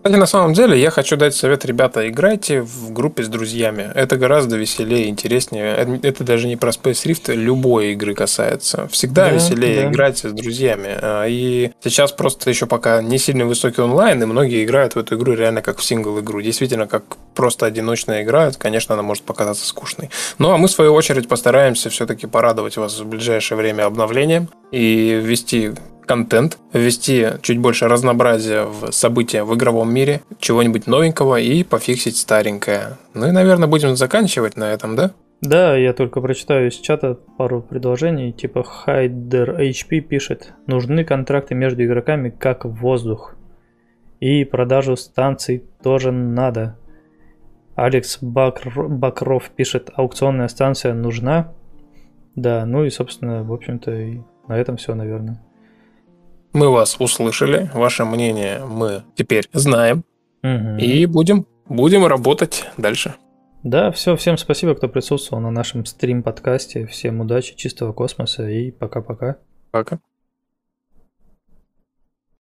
Кстати, 0.07 0.21
на 0.21 0.27
самом 0.27 0.53
деле, 0.53 0.81
я 0.81 0.93
хочу 0.93 1.17
дать 1.17 1.35
совет, 1.35 1.65
ребята, 1.65 2.09
играйте 2.09 2.61
в 2.61 2.93
группе 2.93 3.25
с 3.25 3.29
друзьями. 3.29 3.91
Это 3.93 4.17
гораздо 4.17 4.57
веселее, 4.57 5.09
интереснее. 5.09 5.99
Это 6.05 6.23
даже 6.23 6.47
не 6.47 6.55
про 6.55 6.71
Space 6.71 7.07
Rift, 7.07 7.35
любой 7.35 7.95
игры 7.95 8.15
касается. 8.15 8.87
Всегда 8.87 9.25
да, 9.25 9.31
веселее 9.33 9.81
да. 9.81 9.91
играть 9.91 10.19
с 10.19 10.31
друзьями. 10.31 10.97
А, 11.03 11.25
и 11.25 11.73
сейчас 11.83 12.13
просто 12.13 12.51
еще 12.51 12.67
пока 12.67 13.03
не 13.03 13.19
сильно 13.19 13.47
высокий 13.47 13.81
онлайн, 13.81 14.23
и 14.23 14.27
многие 14.27 14.63
играют 14.63 14.95
в 14.95 14.99
эту 15.01 15.17
игру 15.17 15.33
реально 15.33 15.61
как 15.61 15.79
в 15.79 15.85
сингл-игру. 15.85 16.41
Действительно, 16.41 16.87
как 16.87 17.03
просто 17.35 17.67
одиночная 17.67 18.23
игра, 18.23 18.53
конечно, 18.57 18.95
она 18.95 19.03
может 19.03 19.25
показаться 19.25 19.67
скучной. 19.67 20.11
Ну, 20.39 20.53
а 20.53 20.57
мы, 20.57 20.69
в 20.69 20.71
свою 20.71 20.95
очередь, 20.95 21.27
постараемся 21.27 21.91
все-таки 21.91 22.29
порадовать 22.29 22.77
вас 22.77 23.01
в 23.01 23.07
ближайшее 23.07 23.59
время 23.59 23.87
обновлением 23.87 24.51
и 24.71 25.21
ввести 25.21 25.73
контент, 26.07 26.59
ввести 26.73 27.27
чуть 27.43 27.59
больше 27.59 27.89
разнообразия 27.89 28.65
в 28.65 28.93
события 28.93 29.45
в 29.45 29.55
игровом 29.55 29.93
мире, 29.93 30.23
чего-нибудь 30.39 30.87
новенького 30.87 31.41
и 31.41 31.63
пофиксить 31.63 32.17
старенькое. 32.17 32.97
Ну 33.15 33.29
и, 33.29 33.33
наверное, 33.33 33.69
будем 33.69 33.97
заканчивать 33.97 34.57
на 34.57 34.73
этом, 34.73 34.97
да? 34.97 35.11
Да, 35.43 35.77
я 35.77 35.93
только 35.93 36.21
прочитаю 36.21 36.69
из 36.69 36.75
чата 36.75 37.19
пару 37.37 37.61
предложений, 37.61 38.33
типа 38.33 38.63
Хайдер 38.63 39.61
HP 39.61 40.01
пишет, 40.01 40.55
нужны 40.67 41.05
контракты 41.05 41.55
между 41.55 41.85
игроками 41.85 42.31
как 42.31 42.65
воздух. 42.65 43.37
И 44.19 44.45
продажу 44.45 44.97
станций 44.97 45.63
тоже 45.83 46.11
надо. 46.11 46.79
Алекс 47.75 48.19
Бакр... 48.23 48.89
Бакров 48.89 49.51
пишет, 49.51 49.91
аукционная 49.95 50.49
станция 50.49 50.95
нужна. 50.95 51.53
Да, 52.35 52.65
ну 52.65 52.85
и, 52.85 52.91
собственно, 52.91 53.43
в 53.43 53.53
общем-то, 53.53 53.93
и 53.93 54.21
на 54.49 54.59
этом 54.59 54.79
все, 54.79 54.95
наверное. 54.95 55.46
Мы 56.57 56.71
вас 56.71 56.97
услышали, 56.99 57.71
ваше 57.75 58.07
мнение 58.07 58.65
мы 58.65 59.03
теперь 59.15 59.47
знаем. 59.53 60.05
Угу. 60.43 60.79
И 60.79 61.05
будем, 61.05 61.47
будем 61.69 62.07
работать 62.07 62.65
дальше. 62.79 63.15
Да, 63.63 63.91
все, 63.91 64.17
всем 64.17 64.39
спасибо, 64.39 64.75
кто 64.75 64.89
присутствовал 64.89 65.43
на 65.43 65.51
нашем 65.51 65.85
стрим-подкасте. 65.85 66.87
Всем 66.87 67.21
удачи, 67.21 67.55
чистого 67.57 67.93
космоса 67.93 68.49
и 68.49 68.71
пока-пока. 68.71 69.37
Пока. 69.71 69.97
-пока. 69.97 69.99
пока. 69.99 70.16